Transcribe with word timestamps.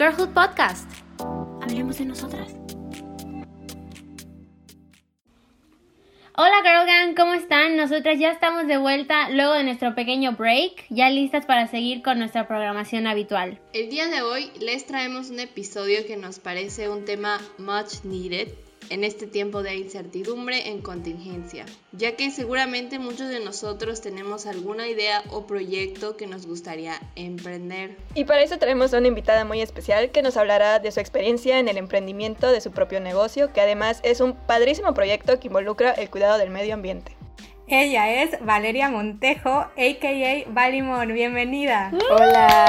Girlhood 0.00 0.30
Podcast. 0.30 0.90
Hablemos 1.60 1.98
de 1.98 2.06
nosotras. 2.06 2.54
Hola 6.34 6.56
Girl 6.64 6.86
Gang, 6.86 7.14
¿cómo 7.14 7.34
están? 7.34 7.76
Nosotras 7.76 8.18
ya 8.18 8.30
estamos 8.30 8.66
de 8.66 8.78
vuelta 8.78 9.28
luego 9.28 9.52
de 9.52 9.64
nuestro 9.64 9.94
pequeño 9.94 10.32
break, 10.32 10.86
ya 10.88 11.10
listas 11.10 11.44
para 11.44 11.66
seguir 11.66 12.00
con 12.00 12.18
nuestra 12.18 12.48
programación 12.48 13.06
habitual. 13.06 13.60
El 13.74 13.90
día 13.90 14.08
de 14.08 14.22
hoy 14.22 14.50
les 14.58 14.86
traemos 14.86 15.28
un 15.28 15.38
episodio 15.38 16.06
que 16.06 16.16
nos 16.16 16.38
parece 16.38 16.88
un 16.88 17.04
tema 17.04 17.38
much 17.58 18.02
needed 18.04 18.48
en 18.90 19.04
este 19.04 19.26
tiempo 19.26 19.62
de 19.62 19.76
incertidumbre 19.76 20.68
en 20.68 20.82
contingencia, 20.82 21.64
ya 21.92 22.16
que 22.16 22.30
seguramente 22.30 22.98
muchos 22.98 23.28
de 23.28 23.40
nosotros 23.40 24.00
tenemos 24.00 24.46
alguna 24.46 24.88
idea 24.88 25.22
o 25.30 25.46
proyecto 25.46 26.16
que 26.16 26.26
nos 26.26 26.46
gustaría 26.46 27.00
emprender. 27.14 27.96
Y 28.14 28.24
para 28.24 28.42
eso 28.42 28.58
tenemos 28.58 28.92
a 28.92 28.98
una 28.98 29.08
invitada 29.08 29.44
muy 29.44 29.62
especial 29.62 30.10
que 30.10 30.22
nos 30.22 30.36
hablará 30.36 30.80
de 30.80 30.92
su 30.92 31.00
experiencia 31.00 31.58
en 31.58 31.68
el 31.68 31.78
emprendimiento 31.78 32.52
de 32.52 32.60
su 32.60 32.72
propio 32.72 33.00
negocio, 33.00 33.52
que 33.52 33.60
además 33.60 34.00
es 34.02 34.20
un 34.20 34.34
padrísimo 34.34 34.92
proyecto 34.92 35.40
que 35.40 35.48
involucra 35.48 35.92
el 35.92 36.10
cuidado 36.10 36.36
del 36.38 36.50
medio 36.50 36.74
ambiente. 36.74 37.16
Ella 37.68 38.22
es 38.22 38.44
Valeria 38.44 38.90
Montejo, 38.90 39.50
a.k.a. 39.50 40.50
Valimon. 40.50 41.14
Bienvenida. 41.14 41.92
Hola. 42.10 42.68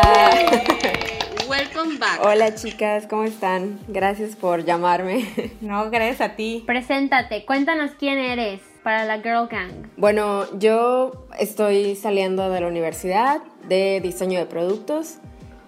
Welcome 1.52 1.98
back. 1.98 2.22
Hola 2.24 2.56
chicas, 2.56 3.08
¿cómo 3.08 3.26
están? 3.26 3.78
Gracias 3.90 4.38
por 4.38 4.64
llamarme. 4.64 5.28
No, 5.60 5.92
gracias 5.92 6.22
a 6.22 6.38
ti. 6.38 6.64
Preséntate, 6.66 7.44
cuéntanos 7.44 7.92
quién 8.00 8.20
eres 8.20 8.62
para 8.84 9.04
la 9.04 9.18
Girl 9.18 9.50
Gang. 9.50 9.90
Bueno, 9.98 10.46
yo 10.58 11.28
estoy 11.38 11.96
saliendo 11.96 12.50
de 12.50 12.62
la 12.62 12.68
universidad 12.68 13.42
de 13.68 14.00
diseño 14.00 14.40
de 14.40 14.46
productos 14.46 15.18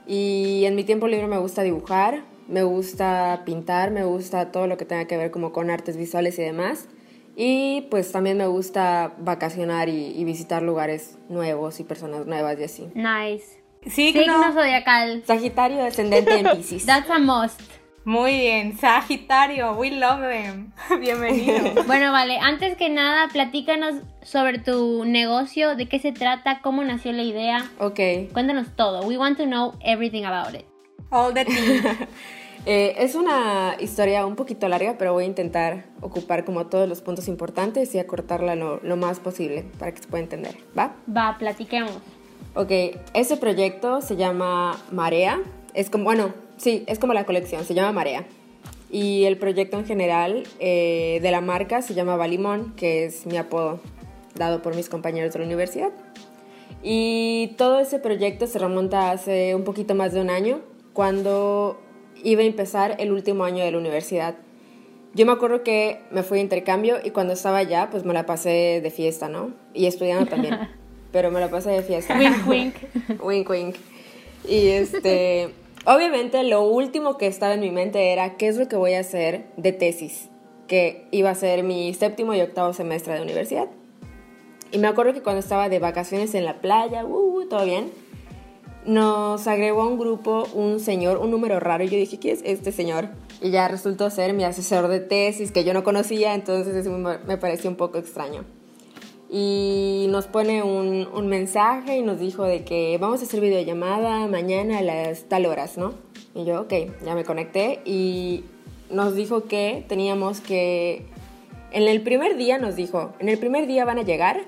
y 0.08 0.64
en 0.64 0.76
mi 0.76 0.86
tiempo 0.86 1.09
libre 1.09 1.28
me 1.28 1.38
gusta 1.38 1.64
dibujar, 1.64 2.23
me 2.48 2.64
gusta 2.64 3.42
pintar, 3.45 3.92
me 3.92 4.06
gusta 4.06 4.54
todo 4.54 4.67
lo 4.67 4.78
que 4.78 4.86
tenga 4.86 5.04
que 5.04 5.17
ver 5.17 5.31
como 5.31 5.52
con 5.52 5.70
artes 5.70 5.98
visuales 5.98 6.39
y 6.39 6.44
demás. 6.44 6.88
Y 7.36 7.88
pues 7.92 8.09
también 8.14 8.38
me 8.38 8.48
gusta 8.48 9.16
vacacionar 9.17 9.89
y, 9.89 10.17
y 10.17 10.23
visitar 10.23 10.61
lugares 10.61 11.17
nuevos 11.28 11.81
y 11.81 11.84
personas 11.84 12.26
nuevas 12.26 12.58
y 12.58 12.64
así. 12.64 12.89
Nice. 12.95 13.62
Signo. 13.89 14.22
Signo 14.22 14.53
zodiacal. 14.53 15.23
Sagitario 15.26 15.84
descendente 15.84 16.39
en 16.39 16.48
Pisces. 16.58 16.86
That's 16.88 17.09
a 17.09 17.20
must. 17.20 17.62
Muy 18.06 18.31
bien. 18.38 18.78
Sagitario, 18.78 19.73
we 19.73 19.92
love 19.92 20.22
them. 20.22 20.73
Bienvenido. 21.00 21.84
Bueno, 21.88 22.11
vale, 22.11 22.38
antes 22.39 22.76
que 22.76 22.89
nada, 22.89 23.30
platícanos 23.31 23.95
sobre 24.22 24.59
tu 24.59 25.06
negocio, 25.06 25.76
de 25.76 25.88
qué 25.88 26.00
se 26.00 26.11
trata, 26.11 26.59
cómo 26.61 26.84
nació 26.84 27.14
la 27.14 27.23
idea. 27.23 27.70
Ok. 27.80 28.00
Cuéntanos 28.34 28.76
todo. 28.76 29.06
We 29.08 29.17
want 29.17 29.38
to 29.38 29.45
know 29.45 29.73
everything 29.81 30.26
about 30.26 30.54
it. 30.54 30.66
All 31.09 31.34
the 31.34 31.45
tea. 31.45 32.08
Eh, 32.66 32.95
es 33.00 33.16
una 33.16 33.76
historia 33.80 34.26
un 34.26 34.38
poquito 34.38 34.70
larga, 34.70 34.98
pero 34.98 35.11
voy 35.11 35.26
a 35.26 35.28
intentar 35.28 35.86
ocupar 36.00 36.45
como 36.45 36.67
todos 36.67 36.88
los 36.88 37.02
puntos 37.02 37.28
importantes 37.28 37.94
y 37.94 38.00
acortarla 38.00 38.56
lo, 38.56 38.80
lo 38.81 38.95
más 38.95 39.20
posible 39.20 39.66
para 39.78 39.92
que 39.94 40.02
se 40.02 40.08
pueda 40.08 40.23
entender. 40.23 40.56
¿Va? 40.78 40.95
Va, 41.14 41.38
platiquemos. 41.38 41.92
Ok, 42.56 42.72
ese 43.16 43.38
proyecto 43.38 44.02
se 44.02 44.16
llama 44.16 44.80
Marea. 44.92 45.42
Es 45.73 45.90
como, 45.90 46.04
bueno, 46.04 46.34
sí, 46.58 46.84
es 46.86 47.00
como 47.00 47.14
la 47.14 47.26
colección, 47.26 47.66
se 47.66 47.73
llama 47.73 47.92
Marea. 47.92 48.26
Y 48.92 49.23
el 49.23 49.38
proyecto 49.38 49.80
en 49.80 49.86
general 49.86 50.44
eh, 50.60 51.18
de 51.23 51.32
la 51.32 51.42
marca 51.42 51.82
se 51.82 51.95
llama 51.95 52.16
Balimón, 52.16 52.73
que 52.76 53.06
es 53.06 53.26
mi 53.26 53.38
apodo 53.38 53.80
dado 54.36 54.62
por 54.62 54.76
mis 54.76 54.88
compañeros 54.88 55.34
de 55.34 55.40
la 55.40 55.45
universidad. 55.45 55.90
Y 56.84 57.56
todo 57.58 57.80
ese 57.80 57.98
proyecto 57.98 58.45
se 58.45 58.60
remonta 58.60 59.10
hace 59.10 59.56
un 59.56 59.64
poquito 59.64 59.95
más 59.95 60.14
de 60.14 60.22
un 60.22 60.30
año, 60.30 60.62
cuando 60.94 61.82
iba 62.23 62.42
a 62.42 62.45
empezar 62.45 62.98
el 63.00 63.12
último 63.12 63.45
año 63.45 63.64
de 63.64 63.72
la 63.72 63.80
universidad. 63.80 64.36
Yo 65.16 65.26
me 65.26 65.32
acuerdo 65.32 65.64
que 65.64 66.02
me 66.11 66.22
fui 66.22 66.38
de 66.38 66.44
intercambio 66.44 66.98
y 67.04 67.10
cuando 67.11 67.33
estaba 67.33 67.58
allá, 67.58 67.89
pues 67.89 68.06
me 68.06 68.14
la 68.14 68.27
pasé 68.27 68.80
de 68.83 68.92
fiesta, 68.92 69.27
¿no? 69.27 69.54
Y 69.73 69.86
estudiando 69.88 70.27
también, 70.27 70.70
pero 71.14 71.32
me 71.32 71.40
la 71.40 71.50
pasé 71.50 71.70
de 71.70 71.84
fiesta. 71.84 72.18
Wink, 72.18 72.48
wink. 72.48 72.76
wink, 73.24 73.50
wink. 73.50 73.76
Y 74.46 74.70
este, 74.70 75.52
obviamente 75.86 76.44
lo 76.44 76.64
último 76.64 77.18
que 77.18 77.28
estaba 77.28 77.54
en 77.54 77.62
mi 77.62 77.70
mente 77.70 78.12
era 78.12 78.36
qué 78.36 78.50
es 78.50 78.58
lo 78.58 78.68
que 78.68 78.76
voy 78.76 78.96
a 78.96 79.00
hacer 79.00 79.46
de 79.56 79.72
tesis, 79.72 80.30
que 80.68 81.08
iba 81.12 81.30
a 81.30 81.36
ser 81.36 81.64
mi 81.64 81.94
séptimo 81.94 82.34
y 82.34 82.42
octavo 82.42 82.74
semestre 82.74 83.14
de 83.14 83.22
universidad. 83.22 83.70
Y 84.72 84.80
me 84.80 84.88
acuerdo 84.88 85.14
que 85.14 85.22
cuando 85.22 85.40
estaba 85.40 85.70
de 85.70 85.78
vacaciones 85.78 86.34
en 86.34 86.46
la 86.46 86.60
playa, 86.60 87.06
uh, 87.06 87.42
uh, 87.42 87.48
todo 87.48 87.64
bien, 87.64 87.92
nos 88.86 89.48
agregó 89.48 89.84
a 89.84 89.88
un 89.88 90.00
grupo 90.00 90.48
un 90.56 90.80
señor, 90.80 91.20
un 91.20 91.30
número 91.30 91.60
raro, 91.60 91.84
y 91.84 91.90
yo 91.90 91.98
dije, 91.98 92.18
¿quién 92.18 92.34
es 92.34 92.42
este 92.44 92.72
señor? 92.72 93.10
Y 93.40 93.52
ya 93.52 93.68
resultó 93.68 94.10
ser 94.10 94.34
mi 94.34 94.45
asesor 94.45 94.88
de 94.88 95.00
tesis, 95.00 95.52
que 95.52 95.64
yo 95.64 95.76
no 95.76 95.84
conocía, 95.84 96.34
entonces 96.34 96.88
me 96.88 97.38
pareció 97.38 97.70
un 97.70 97.76
poco 97.76 98.00
extraño. 98.00 98.45
Y 99.36 100.05
nos 100.11 100.27
pone 100.27 100.61
un, 100.61 101.10
un 101.11 101.26
mensaje 101.26 101.98
y 101.98 102.04
nos 102.04 102.20
dijo 102.20 102.44
de 102.44 102.64
que 102.64 102.99
vamos 102.99 103.20
a 103.21 103.23
hacer 103.23 103.39
videollamada 103.39 104.27
mañana 104.27 104.77
a 104.77 104.82
las 104.83 105.23
tal 105.23 105.48
horas, 105.48 105.76
¿no? 105.76 105.95
Y 106.36 106.45
yo, 106.45 106.61
ok, 106.61 106.73
ya 107.04 107.16
me 107.16 107.23
conecté 107.23 107.82
y 107.83 108.44
nos 108.92 109.16
dijo 109.16 109.45
que 109.45 109.86
teníamos 109.88 110.39
que... 110.39 111.08
En 111.71 111.88
el 111.88 112.04
primer 112.04 112.38
día 112.38 112.60
nos 112.60 112.76
dijo, 112.76 113.14
en 113.17 113.27
el 113.27 113.39
primer 113.39 113.66
día 113.66 113.86
van 113.86 113.98
a 113.98 114.04
llegar 114.04 114.42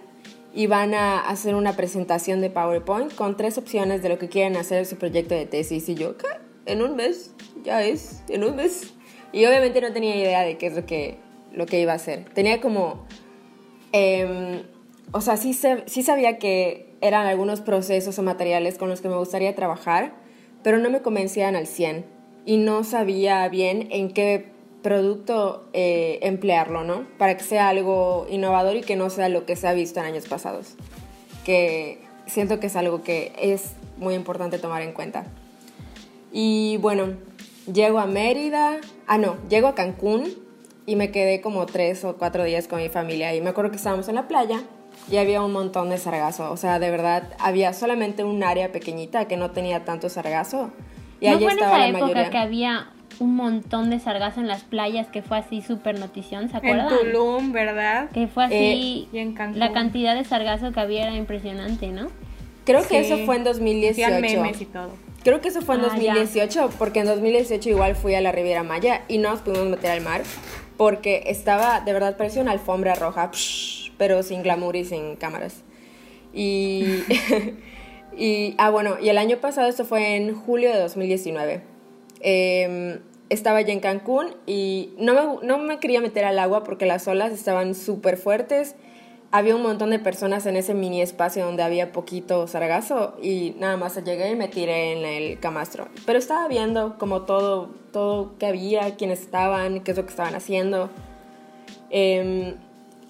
y 0.53 0.67
van 0.67 0.93
a 0.93 1.19
hacer 1.19 1.55
una 1.55 1.75
presentación 1.75 2.39
de 2.39 2.51
PowerPoint 2.51 3.11
con 3.15 3.35
tres 3.37 3.57
opciones 3.57 4.03
de 4.03 4.09
lo 4.09 4.19
que 4.19 4.29
quieren 4.29 4.55
hacer 4.55 4.85
su 4.85 4.97
proyecto 4.97 5.33
de 5.33 5.47
tesis. 5.47 5.89
Y 5.89 5.95
yo, 5.95 6.15
¿qué? 6.15 6.27
En 6.67 6.83
un 6.83 6.95
mes, 6.95 7.33
ya 7.63 7.83
es, 7.83 8.21
en 8.29 8.43
un 8.43 8.55
mes. 8.55 8.93
Y 9.31 9.47
obviamente 9.47 9.81
no 9.81 9.91
tenía 9.93 10.15
idea 10.15 10.41
de 10.43 10.59
qué 10.59 10.67
es 10.67 10.75
lo 10.75 10.85
que, 10.85 11.17
lo 11.53 11.65
que 11.65 11.81
iba 11.81 11.93
a 11.93 11.95
hacer. 11.95 12.25
Tenía 12.35 12.61
como... 12.61 13.07
em, 13.91 14.61
o 15.11 15.21
sea, 15.21 15.37
sí, 15.37 15.57
sí 15.85 16.03
sabía 16.03 16.37
que 16.39 16.95
eran 17.01 17.27
algunos 17.27 17.61
procesos 17.61 18.17
o 18.19 18.23
materiales 18.23 18.77
con 18.77 18.89
los 18.89 19.01
que 19.01 19.09
me 19.09 19.17
gustaría 19.17 19.55
trabajar, 19.55 20.13
pero 20.63 20.77
no 20.79 20.89
me 20.89 21.01
convencían 21.01 21.55
al 21.55 21.67
100 21.67 22.05
y 22.45 22.57
no 22.57 22.83
sabía 22.83 23.47
bien 23.49 23.87
en 23.91 24.11
qué 24.11 24.51
producto 24.81 25.67
eh, 25.73 26.19
emplearlo, 26.21 26.83
¿no? 26.83 27.07
Para 27.17 27.37
que 27.37 27.43
sea 27.43 27.69
algo 27.69 28.27
innovador 28.29 28.75
y 28.75 28.81
que 28.81 28.95
no 28.95 29.09
sea 29.09 29.29
lo 29.29 29.45
que 29.45 29.55
se 29.55 29.67
ha 29.67 29.73
visto 29.73 29.99
en 29.99 30.05
años 30.05 30.27
pasados, 30.27 30.75
que 31.43 31.99
siento 32.27 32.59
que 32.59 32.67
es 32.67 32.75
algo 32.75 33.03
que 33.03 33.33
es 33.39 33.73
muy 33.97 34.13
importante 34.13 34.59
tomar 34.59 34.81
en 34.81 34.93
cuenta. 34.93 35.25
Y 36.31 36.77
bueno, 36.77 37.13
llego 37.71 37.99
a 37.99 38.05
Mérida, 38.05 38.79
ah 39.07 39.17
no, 39.17 39.37
llego 39.49 39.67
a 39.67 39.75
Cancún 39.75 40.35
y 40.85 40.95
me 40.95 41.11
quedé 41.11 41.41
como 41.41 41.65
tres 41.65 42.03
o 42.03 42.17
cuatro 42.17 42.43
días 42.43 42.67
con 42.67 42.79
mi 42.79 42.89
familia 42.89 43.33
y 43.33 43.41
me 43.41 43.49
acuerdo 43.49 43.71
que 43.71 43.77
estábamos 43.77 44.07
en 44.07 44.15
la 44.15 44.27
playa 44.27 44.61
y 45.11 45.17
había 45.17 45.41
un 45.41 45.51
montón 45.51 45.89
de 45.89 45.97
sargazo, 45.97 46.51
o 46.51 46.57
sea, 46.57 46.79
de 46.79 46.89
verdad, 46.91 47.23
había 47.39 47.73
solamente 47.73 48.23
un 48.23 48.43
área 48.43 48.71
pequeñita 48.71 49.25
que 49.27 49.37
no 49.37 49.51
tenía 49.51 49.85
tanto 49.85 50.09
sargazo 50.09 50.71
y 51.21 51.27
¿No 51.27 51.33
allí 51.35 51.43
fue 51.45 51.53
en 51.53 51.59
estaba 51.59 51.71
esa 51.77 51.79
la 51.79 51.87
época 51.89 52.05
mayoría. 52.05 52.29
que 52.29 52.37
había 52.37 52.89
un 53.19 53.35
montón 53.35 53.89
de 53.89 53.99
sargazo 53.99 54.41
en 54.41 54.47
las 54.47 54.63
playas 54.63 55.07
que 55.07 55.21
fue 55.21 55.37
así 55.37 55.61
súper 55.61 55.97
notición, 55.99 56.49
¿se 56.49 56.57
en 56.57 56.65
acuerdan? 56.65 56.89
Tulum, 56.89 57.51
¿verdad? 57.53 58.09
Que 58.11 58.27
fue 58.27 58.43
así, 58.45 59.07
y 59.13 59.17
en 59.17 59.33
Cancún. 59.33 59.59
la 59.59 59.71
cantidad 59.71 60.15
de 60.15 60.23
sargazo 60.25 60.71
que 60.73 60.79
había 60.81 61.03
era 61.03 61.15
impresionante, 61.15 61.87
¿no? 61.87 62.07
Creo 62.65 62.81
que 62.81 63.03
Sí. 63.03 63.13
eso 63.13 63.25
fue 63.25 63.35
en 63.37 63.43
2018. 63.43 64.15
Hacían 64.15 64.21
memes 64.41 64.59
y 64.59 64.65
todo. 64.65 64.89
Creo 65.23 65.39
que 65.39 65.47
eso 65.47 65.61
fue 65.61 65.75
en 65.75 65.81
Ah, 65.81 65.87
ya. 65.97 66.13
2018, 66.15 66.69
porque 66.77 66.99
en 66.99 67.05
2018 67.07 67.69
igual 67.69 67.95
fui 67.95 68.15
a 68.15 68.21
la 68.21 68.31
Riviera 68.31 68.63
Maya 68.63 69.01
y 69.07 69.17
no 69.19 69.29
nos 69.31 69.41
pudimos 69.41 69.67
meter 69.69 69.91
al 69.91 70.01
mar, 70.01 70.21
porque 70.77 71.23
estaba, 71.27 71.79
de 71.81 71.93
verdad, 71.93 72.17
parecía 72.17 72.41
una 72.41 72.51
alfombra 72.51 72.95
roja, 72.95 73.31
psh, 73.31 73.84
pero 73.97 74.23
sin 74.23 74.43
glamour 74.43 74.75
y 74.75 74.85
sin 74.85 75.15
cámaras. 75.15 75.63
Y, 76.33 77.03
y, 78.17 78.55
ah, 78.57 78.69
bueno, 78.69 78.97
y 79.01 79.09
el 79.09 79.17
año 79.17 79.37
pasado, 79.37 79.67
esto 79.67 79.85
fue 79.85 80.15
en 80.15 80.35
julio 80.35 80.71
de 80.71 80.79
2019. 80.79 81.61
Em, 82.21 82.99
estaba 83.29 83.61
ya 83.61 83.73
en 83.73 83.79
Cancún 83.79 84.35
y 84.45 84.93
no 84.97 85.13
me, 85.13 85.47
no 85.47 85.57
me 85.57 85.79
quería 85.79 86.01
meter 86.01 86.25
al 86.25 86.39
agua 86.39 86.63
porque 86.63 86.85
las 86.85 87.07
olas 87.07 87.31
estaban 87.31 87.75
súper 87.75 88.17
fuertes. 88.17 88.75
Había 89.31 89.55
un 89.55 89.63
montón 89.63 89.89
de 89.89 89.99
personas 89.99 90.45
en 90.45 90.55
ese 90.55 90.73
mini 90.73 91.01
espacio 91.01 91.43
donde 91.43 91.63
había 91.63 91.91
poquito 91.91 92.47
sargazo 92.47 93.17
y 93.21 93.55
nada 93.59 93.75
más 93.75 94.01
llegué 94.03 94.31
y 94.31 94.35
me 94.35 94.47
tiré 94.47 94.93
en 94.93 95.05
el 95.05 95.39
camastro. 95.39 95.89
Pero 96.05 96.19
estaba 96.19 96.47
viendo 96.47 96.97
como 96.97 97.23
todo, 97.23 97.69
todo 97.91 98.37
que 98.37 98.45
había, 98.45 98.95
quiénes 98.95 99.21
estaban, 99.21 99.81
qué 99.81 99.91
es 99.91 99.97
lo 99.97 100.05
que 100.05 100.11
estaban 100.11 100.35
haciendo. 100.35 100.89
Em, 101.89 102.55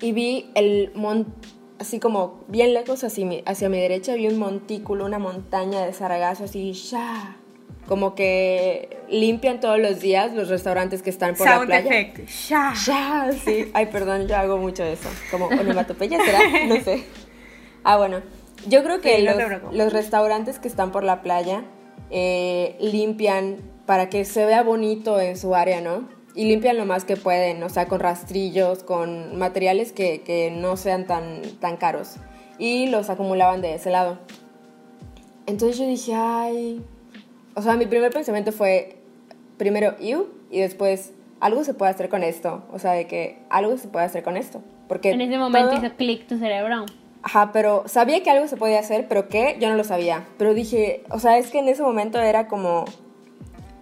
y 0.01 0.12
vi 0.12 0.51
el 0.56 0.92
mon 0.95 1.33
así 1.80 2.00
como 2.00 2.44
bien 2.47 2.74
lejos 2.74 3.03
hacia 3.03 3.25
mi, 3.25 3.44
hacia 3.45 3.69
mi 3.69 3.80
derecha, 3.80 4.15
vi 4.15 4.27
un 4.27 4.38
montículo, 4.39 5.06
una 5.06 5.19
montaña 5.19 5.86
de 5.86 5.94
sargazo 5.94 6.45
así, 6.45 6.74
ya. 6.74 7.38
Como 7.88 8.15
que 8.15 8.97
limpian 9.09 9.59
todos 9.59 9.77
los 9.77 10.00
días 10.00 10.33
los 10.33 10.50
restaurantes 10.50 11.03
que 11.03 11.12
están 11.12 11.36
por 11.36 11.47
Sound 11.47 11.69
la 11.69 11.81
playa. 11.81 12.00
effect. 12.00 12.27
Sha. 12.30 12.74
Ya, 12.86 13.30
sí. 13.31 13.69
Ay, 13.74 13.88
perdón, 13.88 14.27
yo 14.27 14.36
hago 14.38 14.57
mucho 14.57 14.83
eso. 14.83 15.07
Como 15.30 15.45
onomatopeya, 15.47 16.18
¿será? 16.24 16.39
No 16.65 16.81
sé. 16.81 17.03
Ah, 17.83 17.98
bueno. 17.98 18.21
Yo 18.68 18.83
creo 18.83 19.01
que 19.01 19.18
Sí, 19.18 19.21
los, 19.21 19.36
los 19.71 19.94
restaurantes 19.94 20.57
que 20.57 20.68
están 20.68 20.91
por 20.91 21.03
la 21.03 21.21
playa 21.21 21.63
eh, 22.09 22.75
limpian 22.80 23.57
para 23.86 24.09
que 24.09 24.25
se 24.25 24.45
vea 24.45 24.63
bonito 24.63 25.19
en 25.19 25.38
su 25.38 25.53
área, 25.53 25.81
¿no? 25.81 26.07
Y 26.36 26.46
limpian 26.46 26.78
lo 26.78 26.86
más 26.86 27.06
que 27.06 27.16
pueden, 27.16 27.64
o 27.64 27.70
sea, 27.70 27.88
con 27.88 28.00
rastrillos, 28.02 28.84
con 28.84 29.38
materiales 29.38 29.94
que, 29.94 30.22
que 30.22 30.52
no 30.52 30.76
sean 30.76 31.08
tan, 31.08 31.42
tan 31.60 31.78
caros. 31.78 32.18
Y 32.58 32.88
los 32.88 33.10
acumulaban 33.10 33.62
de 33.62 33.76
ese 33.76 33.90
lado. 33.90 34.20
Entonces 35.46 35.78
yo 35.78 35.88
dije, 35.88 36.14
ay. 36.14 36.84
O 37.56 37.62
sea, 37.62 37.78
mi 37.78 37.86
primer 37.86 38.12
pensamiento 38.12 38.52
fue 38.52 38.98
primero, 39.58 39.98
you, 40.00 40.28
y 40.52 40.60
después, 40.60 41.14
algo 41.40 41.64
se 41.64 41.74
puede 41.74 41.92
hacer 41.92 42.10
con 42.10 42.24
esto. 42.24 42.64
O 42.72 42.80
sea, 42.80 42.92
de 42.92 43.08
que 43.08 43.38
algo 43.50 43.78
se 43.78 43.88
puede 43.88 44.06
hacer 44.06 44.24
con 44.24 44.36
esto. 44.38 44.62
Porque 44.88 45.12
En 45.12 45.22
ese 45.22 45.38
momento 45.38 45.70
todo- 45.70 45.86
hizo 45.86 45.96
clic 45.96 46.28
tu 46.28 46.38
cerebro. 46.38 46.86
Ajá, 47.24 47.52
pero 47.52 47.88
sabía 47.88 48.22
que 48.22 48.30
algo 48.30 48.48
se 48.48 48.56
podía 48.56 48.80
hacer, 48.80 49.08
pero 49.08 49.30
qué, 49.30 49.58
yo 49.60 49.70
no 49.70 49.76
lo 49.76 49.84
sabía. 49.84 50.26
Pero 50.38 50.54
dije, 50.54 51.04
o 51.10 51.18
sea, 51.20 51.38
es 51.40 51.50
que 51.50 51.60
en 51.60 51.68
ese 51.70 51.82
momento 51.82 52.20
era 52.20 52.48
como. 52.48 52.86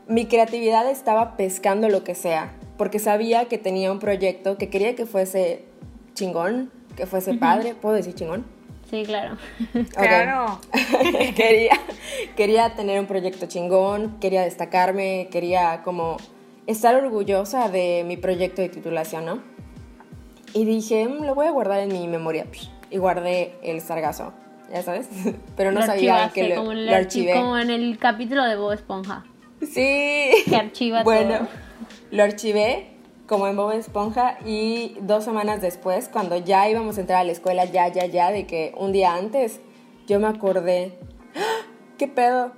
Mi 0.08 0.26
creatividad 0.26 0.90
estaba 0.90 1.38
pescando 1.38 1.90
lo 1.90 2.04
que 2.04 2.16
sea. 2.16 2.54
Porque 2.78 3.00
sabía 3.00 3.46
que 3.46 3.58
tenía 3.58 3.92
un 3.92 4.00
proyecto 4.00 4.58
que 4.58 4.70
quería 4.70 4.96
que 4.96 5.06
fuese 5.06 5.66
chingón, 6.14 6.72
que 6.96 7.06
fuese 7.06 7.34
padre. 7.36 7.76
¿Puedo 7.76 7.96
decir 7.96 8.14
chingón? 8.16 8.46
Sí, 8.90 9.04
claro. 9.06 9.38
Claro. 9.96 10.60
quería, 11.36 11.80
quería 12.36 12.76
tener 12.76 13.00
un 13.00 13.06
proyecto 13.08 13.46
chingón, 13.48 14.18
quería 14.20 14.42
destacarme, 14.44 15.30
quería 15.32 15.82
como 15.84 16.18
estar 16.68 16.96
orgullosa 16.96 17.70
de 17.70 18.04
mi 18.06 18.18
proyecto 18.18 18.62
de 18.62 18.70
titulación, 18.70 19.26
¿no? 19.26 19.42
Y 20.54 20.66
dije, 20.66 21.08
"Mm, 21.08 21.24
lo 21.26 21.34
voy 21.36 21.48
a 21.48 21.52
guardar 21.52 21.80
en 21.80 21.90
mi 21.92 22.08
memoria. 22.08 22.46
Y 22.92 22.98
guardé 22.98 23.56
el 23.64 23.82
sargazo, 23.82 24.34
ya 24.72 24.84
sabes. 24.84 25.08
Pero 25.58 25.72
no 25.72 25.80
Lo 25.80 25.86
sabía 25.88 26.30
que 26.34 26.50
lo, 26.50 26.56
como, 26.58 26.74
lo 26.74 26.92
archi- 26.92 26.96
archivé. 26.96 27.34
como 27.34 27.58
en 27.58 27.70
el 27.72 27.98
capítulo 27.98 28.44
de 28.44 28.56
Bob 28.56 28.74
Esponja. 28.74 29.24
Sí. 29.66 30.44
Que 30.50 30.56
archiva 30.56 31.04
bueno, 31.04 31.38
todo. 31.40 31.48
lo 32.12 32.24
archivé 32.24 32.94
como 33.28 33.48
en 33.48 33.56
Bob 33.56 33.72
Esponja 33.72 34.38
y 34.46 34.96
dos 35.02 35.24
semanas 35.24 35.62
después, 35.62 36.10
cuando 36.10 36.38
ya 36.38 36.70
íbamos 36.70 36.98
a 36.98 37.02
entrar 37.02 37.22
a 37.22 37.24
la 37.24 37.32
escuela, 37.32 37.66
ya, 37.66 37.88
ya, 37.88 38.06
ya, 38.06 38.32
de 38.32 38.46
que 38.46 38.74
un 38.78 38.92
día 38.92 39.16
antes, 39.16 39.60
yo 40.08 40.20
me 40.20 40.28
acordé, 40.28 40.98
¡Ah! 41.36 41.66
¿qué 41.98 42.08
pedo? 42.08 42.52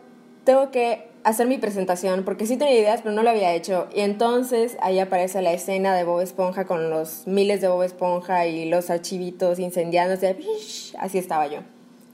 Tengo 0.44 0.72
que 0.72 1.07
hacer 1.24 1.48
mi 1.48 1.57
presentación, 1.57 2.24
porque 2.24 2.46
sí 2.46 2.57
tenía 2.57 2.75
ideas, 2.78 3.02
pero 3.02 3.13
no 3.13 3.24
lo 3.24 3.30
había 3.30 3.54
hecho. 3.54 3.88
Y 3.94 4.01
entonces 4.01 4.78
ahí 4.81 5.00
aparece 5.00 5.42
la 5.42 5.54
escena 5.54 5.96
de 5.96 6.04
Bob 6.04 6.22
Esponja 6.22 6.66
con 6.66 6.90
los 6.90 7.25
miles 7.25 7.62
de 7.62 7.68
Bob 7.68 7.84
Esponja 7.84 8.46
y 8.48 8.69
los 8.69 8.90
archivitos 8.90 9.60
incendiándose. 9.60 10.38
Así 11.00 11.18
estaba 11.18 11.48
yo, 11.48 11.60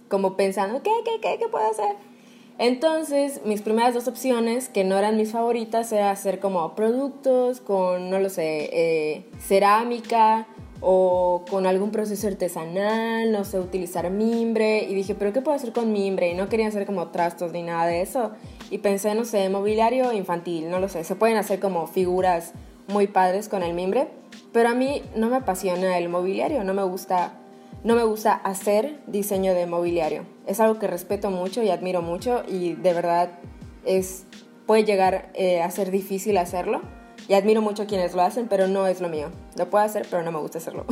como 0.09 0.37
pensando, 0.37 0.81
¿qué, 0.83 0.91
qué, 1.03 1.19
qué, 1.21 1.37
qué 1.39 1.47
puedo 1.47 1.69
hacer? 1.69 1.95
Entonces, 2.57 3.41
mis 3.43 3.61
primeras 3.61 3.93
dos 3.93 4.07
opciones, 4.07 4.69
que 4.69 4.83
no 4.83 4.97
eran 4.97 5.17
mis 5.17 5.31
favoritas, 5.31 5.91
era 5.91 6.11
hacer 6.11 6.39
como 6.39 6.75
productos 6.75 7.59
con, 7.59 8.09
no 8.09 8.19
lo 8.19 8.29
sé, 8.29 8.69
eh, 8.71 9.25
cerámica 9.39 10.47
o 10.79 11.43
con 11.49 11.65
algún 11.65 11.91
proceso 11.91 12.27
artesanal, 12.27 13.31
no 13.31 13.45
sé, 13.45 13.59
utilizar 13.59 14.09
mimbre. 14.09 14.83
Y 14.83 14.93
dije, 14.93 15.15
¿pero 15.15 15.33
qué 15.33 15.41
puedo 15.41 15.55
hacer 15.55 15.73
con 15.73 15.91
mimbre? 15.91 16.31
Y 16.31 16.35
no 16.35 16.49
quería 16.49 16.67
hacer 16.67 16.85
como 16.85 17.07
trastos 17.07 17.51
ni 17.51 17.63
nada 17.63 17.85
de 17.85 18.01
eso. 18.01 18.31
Y 18.69 18.79
pensé, 18.79 19.15
no 19.15 19.25
sé, 19.25 19.49
mobiliario 19.49 20.11
infantil, 20.11 20.69
no 20.69 20.79
lo 20.79 20.89
sé. 20.89 21.03
Se 21.03 21.15
pueden 21.15 21.37
hacer 21.37 21.59
como 21.59 21.87
figuras 21.87 22.53
muy 22.87 23.07
padres 23.07 23.47
con 23.49 23.63
el 23.63 23.73
mimbre. 23.73 24.07
Pero 24.51 24.69
a 24.69 24.75
mí 24.75 25.01
no 25.15 25.29
me 25.29 25.37
apasiona 25.37 25.97
el 25.97 26.09
mobiliario, 26.09 26.63
no 26.63 26.73
me 26.73 26.83
gusta 26.83 27.40
no 27.83 27.95
me 27.95 28.03
gusta 28.03 28.33
hacer 28.33 28.99
diseño 29.07 29.53
de 29.53 29.65
mobiliario. 29.65 30.23
Es 30.45 30.59
algo 30.59 30.79
que 30.79 30.87
respeto 30.87 31.31
mucho 31.31 31.63
y 31.63 31.69
admiro 31.69 32.01
mucho 32.01 32.43
y 32.47 32.73
de 32.73 32.93
verdad 32.93 33.29
es, 33.85 34.25
puede 34.65 34.83
llegar 34.83 35.31
eh, 35.33 35.61
a 35.61 35.71
ser 35.71 35.91
difícil 35.91 36.37
hacerlo. 36.37 36.81
Y 37.27 37.33
admiro 37.33 37.61
mucho 37.61 37.83
a 37.83 37.85
quienes 37.85 38.13
lo 38.13 38.21
hacen, 38.23 38.47
pero 38.47 38.67
no 38.67 38.87
es 38.87 38.99
lo 38.99 39.07
mío. 39.07 39.29
Lo 39.55 39.69
puedo 39.69 39.83
hacer, 39.83 40.05
pero 40.09 40.23
no 40.23 40.31
me 40.31 40.39
gusta 40.39 40.57
hacerlo. 40.57 40.85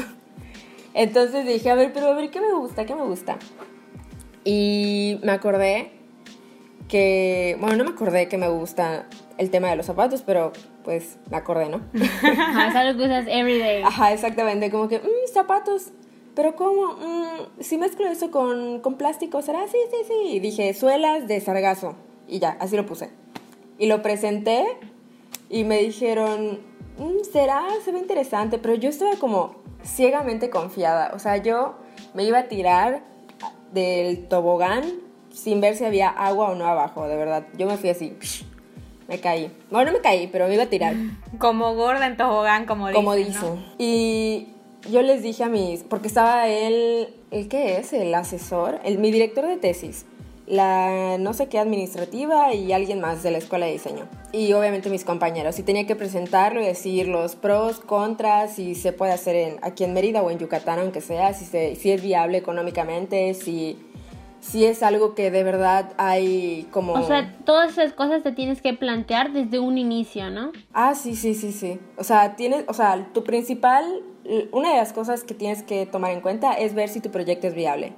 Entonces 0.94 1.46
dije, 1.46 1.70
a 1.70 1.76
ver, 1.76 1.92
pero 1.94 2.08
a 2.08 2.14
ver, 2.14 2.30
¿qué 2.30 2.40
me 2.40 2.54
gusta? 2.54 2.86
¿Qué 2.86 2.96
me 2.96 3.04
gusta? 3.04 3.38
Y 4.44 5.20
me 5.24 5.32
acordé 5.32 5.92
que, 6.88 7.58
bueno, 7.60 7.78
no 7.78 7.84
me 7.84 7.92
acordé 7.92 8.28
que 8.28 8.38
me 8.38 8.50
gusta 8.50 9.08
el 9.38 9.52
tema 9.52 9.70
de 9.70 9.76
los 9.76 9.86
zapatos, 9.86 10.24
pero 10.24 10.52
pues 10.84 11.18
me 11.30 11.38
acordé, 11.38 11.70
¿no? 11.70 11.82
Ajá, 12.24 12.68
es 12.68 12.76
algo 12.76 13.00
que 13.00 13.06
usas 13.06 13.26
everyday. 13.28 13.84
Ajá, 13.84 14.12
exactamente, 14.12 14.72
como 14.72 14.88
que, 14.88 15.00
mmm, 15.00 15.32
zapatos, 15.32 15.92
pero 16.40 16.56
¿cómo? 16.56 16.94
Mm, 16.94 17.60
si 17.62 17.78
mezclo 17.78 18.08
eso 18.08 18.32
con, 18.32 18.80
con 18.80 18.94
plástico, 18.96 19.42
¿será? 19.42 19.68
Sí, 19.68 19.78
sí, 19.92 19.98
sí. 20.08 20.36
Y 20.36 20.40
dije, 20.40 20.74
suelas 20.74 21.28
de 21.28 21.42
sargazo. 21.42 21.96
Y 22.30 22.40
ya, 22.40 22.56
así 22.62 22.78
lo 22.78 22.86
puse. 22.86 23.10
Y 23.78 23.88
lo 23.88 24.02
presenté 24.02 24.66
y 25.50 25.66
me 25.66 25.80
dijeron, 25.80 26.62
"Mm, 26.98 27.24
¿será? 27.30 27.66
Se 27.84 27.92
ve 27.92 28.00
interesante. 28.00 28.58
Pero 28.58 28.76
yo 28.76 28.88
estaba 28.88 29.18
como 29.18 29.56
ciegamente 29.84 30.50
confiada. 30.50 31.12
O 31.14 31.20
sea, 31.20 31.36
yo 31.36 31.76
me 32.14 32.24
iba 32.24 32.40
a 32.40 32.44
tirar 32.48 33.04
del 33.74 34.30
tobogán 34.30 34.84
sin 35.34 35.60
ver 35.60 35.76
si 35.76 35.84
había 35.84 36.08
agua 36.08 36.52
o 36.52 36.56
no 36.56 36.66
abajo, 36.68 37.06
de 37.10 37.18
verdad. 37.18 37.48
Yo 37.58 37.68
me 37.68 37.76
fui 37.76 37.90
así, 37.90 38.16
me 39.10 39.20
caí. 39.20 39.52
Bueno, 39.70 39.92
no 39.92 39.98
me 39.98 40.02
caí, 40.02 40.28
pero 40.28 40.48
me 40.48 40.54
iba 40.54 40.64
a 40.64 40.70
tirar 40.70 40.96
Como 41.38 41.76
gorda 41.76 42.08
en 42.08 42.16
tobogán, 42.16 42.66
como 42.66 42.88
dicen. 42.88 43.04
como 43.04 43.12
¿no? 43.12 43.18
dicen. 43.26 43.66
Y 43.78 44.54
yo 44.90 45.02
les 45.02 45.22
dije 45.24 45.44
a 45.44 45.50
mis, 45.50 45.84
porque 45.84 46.08
estaba 46.08 46.48
él, 46.48 47.10
¿el 47.32 47.48
qué 47.48 47.78
es? 47.78 47.94
El 47.94 48.14
asesor, 48.14 48.80
el, 48.84 48.98
mi 48.98 49.12
director 49.12 49.48
de 49.48 49.58
tesis, 49.58 50.06
la 50.48 51.18
no 51.20 51.34
sé 51.34 51.48
qué 51.48 51.60
administrativa 51.60 52.54
y 52.54 52.74
alguien 52.74 53.00
más 53.00 53.22
de 53.22 53.32
la 53.32 53.38
escuela 53.38 53.68
de 53.68 53.74
diseño. 53.74 54.08
Y 54.32 54.52
obviamente 54.54 54.90
mis 54.90 55.06
compañeros. 55.06 55.60
Y 55.60 55.64
tenía 55.64 55.86
que 55.86 55.96
presentarlo 55.96 56.62
y 56.62 56.66
decir 56.66 57.08
los 57.08 57.36
pros, 57.36 57.80
contras, 57.80 58.56
si 58.56 58.76
se 58.76 58.92
puede 58.92 59.12
hacer 59.12 59.36
en, 59.36 59.58
aquí 59.62 59.84
en 59.84 59.94
Mérida 59.94 60.22
o 60.24 60.32
en 60.32 60.40
Yucatán, 60.40 60.80
aunque 60.80 61.02
sea, 61.02 61.34
si, 61.34 61.46
se, 61.46 61.76
si 61.76 61.92
es 61.92 62.02
viable 62.02 62.40
económicamente, 62.40 63.36
si, 63.36 63.78
si 64.42 64.66
es 64.66 64.82
algo 64.82 65.14
que 65.14 65.30
de 65.30 65.44
verdad 65.44 65.94
hay 65.98 66.68
como... 66.72 66.94
O 66.94 67.04
sea, 67.06 67.36
todas 67.46 67.72
esas 67.72 67.94
cosas 67.94 68.24
te 68.24 68.32
tienes 68.32 68.62
que 68.62 68.74
plantear 68.74 69.32
desde 69.32 69.60
un 69.60 69.78
inicio, 69.78 70.32
¿no? 70.32 70.52
Ah, 70.74 70.96
sí, 70.96 71.16
sí, 71.16 71.36
sí, 71.36 71.52
sí. 71.52 71.80
O 71.98 72.04
sea, 72.04 72.36
tienes, 72.36 72.64
o 72.68 72.74
sea, 72.74 73.10
tu 73.14 73.24
principal, 73.24 74.02
una 74.52 74.72
de 74.72 74.78
las 74.78 74.94
cosas 74.94 75.24
que 75.24 75.34
tienes 75.34 75.64
que 75.64 75.86
tomar 75.86 76.12
en 76.12 76.22
cuenta 76.22 76.54
es 76.54 76.74
ver 76.74 76.90
si 76.90 77.00
tu 77.00 77.10
proyecto 77.10 77.48
es 77.48 77.54
viable. 77.54 77.94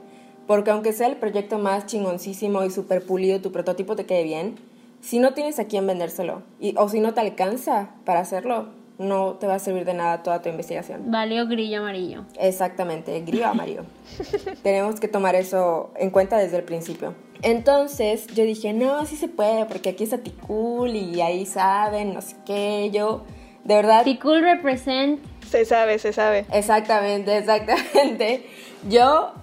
Porque 0.47 0.71
aunque 0.71 0.93
sea 0.93 1.07
el 1.07 1.17
proyecto 1.17 1.59
más 1.59 1.85
chingoncísimo 1.85 2.63
y 2.63 2.71
super 2.71 3.05
pulido, 3.05 3.41
tu 3.41 3.51
prototipo 3.51 3.95
te 3.95 4.05
quede 4.05 4.23
bien, 4.23 4.55
si 5.01 5.19
no 5.19 5.33
tienes 5.33 5.59
a 5.59 5.65
quién 5.65 5.87
vendérselo, 5.87 6.43
y, 6.59 6.75
o 6.77 6.87
si 6.89 6.99
no 6.99 7.13
te 7.13 7.21
alcanza 7.21 7.91
para 8.05 8.19
hacerlo, 8.19 8.69
no 8.99 9.33
te 9.33 9.47
va 9.47 9.55
a 9.55 9.59
servir 9.59 9.85
de 9.85 9.93
nada 9.93 10.23
toda 10.23 10.41
tu 10.41 10.49
investigación. 10.49 11.03
Valió 11.07 11.47
grillo 11.47 11.79
amarillo. 11.79 12.25
Exactamente, 12.39 13.19
grillo 13.21 13.47
amarillo. 13.47 13.83
Tenemos 14.63 14.99
que 14.99 15.07
tomar 15.07 15.35
eso 15.35 15.91
en 15.95 16.11
cuenta 16.11 16.37
desde 16.37 16.57
el 16.57 16.63
principio. 16.63 17.15
Entonces 17.41 18.27
yo 18.27 18.43
dije, 18.43 18.73
no, 18.73 19.05
sí 19.05 19.15
se 19.15 19.27
puede, 19.27 19.65
porque 19.65 19.89
aquí 19.89 20.03
está 20.03 20.19
Ticul 20.19 20.95
y 20.95 21.21
ahí 21.21 21.45
saben, 21.45 22.13
no 22.13 22.21
sé 22.21 22.35
qué. 22.45 22.91
Yo, 22.93 23.23
de 23.63 23.75
verdad, 23.75 24.03
Ticul 24.03 24.41
represent. 24.41 25.19
Se 25.51 25.65
sabe, 25.65 25.99
se 25.99 26.13
sabe. 26.13 26.45
exactamente, 26.53 27.37
exactamente. 27.37 28.45
Yo, 28.87 29.33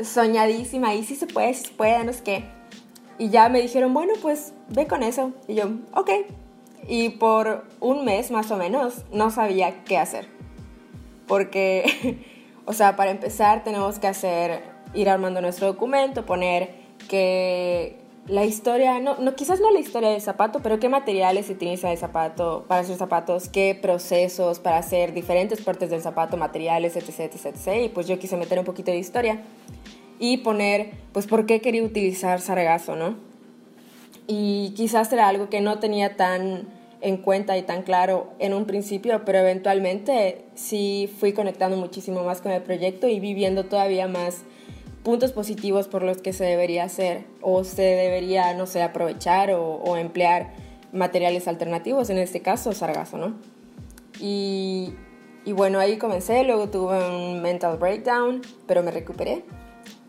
soñadísima, 0.00 0.90
ahí 0.90 1.02
sí 1.02 1.16
se 1.16 1.26
puede, 1.26 1.52
sí 1.54 1.66
se 1.66 1.74
puede, 1.74 2.04
no 2.04 2.12
sé 2.12 2.22
qué. 2.22 2.44
Y 3.18 3.30
ya 3.30 3.48
me 3.48 3.60
dijeron, 3.60 3.92
bueno, 3.92 4.12
pues 4.22 4.52
ve 4.68 4.86
con 4.86 5.02
eso. 5.02 5.32
Y 5.48 5.56
yo, 5.56 5.64
ok. 5.92 6.10
Y 6.86 7.08
por 7.10 7.64
un 7.80 8.04
mes 8.04 8.30
más 8.30 8.52
o 8.52 8.56
menos 8.56 9.02
no 9.10 9.32
sabía 9.32 9.82
qué 9.82 9.98
hacer. 9.98 10.28
Porque, 11.26 12.22
o 12.64 12.72
sea, 12.72 12.94
para 12.94 13.10
empezar 13.10 13.64
tenemos 13.64 13.98
que 13.98 14.06
hacer, 14.06 14.62
ir 14.94 15.08
armando 15.08 15.40
nuestro 15.40 15.66
documento, 15.66 16.24
poner 16.24 16.76
que 17.08 17.98
la 18.28 18.44
historia, 18.44 18.98
no, 18.98 19.16
no, 19.18 19.36
quizás 19.36 19.60
no 19.60 19.70
la 19.70 19.78
historia 19.78 20.10
del 20.10 20.20
zapato, 20.20 20.60
pero 20.60 20.80
qué 20.80 20.88
materiales 20.88 21.46
se 21.46 21.52
utiliza 21.52 21.92
el 21.92 21.98
zapato 21.98 22.64
para 22.66 22.80
hacer 22.80 22.96
zapatos, 22.96 23.48
qué 23.48 23.78
procesos 23.80 24.58
para 24.58 24.78
hacer 24.78 25.12
diferentes 25.14 25.60
partes 25.60 25.90
del 25.90 26.02
zapato, 26.02 26.36
materiales, 26.36 26.96
etc, 26.96 27.20
etc, 27.20 27.46
etc. 27.46 27.84
Y 27.84 27.88
pues 27.90 28.08
yo 28.08 28.18
quise 28.18 28.36
meter 28.36 28.58
un 28.58 28.64
poquito 28.64 28.90
de 28.90 28.98
historia 28.98 29.42
y 30.18 30.38
poner, 30.38 30.90
pues, 31.12 31.26
por 31.26 31.46
qué 31.46 31.60
quería 31.60 31.82
utilizar 31.82 32.40
sargazo, 32.40 32.96
¿no? 32.96 33.16
Y 34.26 34.72
quizás 34.76 35.12
era 35.12 35.28
algo 35.28 35.48
que 35.48 35.60
no 35.60 35.78
tenía 35.78 36.16
tan 36.16 36.68
en 37.00 37.18
cuenta 37.18 37.56
y 37.56 37.62
tan 37.62 37.82
claro 37.82 38.32
en 38.38 38.54
un 38.54 38.64
principio, 38.64 39.24
pero 39.24 39.38
eventualmente 39.38 40.46
sí 40.54 41.08
fui 41.20 41.32
conectando 41.32 41.76
muchísimo 41.76 42.24
más 42.24 42.40
con 42.40 42.50
el 42.50 42.62
proyecto 42.62 43.06
y 43.06 43.20
viviendo 43.20 43.66
todavía 43.66 44.08
más 44.08 44.42
puntos 45.06 45.30
positivos 45.30 45.86
por 45.86 46.02
los 46.02 46.20
que 46.20 46.32
se 46.32 46.42
debería 46.42 46.82
hacer 46.82 47.26
o 47.40 47.62
se 47.62 47.82
debería, 47.82 48.54
no 48.54 48.66
sé, 48.66 48.82
aprovechar 48.82 49.52
o, 49.52 49.96
emplear 49.96 50.52
materiales 50.92 51.46
alternativos, 51.46 52.10
en 52.10 52.18
este 52.18 52.42
caso 52.42 52.72
sargazo, 52.72 53.16
¿no? 53.16 53.36
Y, 54.18 54.94
y 55.44 55.52
bueno, 55.52 55.78
ahí 55.78 55.96
comencé, 55.96 56.42
luego 56.42 56.70
tuve 56.70 57.08
un 57.08 57.40
mental 57.40 57.78
breakdown, 57.78 58.42
pero 58.66 58.82
me 58.82 58.90
recuperé. 58.90 59.44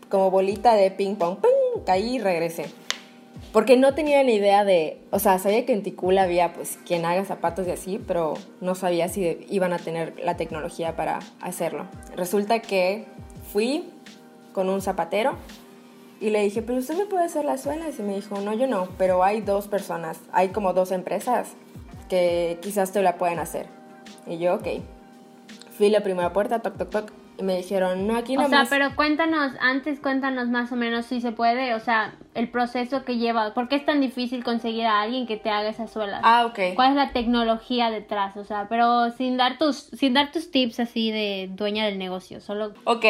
Como 0.08 0.32
bolita 0.32 0.74
de 0.74 0.90
ping 0.90 1.14
pong, 1.14 1.36
¡pum! 1.36 1.84
caí 1.86 2.16
y 2.16 2.18
regresé. 2.18 2.66
porque 3.52 3.76
no 3.76 3.94
tenía 3.94 4.24
ni 4.24 4.34
idea 4.34 4.64
de, 4.64 5.00
o 5.12 5.20
sea, 5.20 5.38
sabía 5.38 5.64
que 5.64 5.74
en 5.74 5.84
Ticula 5.84 6.24
había 6.24 6.54
pues 6.54 6.76
quien 6.84 7.04
haga 7.04 7.24
zapatos 7.24 7.68
y 7.68 7.70
así, 7.70 8.00
pero 8.04 8.34
no 8.60 8.74
sabía 8.74 9.08
si 9.08 9.46
iban 9.48 9.72
a 9.72 9.78
tener 9.78 10.14
la 10.24 10.36
tecnología 10.36 10.96
para 10.96 11.20
hacerlo. 11.40 11.86
Resulta 12.16 12.58
que 12.58 13.04
fui 13.52 13.92
con 14.52 14.68
un 14.68 14.80
zapatero 14.80 15.36
y 16.20 16.30
le 16.30 16.42
dije, 16.42 16.62
pero 16.62 16.78
usted 16.78 16.96
me 16.96 17.06
puede 17.06 17.24
hacer 17.24 17.44
las 17.44 17.62
suelas. 17.62 17.98
Y 17.98 18.02
me 18.02 18.16
dijo, 18.16 18.40
no, 18.40 18.52
yo 18.52 18.66
no, 18.66 18.88
pero 18.98 19.22
hay 19.22 19.40
dos 19.40 19.68
personas, 19.68 20.18
hay 20.32 20.48
como 20.48 20.72
dos 20.72 20.90
empresas 20.90 21.50
que 22.08 22.58
quizás 22.60 22.92
te 22.92 23.02
la 23.02 23.16
pueden 23.18 23.38
hacer. 23.38 23.66
Y 24.26 24.38
yo, 24.38 24.54
ok. 24.54 24.66
Fui 25.76 25.86
a 25.86 25.90
la 25.90 26.02
primera 26.02 26.32
puerta, 26.32 26.58
toc, 26.58 26.76
toc, 26.76 26.90
toc, 26.90 27.12
y 27.38 27.44
me 27.44 27.56
dijeron, 27.56 28.08
no, 28.08 28.16
aquí 28.16 28.36
no 28.36 28.46
O 28.46 28.48
sea, 28.48 28.66
pero 28.68 28.96
cuéntanos, 28.96 29.52
antes 29.60 30.00
cuéntanos 30.00 30.48
más 30.48 30.72
o 30.72 30.76
menos 30.76 31.06
si 31.06 31.20
se 31.20 31.30
puede, 31.30 31.72
o 31.74 31.80
sea, 31.80 32.14
el 32.34 32.48
proceso 32.50 33.04
que 33.04 33.16
lleva, 33.16 33.54
¿por 33.54 33.68
qué 33.68 33.76
es 33.76 33.84
tan 33.84 34.00
difícil 34.00 34.42
conseguir 34.42 34.86
a 34.86 35.02
alguien 35.02 35.26
que 35.28 35.36
te 35.36 35.48
haga 35.48 35.68
esas 35.68 35.92
suelas? 35.92 36.20
Ah, 36.24 36.46
ok. 36.46 36.74
¿Cuál 36.74 36.90
es 36.90 36.96
la 36.96 37.12
tecnología 37.12 37.90
detrás? 37.90 38.36
O 38.36 38.42
sea, 38.44 38.66
pero 38.68 39.12
sin 39.12 39.36
dar 39.36 39.56
tus, 39.56 39.76
sin 39.76 40.14
dar 40.14 40.32
tus 40.32 40.50
tips 40.50 40.80
así 40.80 41.12
de 41.12 41.48
dueña 41.52 41.86
del 41.86 41.96
negocio, 41.98 42.40
solo... 42.40 42.74
Ok, 42.82 43.04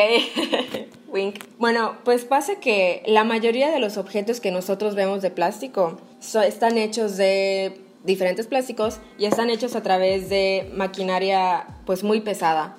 wink. 1.08 1.44
Bueno, 1.58 1.96
pues 2.04 2.26
pasa 2.26 2.60
que 2.60 3.02
la 3.06 3.24
mayoría 3.24 3.70
de 3.70 3.80
los 3.80 3.96
objetos 3.96 4.40
que 4.40 4.50
nosotros 4.50 4.94
vemos 4.94 5.22
de 5.22 5.30
plástico 5.30 5.98
so- 6.20 6.42
están 6.42 6.76
hechos 6.76 7.16
de 7.16 7.80
diferentes 8.04 8.46
plásticos 8.46 9.00
y 9.18 9.24
están 9.24 9.48
hechos 9.48 9.74
a 9.74 9.82
través 9.82 10.28
de 10.28 10.70
maquinaria 10.74 11.66
pues 11.86 12.04
muy 12.04 12.20
pesada 12.20 12.76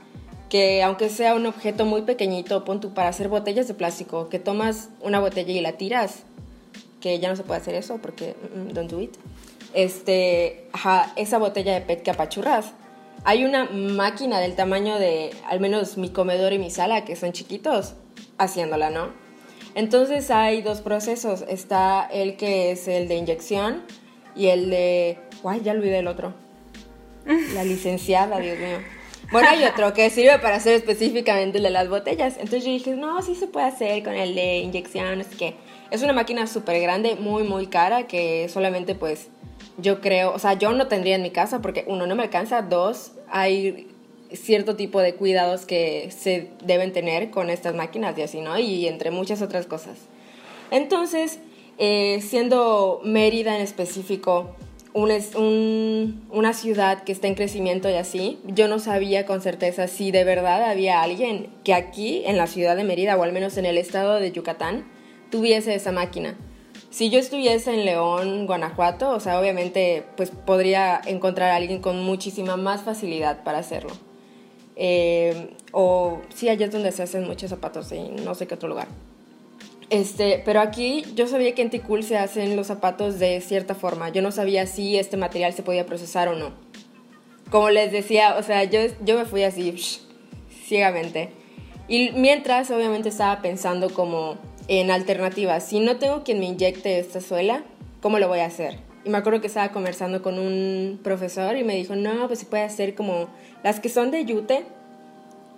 que 0.50 0.82
aunque 0.84 1.10
sea 1.10 1.36
un 1.36 1.46
objeto 1.46 1.86
muy 1.86 2.02
pequeñito, 2.02 2.66
pon 2.66 2.82
tú 2.82 2.94
para 2.94 3.10
hacer 3.10 3.30
botellas 3.30 3.68
de 3.68 3.76
plástico, 3.76 4.30
que 4.30 4.40
tomas 4.40 4.90
una 5.02 5.20
botella 5.20 5.54
y 5.54 5.62
la 5.62 5.74
tiras, 5.74 6.24
que 7.00 7.20
ya 7.20 7.30
no 7.30 7.36
se 7.36 7.44
puede 7.44 7.62
hacer 7.62 7.76
eso 7.76 8.00
porque 8.02 8.36
mm, 8.56 8.60
mm, 8.60 8.74
don't 8.74 8.92
do 8.92 9.00
it. 9.00 9.16
Este, 9.74 10.68
ajá, 10.74 11.14
esa 11.16 11.38
botella 11.38 11.74
de 11.74 11.82
PET 11.82 12.02
que 12.02 12.12
apachurras. 12.12 12.74
Hay 13.26 13.46
una 13.46 13.66
máquina 13.66 14.40
del 14.40 14.56
tamaño 14.56 14.98
de 14.98 15.32
al 15.48 15.60
menos 15.60 15.98
mi 15.98 16.10
comedor 16.10 16.54
y 16.54 16.58
mi 16.58 16.72
sala, 16.72 17.06
que 17.06 17.16
son 17.16 17.32
chiquitos, 17.32 17.94
haciéndola, 18.38 18.90
¿no? 18.90 19.10
Entonces 19.76 20.32
hay 20.32 20.62
dos 20.62 20.82
procesos. 20.82 21.44
Está 21.48 22.08
el 22.12 22.38
que 22.38 22.72
es 22.72 22.88
el 22.88 23.08
de 23.08 23.16
inyección 23.16 23.84
y 24.36 24.48
el 24.48 24.70
de... 24.70 25.20
Guay, 25.44 25.62
ya 25.62 25.74
olvidé 25.74 26.00
el 26.00 26.08
otro. 26.08 26.34
La 27.54 27.64
licenciada, 27.64 28.40
Dios 28.40 28.58
mío. 28.58 28.99
Bueno, 29.32 29.48
hay 29.50 29.64
otro 29.64 29.94
que 29.94 30.10
sirve 30.10 30.40
para 30.40 30.56
hacer 30.56 30.74
específicamente 30.74 31.58
el 31.58 31.64
de 31.64 31.70
las 31.70 31.88
botellas. 31.88 32.36
Entonces 32.38 32.66
yo 32.66 32.72
dije, 32.72 32.96
no, 32.96 33.22
sí 33.22 33.36
se 33.36 33.46
puede 33.46 33.68
hacer 33.68 34.04
con 34.04 34.16
el 34.16 34.34
de 34.34 34.58
inyección, 34.58 35.22
es 35.22 35.28
que 35.28 35.54
es 35.92 36.02
una 36.02 36.14
máquina 36.14 36.48
súper 36.48 36.82
grande, 36.82 37.16
muy, 37.16 37.44
muy 37.44 37.68
cara, 37.68 38.08
que 38.08 38.50
solamente 38.50 38.96
pues 38.96 39.28
yo 39.78 40.02
creo, 40.02 40.34
o 40.34 40.40
sea, 40.40 40.54
yo 40.54 40.74
no 40.74 40.88
tendría 40.88 41.16
en 41.16 41.22
mi 41.22 41.30
casa 41.30 41.62
porque 41.62 41.86
uno, 41.88 42.08
no 42.08 42.16
me 42.16 42.24
alcanza, 42.24 42.64
dos, 42.64 43.12
hay 43.30 43.88
cierto 44.34 44.76
tipo 44.76 45.00
de 45.00 45.16
cuidados 45.16 45.66
que 45.66 46.10
se 46.12 46.50
deben 46.64 46.92
tener 46.92 47.30
con 47.30 47.50
estas 47.50 47.76
máquinas 47.76 48.18
y 48.18 48.24
así, 48.24 48.42
¿no? 48.42 48.58
Y 48.58 48.88
entre 48.88 49.12
muchas 49.12 49.42
otras 49.42 49.68
cosas. 49.68 49.98
Entonces, 50.72 51.40
eh, 51.78 52.20
siendo 52.22 53.02
Mérida 53.04 53.56
en 53.56 53.62
específico, 53.62 54.56
una 54.94 56.54
ciudad 56.54 57.04
que 57.04 57.12
está 57.12 57.28
en 57.28 57.36
crecimiento 57.36 57.90
y 57.90 57.94
así, 57.94 58.40
yo 58.46 58.68
no 58.68 58.80
sabía 58.80 59.26
con 59.26 59.42
certeza 59.42 59.88
si 59.88 60.12
de 60.12 60.24
verdad 60.24 60.64
había 60.64 61.02
alguien 61.02 61.50
que 61.64 61.74
aquí 61.74 62.24
en 62.26 62.38
la 62.38 62.48
ciudad 62.48 62.76
de 62.76 62.84
Mérida 62.84 63.16
o 63.16 63.24
al 63.24 63.32
menos 63.32 63.58
en 63.58 63.66
el 63.66 63.78
estado 63.78 64.16
de 64.16 64.32
Yucatán 64.32 64.86
tuviese 65.30 65.76
esa 65.76 65.92
máquina. 65.92 66.36
Si 66.90 67.12
yo 67.12 67.20
estuviese 67.20 67.72
en 67.72 67.86
León, 67.86 68.48
Guanajuato, 68.48 69.12
o 69.12 69.20
sea, 69.20 69.40
obviamente 69.40 70.04
pues 70.18 70.32
podría 70.32 71.00
encontrar 71.06 71.52
a 71.52 71.56
alguien 71.58 71.82
con 71.82 72.04
muchísima 72.04 72.58
más 72.58 72.82
facilidad 72.82 73.44
para 73.44 73.60
hacerlo. 73.60 73.92
Eh, 74.76 75.52
o 75.72 76.22
sí, 76.34 76.50
allá 76.50 76.66
es 76.66 76.72
donde 76.72 76.92
se 76.92 77.04
hacen 77.04 77.26
muchos 77.26 77.52
zapatos 77.52 77.92
y 77.92 78.00
no 78.24 78.34
sé 78.34 78.48
qué 78.48 78.56
otro 78.56 78.70
lugar. 78.70 78.88
Este, 79.90 80.42
pero 80.46 80.62
aquí 80.62 81.04
yo 81.16 81.28
sabía 81.28 81.56
que 81.56 81.64
en 81.64 81.72
Ticul 81.72 82.04
se 82.04 82.18
hacen 82.18 82.56
los 82.56 82.68
zapatos 82.68 83.18
de 83.18 83.42
cierta 83.42 83.74
forma. 83.74 84.10
Yo 84.10 84.22
no 84.22 84.32
sabía 84.32 84.68
si 84.68 84.98
este 84.98 85.18
material 85.18 85.54
se 85.54 85.64
podía 85.64 85.86
procesar 85.86 86.28
o 86.28 86.36
no. 86.36 86.54
Como 87.50 87.72
les 87.72 87.92
decía, 87.92 88.36
o 88.38 88.44
sea, 88.44 88.64
yo, 88.66 88.80
yo 89.04 89.18
me 89.18 89.26
fui 89.26 89.44
así, 89.44 89.72
psh, 89.72 90.02
ciegamente. 90.68 91.30
Y 91.88 92.12
mientras, 92.12 92.70
obviamente, 92.70 93.10
estaba 93.10 93.42
pensando 93.42 93.90
como 93.92 94.38
en 94.68 94.92
alternativas. 94.92 95.68
Si 95.68 95.80
no 95.80 95.98
tengo 95.98 96.24
quien 96.24 96.40
me 96.40 96.46
inyecte 96.46 97.00
esta 97.00 97.20
suela, 97.20 97.64
¿cómo 98.02 98.20
lo 98.20 98.28
voy 98.28 98.40
a 98.40 98.46
hacer? 98.46 98.78
Y 99.04 99.10
me 99.10 99.18
acuerdo 99.18 99.42
que 99.42 99.48
estaba 99.48 99.72
conversando 99.72 100.22
con 100.22 100.38
un 100.38 101.00
profesor 101.04 101.58
y 101.58 101.64
me 101.64 101.76
dijo, 101.76 101.96
no, 101.96 102.28
pues 102.28 102.40
se 102.40 102.46
puede 102.46 102.64
hacer 102.64 102.94
como 102.94 103.28
las 103.64 103.80
que 103.80 103.90
son 103.90 104.12
de 104.12 104.26
yute, 104.26 104.66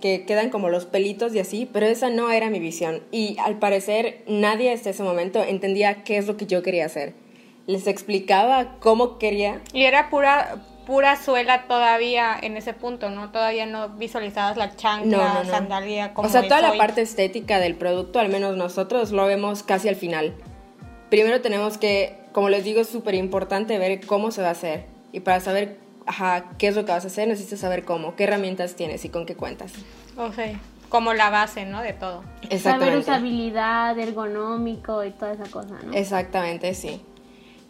que 0.01 0.25
quedan 0.25 0.49
como 0.49 0.67
los 0.69 0.85
pelitos 0.85 1.33
y 1.33 1.39
así, 1.39 1.69
pero 1.71 1.85
esa 1.85 2.09
no 2.09 2.29
era 2.31 2.49
mi 2.49 2.59
visión. 2.59 3.01
Y 3.11 3.37
al 3.39 3.59
parecer 3.59 4.23
nadie 4.27 4.73
hasta 4.73 4.89
ese 4.89 5.03
momento 5.03 5.41
entendía 5.41 6.03
qué 6.03 6.17
es 6.17 6.27
lo 6.27 6.35
que 6.35 6.47
yo 6.47 6.61
quería 6.61 6.85
hacer. 6.85 7.13
Les 7.67 7.87
explicaba 7.87 8.77
cómo 8.79 9.17
quería. 9.17 9.61
Y 9.71 9.83
era 9.83 10.09
pura 10.09 10.61
pura 10.85 11.15
suela 11.15 11.67
todavía 11.67 12.35
en 12.41 12.57
ese 12.57 12.73
punto, 12.73 13.09
¿no? 13.09 13.31
Todavía 13.31 13.65
no 13.65 13.89
visualizabas 13.89 14.57
la 14.57 14.75
chancla, 14.75 15.17
No, 15.17 15.33
no, 15.35 15.43
no. 15.43 15.49
sandalia 15.49 16.13
como 16.13 16.27
o 16.27 16.31
sea, 16.31 16.43
toda 16.43 16.61
la 16.61 16.75
parte 16.75 17.01
estética 17.01 17.59
del 17.59 17.75
producto, 17.75 18.19
al 18.19 18.29
menos 18.29 18.57
nosotros, 18.57 19.11
lo 19.11 19.25
vemos 19.25 19.63
casi 19.63 19.87
al 19.87 19.95
final. 19.95 20.33
Primero 21.09 21.41
tenemos 21.41 21.77
que, 21.77 22.17
como 22.31 22.49
les 22.49 22.63
digo, 22.63 22.81
es 22.81 22.89
súper 22.89 23.15
importante 23.15 23.77
ver 23.77 24.05
cómo 24.05 24.31
se 24.31 24.41
va 24.41 24.49
a 24.49 24.51
hacer. 24.51 24.85
Y 25.11 25.21
para 25.21 25.39
saber 25.39 25.77
ajá, 26.05 26.51
qué 26.57 26.67
es 26.67 26.75
lo 26.75 26.85
que 26.85 26.91
vas 26.91 27.03
a 27.03 27.07
hacer, 27.07 27.27
necesitas 27.27 27.59
saber 27.59 27.85
cómo, 27.85 28.15
qué 28.15 28.25
herramientas 28.25 28.75
tienes 28.75 29.05
y 29.05 29.09
con 29.09 29.25
qué 29.25 29.35
cuentas. 29.35 29.73
O 30.17 30.31
sea, 30.33 30.59
como 30.89 31.13
la 31.13 31.29
base, 31.29 31.65
¿no? 31.65 31.81
De 31.81 31.93
todo. 31.93 32.21
Saber 32.21 32.49
Exactamente. 32.53 32.97
usabilidad, 32.99 33.97
ergonómico 33.97 35.03
y 35.03 35.11
toda 35.11 35.33
esa 35.33 35.45
cosa, 35.45 35.75
¿no? 35.85 35.93
Exactamente, 35.93 36.73
sí. 36.73 37.01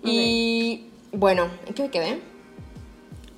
Y 0.03 0.85
bueno, 1.11 1.47
¿en 1.67 1.73
qué 1.73 1.83
me 1.83 1.89
quedé? 1.89 2.19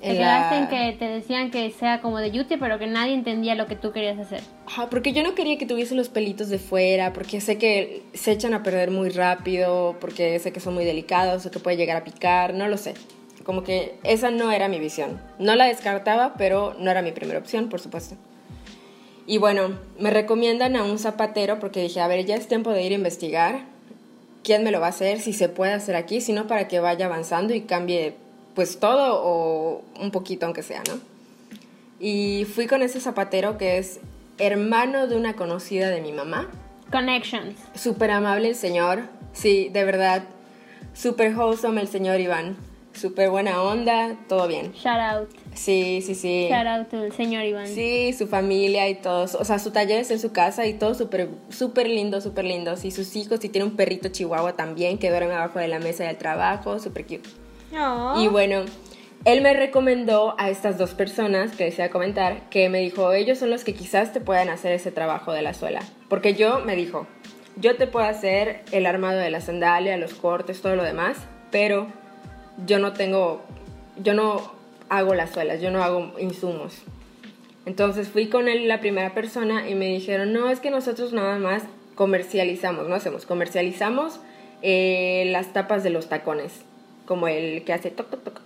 Te 0.00 0.10
En 0.10 0.16
quedaste 0.16 0.56
en 0.56 0.68
que 0.68 0.98
te 0.98 1.04
decían 1.06 1.50
que 1.50 1.70
sea 1.70 2.00
como 2.02 2.18
de 2.18 2.30
yute, 2.30 2.58
pero 2.58 2.78
que 2.78 2.86
nadie 2.86 3.14
entendía 3.14 3.54
lo 3.54 3.66
que 3.66 3.74
tú 3.74 3.90
querías 3.92 4.18
hacer. 4.18 4.42
Ajá, 4.66 4.88
porque 4.90 5.12
yo 5.12 5.22
no 5.22 5.34
quería 5.34 5.56
que 5.56 5.64
tuviese 5.66 5.94
los 5.94 6.10
pelitos 6.10 6.50
de 6.50 6.58
fuera, 6.58 7.12
porque 7.14 7.40
sé 7.40 7.56
que 7.56 8.02
se 8.12 8.32
echan 8.32 8.52
a 8.52 8.62
perder 8.62 8.90
muy 8.90 9.08
rápido, 9.08 9.96
porque 10.00 10.38
sé 10.40 10.52
que 10.52 10.60
son 10.60 10.74
muy 10.74 10.84
delicados 10.84 11.46
o 11.46 11.50
que 11.50 11.58
puede 11.58 11.76
llegar 11.78 11.96
a 11.96 12.04
picar, 12.04 12.52
no 12.52 12.68
lo 12.68 12.76
sé. 12.76 12.94
Como 13.44 13.62
que 13.62 13.98
esa 14.02 14.30
no 14.30 14.50
era 14.50 14.68
mi 14.68 14.78
visión. 14.78 15.20
No 15.38 15.54
la 15.54 15.66
descartaba, 15.66 16.34
pero 16.36 16.74
no 16.78 16.90
era 16.90 17.02
mi 17.02 17.12
primera 17.12 17.38
opción, 17.38 17.68
por 17.68 17.80
supuesto. 17.80 18.16
Y 19.26 19.38
bueno, 19.38 19.78
me 19.98 20.10
recomiendan 20.10 20.76
a 20.76 20.84
un 20.84 20.98
zapatero 20.98 21.58
porque 21.58 21.82
dije, 21.82 22.00
a 22.00 22.08
ver, 22.08 22.24
ya 22.24 22.36
es 22.36 22.48
tiempo 22.48 22.70
de 22.70 22.82
ir 22.82 22.92
a 22.92 22.96
investigar 22.96 23.60
quién 24.42 24.62
me 24.62 24.70
lo 24.70 24.80
va 24.80 24.86
a 24.86 24.90
hacer, 24.90 25.20
si 25.20 25.32
se 25.32 25.48
puede 25.48 25.72
hacer 25.72 25.96
aquí, 25.96 26.20
si 26.20 26.32
no 26.32 26.46
para 26.46 26.68
que 26.68 26.78
vaya 26.78 27.06
avanzando 27.06 27.54
y 27.54 27.62
cambie 27.62 28.14
pues 28.54 28.78
todo 28.78 29.20
o 29.24 29.82
un 29.98 30.10
poquito 30.10 30.46
aunque 30.46 30.62
sea, 30.62 30.82
¿no? 30.88 31.00
Y 31.98 32.44
fui 32.44 32.66
con 32.66 32.82
ese 32.82 33.00
zapatero 33.00 33.56
que 33.56 33.78
es 33.78 34.00
hermano 34.38 35.06
de 35.06 35.16
una 35.16 35.34
conocida 35.34 35.90
de 35.90 36.00
mi 36.00 36.12
mamá. 36.12 36.50
Connections. 36.90 37.56
Súper 37.74 38.10
amable 38.10 38.48
el 38.48 38.54
señor. 38.54 39.04
Sí, 39.32 39.70
de 39.72 39.84
verdad. 39.84 40.24
Súper 40.92 41.36
wholesome 41.36 41.80
el 41.80 41.88
señor 41.88 42.20
Iván. 42.20 42.56
Súper 42.94 43.28
buena 43.30 43.60
onda, 43.62 44.16
todo 44.28 44.46
bien. 44.46 44.72
Shout 44.72 45.00
out. 45.00 45.28
Sí, 45.54 46.00
sí, 46.04 46.14
sí. 46.14 46.48
Shout 46.48 46.66
out 46.66 46.88
to 46.88 47.04
el 47.04 47.12
señor 47.12 47.44
Iván. 47.44 47.66
Sí, 47.66 48.12
su 48.12 48.28
familia 48.28 48.88
y 48.88 48.94
todos. 48.94 49.34
O 49.34 49.44
sea, 49.44 49.58
su 49.58 49.72
taller 49.72 50.00
es 50.00 50.10
en 50.10 50.20
su 50.20 50.32
casa 50.32 50.66
y 50.66 50.74
todo 50.74 50.94
súper 50.94 51.28
súper 51.48 51.88
lindo, 51.88 52.20
súper 52.20 52.44
lindo. 52.44 52.74
Y 52.82 52.90
sus 52.92 53.16
hijos, 53.16 53.44
y 53.44 53.48
tiene 53.48 53.66
un 53.66 53.76
perrito 53.76 54.08
chihuahua 54.08 54.54
también 54.54 54.98
que 54.98 55.10
duerme 55.10 55.34
abajo 55.34 55.58
de 55.58 55.68
la 55.68 55.80
mesa 55.80 56.04
del 56.04 56.16
trabajo, 56.16 56.78
súper 56.78 57.04
cute. 57.04 57.28
Y 58.16 58.28
bueno, 58.28 58.62
él 59.24 59.40
me 59.40 59.54
recomendó 59.54 60.36
a 60.38 60.50
estas 60.50 60.78
dos 60.78 60.94
personas 60.94 61.52
que 61.56 61.64
desea 61.64 61.90
comentar, 61.90 62.48
que 62.50 62.68
me 62.68 62.78
dijo, 62.80 63.12
ellos 63.12 63.38
son 63.38 63.50
los 63.50 63.64
que 63.64 63.74
quizás 63.74 64.12
te 64.12 64.20
puedan 64.20 64.48
hacer 64.48 64.72
ese 64.72 64.92
trabajo 64.92 65.32
de 65.32 65.42
la 65.42 65.54
suela. 65.54 65.80
Porque 66.08 66.34
yo 66.34 66.60
me 66.60 66.76
dijo, 66.76 67.06
yo 67.56 67.76
te 67.76 67.86
puedo 67.86 68.06
hacer 68.06 68.62
el 68.70 68.86
armado 68.86 69.18
de 69.18 69.30
la 69.30 69.40
sandalia, 69.40 69.96
los 69.96 70.14
cortes, 70.14 70.60
todo 70.60 70.76
lo 70.76 70.84
demás, 70.84 71.16
pero 71.50 71.88
yo 72.66 72.78
no 72.78 72.92
tengo, 72.92 73.42
yo 73.96 74.14
no 74.14 74.52
hago 74.88 75.14
las 75.14 75.30
suelas, 75.30 75.60
yo 75.60 75.70
no 75.70 75.82
hago 75.82 76.12
insumos. 76.18 76.82
Entonces 77.66 78.08
fui 78.08 78.28
con 78.28 78.48
él 78.48 78.68
la 78.68 78.80
primera 78.80 79.14
persona 79.14 79.68
y 79.68 79.74
me 79.74 79.86
dijeron, 79.86 80.32
no, 80.32 80.50
es 80.50 80.60
que 80.60 80.70
nosotros 80.70 81.12
nada 81.12 81.38
más 81.38 81.62
comercializamos, 81.94 82.88
no 82.88 82.94
hacemos, 82.94 83.24
comercializamos 83.24 84.20
eh, 84.62 85.24
las 85.30 85.52
tapas 85.52 85.82
de 85.82 85.90
los 85.90 86.08
tacones, 86.08 86.62
como 87.06 87.28
el 87.28 87.64
que 87.64 87.72
hace 87.72 87.90
toc, 87.90 88.10
toc, 88.10 88.22
toc. 88.22 88.40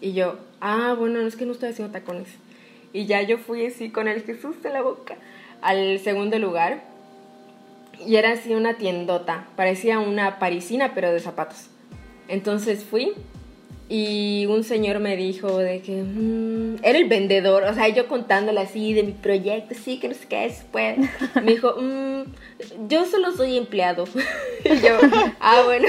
Y 0.00 0.12
yo, 0.12 0.38
ah, 0.60 0.94
bueno, 0.98 1.20
no 1.20 1.28
es 1.28 1.36
que 1.36 1.46
no 1.46 1.52
estoy 1.52 1.70
haciendo 1.70 1.92
tacones. 1.92 2.28
Y 2.92 3.06
ya 3.06 3.22
yo 3.22 3.38
fui 3.38 3.66
así 3.66 3.90
con 3.90 4.08
el 4.08 4.22
Jesús 4.22 4.56
en 4.64 4.72
la 4.72 4.82
boca 4.82 5.16
al 5.62 5.98
segundo 6.00 6.38
lugar. 6.38 6.82
Y 8.04 8.16
era 8.16 8.32
así 8.32 8.54
una 8.54 8.74
tiendota, 8.74 9.46
parecía 9.56 9.98
una 9.98 10.38
parisina, 10.38 10.92
pero 10.94 11.12
de 11.12 11.20
zapatos. 11.20 11.68
Entonces 12.28 12.84
fui 12.84 13.12
y 13.88 14.46
un 14.46 14.64
señor 14.64 14.98
me 14.98 15.14
dijo 15.16 15.58
de 15.58 15.82
que 15.82 16.02
mm, 16.02 16.76
era 16.82 16.98
el 16.98 17.06
vendedor, 17.06 17.64
o 17.64 17.74
sea, 17.74 17.88
yo 17.88 18.08
contándole 18.08 18.60
así 18.60 18.94
de 18.94 19.02
mi 19.02 19.12
proyecto, 19.12 19.74
sí, 19.74 19.98
que 19.98 20.08
no 20.08 20.14
sé 20.14 20.26
qué 20.26 20.46
es, 20.46 20.64
pues. 20.72 20.98
Me 21.42 21.52
dijo, 21.52 21.74
mm, 21.78 22.22
yo 22.88 23.04
solo 23.04 23.32
soy 23.32 23.58
empleado. 23.58 24.04
y 24.64 24.80
yo, 24.80 24.98
ah, 25.40 25.62
bueno. 25.66 25.88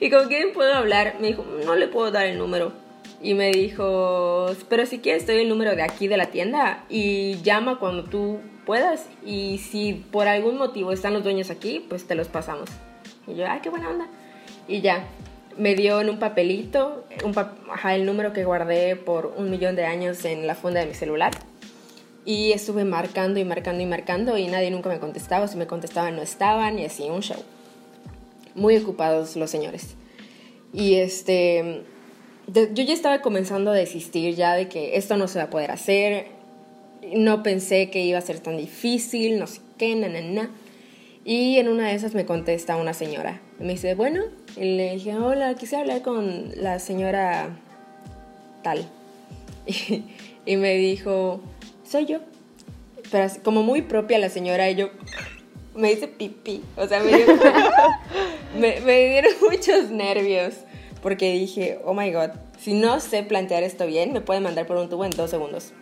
¿Y 0.00 0.08
con 0.08 0.28
quién 0.28 0.52
puedo 0.54 0.72
hablar? 0.72 1.16
Me 1.20 1.28
dijo, 1.28 1.44
no 1.66 1.74
le 1.74 1.86
puedo 1.86 2.10
dar 2.10 2.26
el 2.26 2.38
número. 2.38 2.72
Y 3.20 3.34
me 3.34 3.52
dijo, 3.52 4.46
pero 4.68 4.86
si 4.86 4.98
quieres 4.98 5.26
doy 5.26 5.42
el 5.42 5.48
número 5.48 5.76
de 5.76 5.82
aquí 5.82 6.08
de 6.08 6.16
la 6.16 6.26
tienda 6.26 6.84
y 6.88 7.40
llama 7.42 7.78
cuando 7.78 8.04
tú 8.04 8.40
puedas. 8.64 9.06
Y 9.24 9.58
si 9.58 9.92
por 9.92 10.28
algún 10.28 10.56
motivo 10.56 10.92
están 10.92 11.12
los 11.12 11.22
dueños 11.22 11.50
aquí, 11.50 11.84
pues 11.88 12.06
te 12.06 12.14
los 12.14 12.28
pasamos. 12.28 12.70
Y 13.26 13.34
yo, 13.34 13.44
ah, 13.46 13.60
qué 13.62 13.68
buena 13.68 13.90
onda. 13.90 14.08
Y 14.66 14.80
ya, 14.80 15.06
me 15.56 15.74
dio 15.74 16.00
en 16.00 16.10
un 16.10 16.18
papelito 16.18 17.04
el 17.90 18.06
número 18.06 18.32
que 18.32 18.44
guardé 18.44 18.96
por 18.96 19.34
un 19.36 19.50
millón 19.50 19.76
de 19.76 19.84
años 19.84 20.24
en 20.24 20.46
la 20.46 20.54
funda 20.54 20.80
de 20.80 20.86
mi 20.86 20.94
celular. 20.94 21.32
Y 22.24 22.52
estuve 22.52 22.84
marcando 22.84 23.40
y 23.40 23.44
marcando 23.44 23.82
y 23.82 23.86
marcando 23.86 24.38
y 24.38 24.46
nadie 24.46 24.70
nunca 24.70 24.88
me 24.88 24.98
contestaba. 24.98 25.48
Si 25.48 25.56
me 25.56 25.66
contestaban 25.66 26.16
no 26.16 26.22
estaban 26.22 26.78
y 26.78 26.84
así, 26.84 27.04
un 27.10 27.20
show. 27.20 27.42
Muy 28.54 28.76
ocupados 28.76 29.36
los 29.36 29.50
señores. 29.50 29.96
Y 30.72 30.94
este, 30.94 31.82
yo 32.46 32.82
ya 32.84 32.94
estaba 32.94 33.20
comenzando 33.20 33.72
a 33.72 33.74
desistir 33.74 34.34
ya 34.34 34.54
de 34.54 34.68
que 34.68 34.96
esto 34.96 35.16
no 35.16 35.28
se 35.28 35.38
va 35.38 35.46
a 35.46 35.50
poder 35.50 35.70
hacer. 35.70 36.26
No 37.14 37.42
pensé 37.42 37.90
que 37.90 38.04
iba 38.04 38.18
a 38.18 38.22
ser 38.22 38.38
tan 38.38 38.56
difícil, 38.56 39.38
no 39.38 39.46
sé 39.46 39.60
qué, 39.76 39.96
na, 39.96 40.08
na, 40.08 40.20
na. 40.20 40.50
Y 41.24 41.58
en 41.58 41.68
una 41.68 41.88
de 41.88 41.94
esas 41.94 42.14
me 42.14 42.24
contesta 42.24 42.76
una 42.76 42.94
señora. 42.94 43.40
Me 43.58 43.72
dice, 43.72 43.94
bueno, 43.94 44.24
y 44.56 44.76
le 44.76 44.94
dije, 44.94 45.16
hola, 45.16 45.54
quisiera 45.54 45.82
hablar 45.82 46.02
con 46.02 46.50
la 46.56 46.78
señora 46.78 47.50
tal. 48.62 48.86
Y, 50.44 50.56
me 50.56 50.74
dijo, 50.74 51.40
soy 51.88 52.06
yo. 52.06 52.18
Pero 53.12 53.28
como 53.44 53.62
muy 53.62 53.82
propia 53.82 54.18
la 54.18 54.28
señora, 54.28 54.68
y 54.68 54.74
yo 54.74 54.88
me 55.76 55.90
dice 55.90 56.08
pipí. 56.08 56.64
O 56.76 56.88
sea, 56.88 56.98
me, 56.98 57.12
me, 58.58 58.80
me 58.80 59.08
dieron 59.08 59.32
muchos 59.48 59.90
nervios. 59.90 60.54
Porque 61.00 61.32
dije, 61.32 61.80
oh 61.84 61.94
my 61.94 62.10
god, 62.10 62.30
si 62.58 62.74
no 62.74 62.98
sé 63.00 63.22
plantear 63.22 63.62
esto 63.62 63.86
bien, 63.86 64.12
me 64.12 64.20
puede 64.20 64.40
mandar 64.40 64.66
por 64.66 64.76
un 64.76 64.88
tubo 64.88 65.04
en 65.04 65.10
dos 65.10 65.30
segundos. 65.30 65.72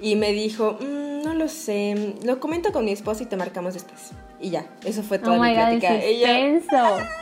Y 0.00 0.16
me 0.16 0.32
dijo, 0.32 0.78
mm, 0.80 1.22
no 1.22 1.34
lo 1.34 1.48
sé, 1.48 2.14
lo 2.24 2.40
comento 2.40 2.72
con 2.72 2.84
mi 2.84 2.92
esposo 2.92 3.22
y 3.22 3.26
te 3.26 3.36
marcamos 3.36 3.74
después. 3.74 4.10
Y 4.40 4.50
ya, 4.50 4.66
eso 4.84 5.02
fue 5.02 5.18
toda 5.20 5.38
oh 5.38 5.42
mi 5.42 5.48
my 5.48 5.54
plática. 5.54 5.94
God, 5.94 6.02
y 6.02 6.20
yo, 6.20 7.21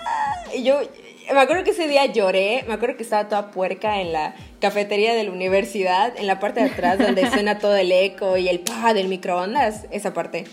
me 1.33 1.41
acuerdo 1.41 1.65
que 1.65 1.71
ese 1.71 1.89
día 1.89 2.07
lloré, 2.07 2.65
me 2.67 2.75
acuerdo 2.75 2.97
que 2.97 3.03
estaba 3.03 3.29
toda 3.29 3.51
puerca 3.51 4.01
en 4.01 4.13
la 4.13 4.35
cafetería 4.61 5.15
de 5.15 5.25
la 5.25 5.31
universidad, 5.31 6.17
en 6.17 6.27
la 6.27 6.41
parte 6.41 6.61
de 6.61 6.71
atrás 6.71 6.99
donde 6.99 7.29
suena 7.31 7.59
todo 7.59 7.77
el 7.77 7.93
eco 7.93 8.37
y 8.37 8.49
el 8.49 8.61
pa 8.61 8.95
del 8.95 9.09
microondas, 9.09 9.87
esa 9.91 10.13
parte. 10.13 10.45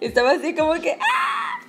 Estaba 0.00 0.32
así 0.32 0.54
como 0.54 0.74
que, 0.74 0.92
¡ah! 0.92 1.60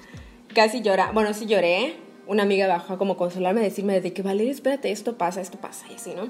Casi 0.53 0.81
llora. 0.81 1.11
Bueno, 1.13 1.33
sí 1.33 1.45
lloré. 1.45 1.95
Una 2.27 2.43
amiga 2.43 2.67
bajó 2.67 2.93
a 2.93 2.97
como 2.97 3.17
consolarme, 3.17 3.61
decirme 3.61 4.01
de 4.01 4.13
que, 4.13 4.21
vale, 4.21 4.49
espérate, 4.49 4.91
esto 4.91 5.17
pasa, 5.17 5.41
esto 5.41 5.57
pasa, 5.57 5.85
y 5.89 5.95
así, 5.95 6.13
¿no? 6.13 6.29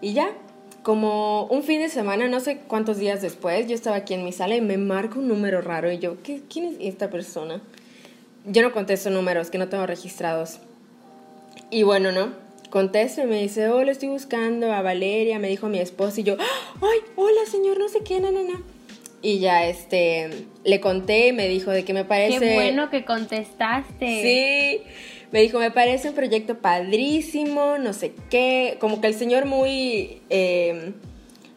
Y 0.00 0.14
ya, 0.14 0.30
como 0.82 1.44
un 1.46 1.62
fin 1.62 1.80
de 1.80 1.90
semana, 1.90 2.28
no 2.28 2.40
sé 2.40 2.58
cuántos 2.66 2.96
días 2.96 3.20
después, 3.20 3.66
yo 3.66 3.74
estaba 3.74 3.96
aquí 3.96 4.14
en 4.14 4.24
mi 4.24 4.32
sala 4.32 4.56
y 4.56 4.62
me 4.62 4.78
marca 4.78 5.18
un 5.18 5.28
número 5.28 5.60
raro 5.60 5.92
y 5.92 5.98
yo, 5.98 6.22
¿qué, 6.22 6.42
¿quién 6.48 6.64
es 6.64 6.76
esta 6.80 7.10
persona? 7.10 7.60
Yo 8.46 8.62
no 8.62 8.72
contesto 8.72 9.10
números 9.10 9.50
que 9.50 9.58
no 9.58 9.68
tengo 9.68 9.86
registrados. 9.86 10.60
Y 11.70 11.82
bueno, 11.82 12.12
¿no? 12.12 12.32
Contesto 12.70 13.22
y 13.22 13.26
me 13.26 13.42
dice, 13.42 13.68
hola, 13.68 13.90
estoy 13.90 14.08
buscando 14.08 14.72
a 14.72 14.82
Valeria, 14.82 15.38
me 15.38 15.48
dijo 15.48 15.68
mi 15.68 15.78
esposo 15.78 16.20
y 16.20 16.24
yo, 16.24 16.36
ay, 16.38 16.98
hola 17.16 17.40
señor, 17.50 17.78
no 17.78 17.88
sé 17.88 18.00
qué, 18.04 18.20
no, 18.20 18.30
no, 18.30 18.42
no. 18.42 18.62
Y 19.20 19.40
ya, 19.40 19.66
este, 19.66 20.30
le 20.62 20.80
conté 20.80 21.28
y 21.28 21.32
me 21.32 21.48
dijo 21.48 21.72
de 21.72 21.84
que 21.84 21.92
me 21.92 22.04
parece... 22.04 22.38
Qué 22.38 22.54
bueno 22.54 22.90
que 22.90 23.04
contestaste. 23.04 24.22
Sí, 24.22 24.82
me 25.32 25.40
dijo, 25.40 25.58
me 25.58 25.72
parece 25.72 26.10
un 26.10 26.14
proyecto 26.14 26.58
padrísimo, 26.58 27.78
no 27.78 27.92
sé 27.92 28.12
qué, 28.30 28.76
como 28.78 29.00
que 29.00 29.08
el 29.08 29.14
señor 29.14 29.46
muy, 29.46 30.22
eh, 30.30 30.92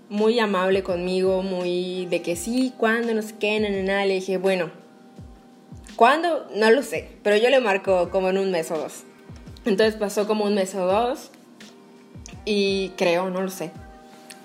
muy 0.10 0.40
amable 0.40 0.82
conmigo, 0.82 1.44
muy 1.44 2.08
de 2.08 2.24
que 2.24 2.36
sí, 2.36 2.74
cuándo, 2.78 3.14
no 3.14 3.22
sé 3.22 3.36
qué, 3.40 3.60
no, 3.60 3.70
no, 3.70 3.84
no. 3.84 4.06
Le 4.06 4.16
dije, 4.16 4.38
bueno, 4.38 4.72
¿cuándo? 6.00 6.48
No 6.56 6.72
lo 6.72 6.82
sé, 6.82 7.10
pero 7.24 7.36
yo 7.36 7.50
le 7.50 7.60
marco 7.60 8.10
como 8.10 8.30
en 8.30 8.38
un 8.38 8.52
mes 8.52 8.72
o 8.72 8.78
dos. 8.78 9.04
Entonces 9.66 9.96
pasó 9.96 10.28
como 10.28 10.46
un 10.46 10.56
mes 10.56 10.74
o 10.74 10.86
dos 10.86 11.30
y 12.46 12.94
creo, 12.96 13.30
no 13.30 13.42
lo 13.42 13.50
sé. 13.50 13.72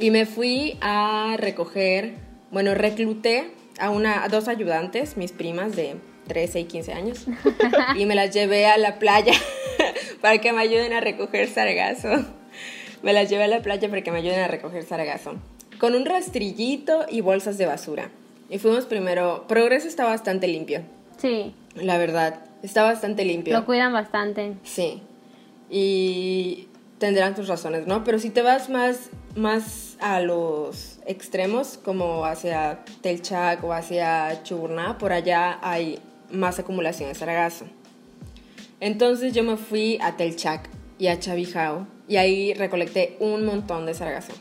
Y 0.00 0.10
me 0.10 0.26
fui 0.26 0.76
a 0.80 1.36
recoger, 1.38 2.14
bueno, 2.50 2.74
recluté 2.74 3.52
a, 3.78 3.90
una, 3.90 4.24
a 4.24 4.28
dos 4.28 4.48
ayudantes, 4.48 5.16
mis 5.16 5.30
primas 5.30 5.76
de 5.76 5.94
13 6.26 6.58
y 6.58 6.64
15 6.64 6.92
años 6.92 7.26
y 7.96 8.04
me 8.04 8.16
las 8.16 8.34
llevé 8.34 8.66
a 8.66 8.76
la 8.76 8.98
playa 8.98 9.34
para 10.20 10.38
que 10.38 10.52
me 10.52 10.60
ayuden 10.60 10.92
a 10.92 11.00
recoger 11.00 11.48
sargazo. 11.48 12.24
Me 13.04 13.12
las 13.12 13.30
llevé 13.30 13.44
a 13.44 13.48
la 13.48 13.62
playa 13.62 13.88
para 13.88 14.02
que 14.02 14.10
me 14.10 14.18
ayuden 14.18 14.40
a 14.40 14.48
recoger 14.48 14.82
sargazo. 14.82 15.36
Con 15.78 15.94
un 15.94 16.04
rastrillito 16.04 17.06
y 17.08 17.20
bolsas 17.20 17.58
de 17.58 17.66
basura. 17.66 18.10
Y 18.50 18.58
fuimos 18.58 18.86
primero. 18.86 19.46
Progreso 19.46 19.86
está 19.86 20.04
bastante 20.04 20.48
limpio. 20.48 20.82
Sí. 21.24 21.54
La 21.74 21.96
verdad, 21.96 22.40
está 22.62 22.82
bastante 22.82 23.24
limpio. 23.24 23.58
Lo 23.58 23.64
cuidan 23.64 23.94
bastante. 23.94 24.58
Sí. 24.62 25.00
Y 25.70 26.68
tendrán 26.98 27.34
tus 27.34 27.48
razones, 27.48 27.86
¿no? 27.86 28.04
Pero 28.04 28.18
si 28.18 28.28
te 28.28 28.42
vas 28.42 28.68
más, 28.68 29.08
más 29.34 29.96
a 30.00 30.20
los 30.20 30.98
extremos, 31.06 31.78
como 31.82 32.26
hacia 32.26 32.84
Telchac 33.00 33.64
o 33.64 33.72
hacia 33.72 34.42
Chuburná, 34.42 34.98
por 34.98 35.14
allá 35.14 35.58
hay 35.62 35.98
más 36.30 36.58
acumulación 36.58 37.08
de 37.08 37.14
sargazo. 37.14 37.64
Entonces 38.80 39.32
yo 39.32 39.44
me 39.44 39.56
fui 39.56 39.96
a 40.02 40.18
Telchac 40.18 40.68
y 40.98 41.06
a 41.06 41.18
Chavijao 41.18 41.86
y 42.06 42.16
ahí 42.16 42.52
recolecté 42.52 43.16
un 43.18 43.46
montón 43.46 43.86
de 43.86 43.94
sargazo. 43.94 44.34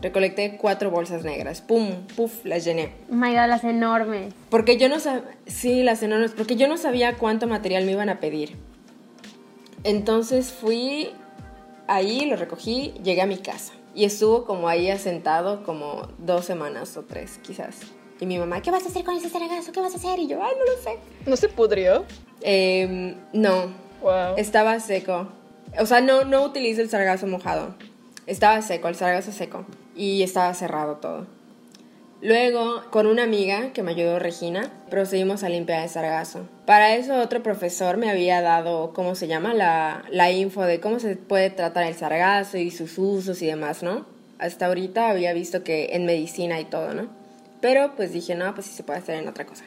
Recolecté 0.00 0.56
cuatro 0.56 0.90
bolsas 0.90 1.24
negras. 1.24 1.60
¡Pum! 1.60 2.06
¡Puf! 2.16 2.44
Las 2.44 2.64
llené. 2.64 2.92
Oh 3.10 3.14
my 3.14 3.30
god, 3.30 3.48
las 3.48 3.64
enormes. 3.64 4.32
Porque 4.48 4.76
yo 4.76 4.88
no 4.88 5.00
sabía. 5.00 5.24
Sí, 5.46 5.82
las 5.82 6.02
enormes. 6.02 6.32
Porque 6.32 6.56
yo 6.56 6.68
no 6.68 6.76
sabía 6.76 7.16
cuánto 7.16 7.48
material 7.48 7.84
me 7.84 7.92
iban 7.92 8.08
a 8.08 8.20
pedir. 8.20 8.56
Entonces 9.82 10.52
fui 10.52 11.10
ahí, 11.88 12.26
lo 12.26 12.36
recogí, 12.36 12.94
llegué 13.02 13.22
a 13.22 13.26
mi 13.26 13.38
casa. 13.38 13.72
Y 13.94 14.04
estuvo 14.04 14.44
como 14.44 14.68
ahí 14.68 14.90
asentado 14.90 15.64
como 15.64 16.08
dos 16.18 16.44
semanas 16.44 16.96
o 16.96 17.02
tres, 17.02 17.40
quizás. 17.42 17.80
Y 18.20 18.26
mi 18.26 18.38
mamá, 18.38 18.62
¿qué 18.62 18.70
vas 18.70 18.84
a 18.84 18.88
hacer 18.88 19.04
con 19.04 19.16
ese 19.16 19.28
sargazo? 19.28 19.72
¿Qué 19.72 19.80
vas 19.80 19.94
a 19.94 19.96
hacer? 19.96 20.18
Y 20.20 20.28
yo, 20.28 20.42
ay, 20.42 20.52
no 20.58 20.64
lo 20.64 20.80
sé. 20.80 20.98
¿No 21.26 21.36
se 21.36 21.48
pudrió? 21.48 22.04
Eh, 22.42 23.16
no. 23.32 23.72
Wow. 24.02 24.36
Estaba 24.36 24.78
seco. 24.78 25.28
O 25.78 25.86
sea, 25.86 26.00
no, 26.00 26.24
no 26.24 26.42
utilizo 26.44 26.80
el 26.80 26.90
sargazo 26.90 27.26
mojado. 27.26 27.74
Estaba 28.26 28.60
seco, 28.62 28.88
el 28.88 28.94
sargazo 28.94 29.32
seco. 29.32 29.64
Y 29.98 30.22
estaba 30.22 30.54
cerrado 30.54 30.96
todo. 30.96 31.26
Luego, 32.22 32.82
con 32.90 33.06
una 33.06 33.24
amiga 33.24 33.72
que 33.72 33.82
me 33.82 33.90
ayudó, 33.90 34.18
Regina, 34.18 34.72
procedimos 34.90 35.44
a 35.44 35.48
limpiar 35.48 35.82
el 35.82 35.88
sargazo. 35.88 36.48
Para 36.66 36.94
eso 36.96 37.14
otro 37.20 37.42
profesor 37.42 37.96
me 37.96 38.10
había 38.10 38.40
dado, 38.40 38.92
¿cómo 38.92 39.14
se 39.14 39.28
llama? 39.28 39.54
La, 39.54 40.04
la 40.10 40.32
info 40.32 40.62
de 40.62 40.80
cómo 40.80 40.98
se 40.98 41.14
puede 41.14 41.50
tratar 41.50 41.84
el 41.84 41.94
sargazo 41.94 42.58
y 42.58 42.70
sus 42.70 42.98
usos 42.98 43.42
y 43.42 43.46
demás, 43.46 43.82
¿no? 43.82 44.06
Hasta 44.38 44.66
ahorita 44.66 45.10
había 45.10 45.32
visto 45.32 45.62
que 45.62 45.90
en 45.92 46.06
medicina 46.06 46.58
y 46.60 46.64
todo, 46.64 46.94
¿no? 46.94 47.08
Pero 47.60 47.92
pues 47.96 48.12
dije, 48.12 48.34
no, 48.34 48.54
pues 48.54 48.66
sí 48.66 48.72
se 48.72 48.82
puede 48.82 49.00
hacer 49.00 49.16
en 49.16 49.28
otra 49.28 49.46
cosa. 49.46 49.64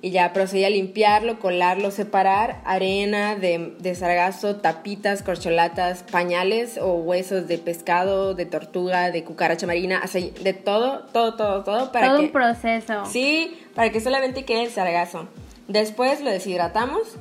Y 0.00 0.10
ya 0.10 0.32
procedí 0.32 0.64
a 0.64 0.70
limpiarlo, 0.70 1.40
colarlo, 1.40 1.90
separar 1.90 2.60
arena 2.64 3.34
de, 3.34 3.74
de 3.80 3.94
sargazo, 3.96 4.56
tapitas, 4.56 5.22
corcholatas, 5.22 6.04
pañales 6.04 6.78
o 6.78 6.94
huesos 6.94 7.48
de 7.48 7.58
pescado, 7.58 8.34
de 8.34 8.46
tortuga, 8.46 9.10
de 9.10 9.24
cucaracha 9.24 9.66
marina, 9.66 9.98
así, 10.00 10.32
de 10.40 10.52
todo, 10.52 11.00
todo, 11.12 11.34
todo, 11.34 11.64
todo. 11.64 11.90
Para 11.90 12.10
Todo 12.10 12.18
que, 12.18 12.24
un 12.26 12.32
proceso. 12.32 13.06
Sí, 13.06 13.58
para 13.74 13.90
que 13.90 14.00
solamente 14.00 14.44
quede 14.44 14.64
el 14.64 14.70
sargazo. 14.70 15.26
Después 15.66 16.20
lo 16.20 16.30
deshidratamos 16.30 17.16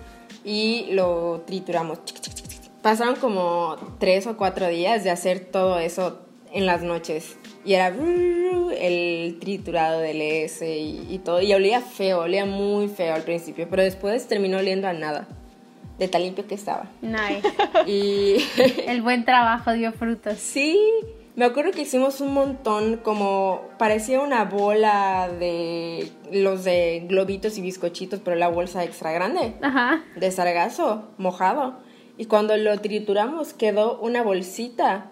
y 0.45 0.85
lo 0.91 1.43
trituramos. 1.47 1.99
Pasaron 2.83 3.15
como 3.15 3.75
tres 3.99 4.27
o 4.27 4.37
cuatro 4.37 4.67
días 4.67 5.03
de 5.03 5.09
hacer 5.09 5.45
todo 5.45 5.79
eso 5.79 6.26
en 6.57 6.65
las 6.65 6.81
noches. 6.81 7.37
Y 7.63 7.73
era 7.73 7.87
el 7.89 9.37
triturado 9.39 9.99
del 9.99 10.21
S 10.21 10.67
y, 10.67 11.05
y 11.09 11.19
todo. 11.19 11.41
Y 11.41 11.53
olía 11.53 11.81
feo, 11.81 12.21
olía 12.21 12.45
muy 12.45 12.87
feo 12.87 13.13
al 13.13 13.21
principio. 13.21 13.67
Pero 13.69 13.83
después 13.83 14.27
terminó 14.27 14.57
oliendo 14.57 14.87
a 14.87 14.93
nada. 14.93 15.27
De 15.99 16.07
tan 16.07 16.23
limpio 16.23 16.47
que 16.47 16.55
estaba. 16.55 16.89
Nice. 17.01 17.41
Y 17.87 18.37
El 18.87 19.01
buen 19.01 19.23
trabajo 19.23 19.71
dio 19.73 19.91
frutos. 19.93 20.37
sí, 20.39 20.79
me 21.35 21.45
acuerdo 21.45 21.71
que 21.71 21.83
hicimos 21.83 22.19
un 22.21 22.33
montón, 22.33 22.97
como 23.03 23.61
parecía 23.77 24.19
una 24.21 24.43
bola 24.45 25.29
de 25.39 26.09
los 26.31 26.63
de 26.63 27.05
globitos 27.07 27.59
y 27.59 27.61
bizcochitos, 27.61 28.19
pero 28.25 28.35
la 28.35 28.47
bolsa 28.47 28.83
extra 28.83 29.11
grande 29.11 29.53
Ajá. 29.61 30.03
de 30.15 30.31
sargazo 30.31 31.09
mojado. 31.19 31.77
Y 32.17 32.25
cuando 32.25 32.57
lo 32.57 32.79
trituramos 32.79 33.53
quedó 33.53 33.99
una 33.99 34.23
bolsita 34.23 35.11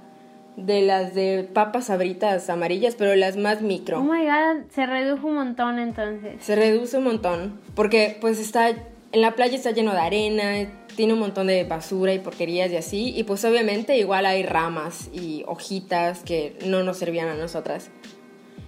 de 0.57 0.81
las 0.81 1.13
de 1.13 1.49
papas 1.53 1.85
sabritas 1.85 2.49
amarillas, 2.49 2.95
pero 2.95 3.15
las 3.15 3.37
más 3.37 3.61
micro. 3.61 3.99
Oh 3.99 4.03
my 4.03 4.23
god, 4.23 4.69
se 4.73 4.85
redujo 4.85 5.27
un 5.27 5.35
montón 5.35 5.79
entonces. 5.79 6.43
Se 6.43 6.55
reduce 6.55 6.97
un 6.97 7.03
montón, 7.03 7.59
porque 7.75 8.17
pues 8.21 8.39
está, 8.39 8.69
en 8.69 9.21
la 9.21 9.35
playa 9.35 9.55
está 9.55 9.71
lleno 9.71 9.91
de 9.91 9.99
arena, 9.99 10.69
tiene 10.95 11.13
un 11.13 11.19
montón 11.19 11.47
de 11.47 11.63
basura 11.65 12.13
y 12.13 12.19
porquerías 12.19 12.71
y 12.71 12.77
así, 12.77 13.13
y 13.15 13.23
pues 13.23 13.43
obviamente 13.43 13.97
igual 13.97 14.25
hay 14.25 14.43
ramas 14.43 15.09
y 15.13 15.43
hojitas 15.47 16.23
que 16.23 16.57
no 16.65 16.83
nos 16.83 16.97
servían 16.97 17.27
a 17.27 17.35
nosotras. 17.35 17.89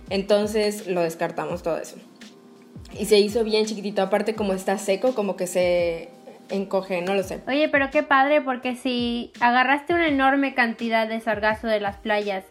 Entonces 0.10 0.88
lo 0.88 1.02
descartamos 1.02 1.64
todo 1.64 1.78
eso. 1.78 1.98
Y 2.98 3.06
se 3.06 3.20
hizo 3.20 3.44
bien 3.44 3.66
chiquitito, 3.66 4.02
aparte 4.02 4.36
como 4.36 4.54
está 4.54 4.78
seco, 4.78 5.14
como 5.14 5.36
que 5.36 5.48
se 5.48 6.10
encoge, 6.50 7.02
no 7.02 7.14
lo 7.14 7.24
sé. 7.24 7.42
Oye, 7.48 7.70
pero 7.70 7.90
qué 7.90 8.04
padre, 8.04 8.42
porque 8.42 8.76
si 8.76 9.32
agarraste 9.40 9.94
una 9.94 10.08
enorme 10.08 10.54
cantidad 10.54 11.08
de 11.08 11.20
sargazo 11.20 11.68
de 11.68 11.80
las 11.80 11.98
playas 11.98 12.46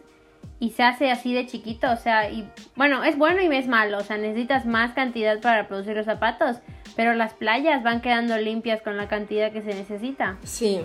y 0.59 0.71
se 0.71 0.83
hace 0.83 1.11
así 1.11 1.33
de 1.33 1.45
chiquito, 1.45 1.91
o 1.91 1.97
sea, 1.97 2.29
y 2.29 2.49
bueno, 2.75 3.03
es 3.03 3.17
bueno 3.17 3.41
y 3.41 3.55
es 3.55 3.67
malo, 3.67 3.99
o 3.99 4.03
sea, 4.03 4.17
necesitas 4.17 4.65
más 4.65 4.93
cantidad 4.93 5.39
para 5.39 5.67
producir 5.67 5.95
los 5.95 6.05
zapatos, 6.05 6.57
pero 6.95 7.13
las 7.13 7.33
playas 7.33 7.83
van 7.83 8.01
quedando 8.01 8.37
limpias 8.37 8.81
con 8.81 8.97
la 8.97 9.07
cantidad 9.07 9.51
que 9.51 9.61
se 9.61 9.75
necesita. 9.75 10.37
Sí, 10.43 10.79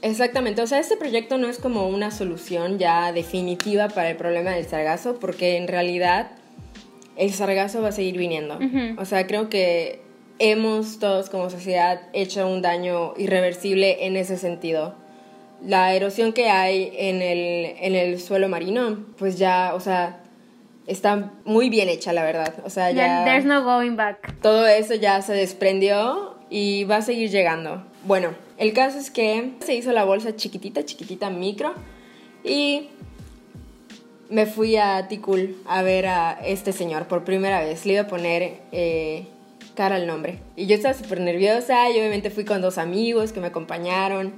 exactamente. 0.00 0.62
O 0.62 0.66
sea, 0.66 0.78
este 0.78 0.96
proyecto 0.96 1.36
no 1.36 1.48
es 1.48 1.58
como 1.58 1.88
una 1.88 2.10
solución 2.10 2.78
ya 2.78 3.12
definitiva 3.12 3.88
para 3.88 4.10
el 4.10 4.16
problema 4.16 4.52
del 4.52 4.64
sargazo, 4.64 5.18
porque 5.20 5.58
en 5.58 5.68
realidad 5.68 6.30
el 7.16 7.30
sargazo 7.32 7.82
va 7.82 7.88
a 7.88 7.92
seguir 7.92 8.16
viniendo. 8.16 8.58
O 8.96 9.04
sea, 9.04 9.26
creo 9.26 9.50
que 9.50 10.03
hemos 10.38 10.98
todos 10.98 11.30
como 11.30 11.50
sociedad 11.50 12.00
hecho 12.12 12.48
un 12.48 12.62
daño 12.62 13.14
irreversible 13.16 14.06
en 14.06 14.16
ese 14.16 14.36
sentido. 14.36 14.94
La 15.64 15.94
erosión 15.94 16.32
que 16.32 16.50
hay 16.50 16.92
en 16.96 17.22
el, 17.22 17.76
en 17.80 17.94
el 17.94 18.20
suelo 18.20 18.48
marino, 18.48 19.04
pues 19.16 19.38
ya, 19.38 19.72
o 19.74 19.80
sea, 19.80 20.20
está 20.86 21.32
muy 21.44 21.70
bien 21.70 21.88
hecha, 21.88 22.12
la 22.12 22.24
verdad. 22.24 22.54
O 22.64 22.70
sea, 22.70 22.90
ya... 22.90 23.24
There's 23.24 23.44
no 23.44 23.62
going 23.64 23.96
back. 23.96 24.40
Todo 24.40 24.66
eso 24.66 24.94
ya 24.94 25.22
se 25.22 25.32
desprendió 25.32 26.36
y 26.50 26.84
va 26.84 26.96
a 26.96 27.02
seguir 27.02 27.30
llegando. 27.30 27.84
Bueno, 28.04 28.34
el 28.58 28.72
caso 28.72 28.98
es 28.98 29.10
que 29.10 29.52
se 29.60 29.74
hizo 29.74 29.92
la 29.92 30.04
bolsa 30.04 30.36
chiquitita, 30.36 30.84
chiquitita, 30.84 31.30
micro. 31.30 31.72
Y 32.42 32.88
me 34.28 34.46
fui 34.46 34.76
a 34.76 35.08
Tikul 35.08 35.56
a 35.66 35.82
ver 35.82 36.06
a 36.06 36.32
este 36.44 36.72
señor 36.72 37.06
por 37.06 37.24
primera 37.24 37.60
vez. 37.60 37.86
Le 37.86 37.94
iba 37.94 38.02
a 38.02 38.06
poner 38.06 38.60
eh, 38.72 39.26
cara 39.74 39.96
al 39.96 40.06
nombre. 40.06 40.40
Y 40.56 40.66
yo 40.66 40.74
estaba 40.76 40.94
súper 40.94 41.20
nerviosa 41.20 41.90
y 41.90 41.98
obviamente 41.98 42.30
fui 42.30 42.44
con 42.44 42.60
dos 42.60 42.78
amigos 42.78 43.32
que 43.32 43.40
me 43.40 43.48
acompañaron. 43.48 44.32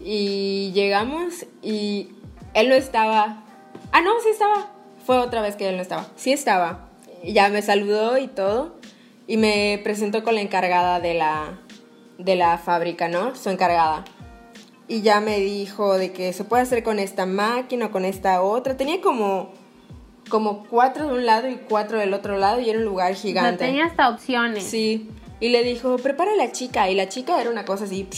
Y 0.00 0.70
llegamos 0.74 1.46
y 1.62 2.10
él 2.54 2.68
no 2.68 2.74
estaba. 2.74 3.44
Ah, 3.92 4.00
no, 4.00 4.12
sí 4.22 4.28
estaba. 4.30 4.70
Fue 5.04 5.18
otra 5.18 5.42
vez 5.42 5.56
que 5.56 5.68
él 5.68 5.76
no 5.76 5.82
estaba. 5.82 6.06
Sí 6.16 6.32
estaba. 6.32 6.88
Ya 7.24 7.48
me 7.48 7.62
saludó 7.62 8.18
y 8.18 8.28
todo. 8.28 8.76
Y 9.26 9.36
me 9.36 9.80
presentó 9.82 10.22
con 10.24 10.34
la 10.34 10.40
encargada 10.40 11.00
de 11.00 11.14
la, 11.14 11.58
de 12.18 12.36
la 12.36 12.58
fábrica, 12.58 13.08
¿no? 13.08 13.34
Su 13.34 13.50
encargada. 13.50 14.04
Y 14.86 15.02
ya 15.02 15.20
me 15.20 15.38
dijo 15.38 15.98
de 15.98 16.12
que 16.12 16.32
se 16.32 16.44
puede 16.44 16.62
hacer 16.62 16.82
con 16.82 16.98
esta 16.98 17.26
máquina 17.26 17.86
o 17.86 17.90
con 17.90 18.04
esta 18.04 18.40
otra. 18.40 18.76
Tenía 18.76 19.00
como 19.02 19.52
como 20.28 20.64
cuatro 20.66 21.08
de 21.08 21.14
un 21.14 21.26
lado 21.26 21.48
y 21.48 21.56
cuatro 21.56 21.98
del 21.98 22.14
otro 22.14 22.38
lado 22.38 22.60
y 22.60 22.70
era 22.70 22.78
un 22.78 22.84
lugar 22.84 23.14
gigante. 23.14 23.66
tenía 23.66 23.86
hasta 23.86 24.08
opciones. 24.08 24.64
Sí. 24.64 25.08
Y 25.40 25.50
le 25.50 25.62
dijo, 25.62 25.96
prepara 25.98 26.34
la 26.34 26.52
chica. 26.52 26.90
Y 26.90 26.94
la 26.94 27.08
chica 27.08 27.40
era 27.40 27.50
una 27.50 27.64
cosa 27.64 27.84
así, 27.84 28.08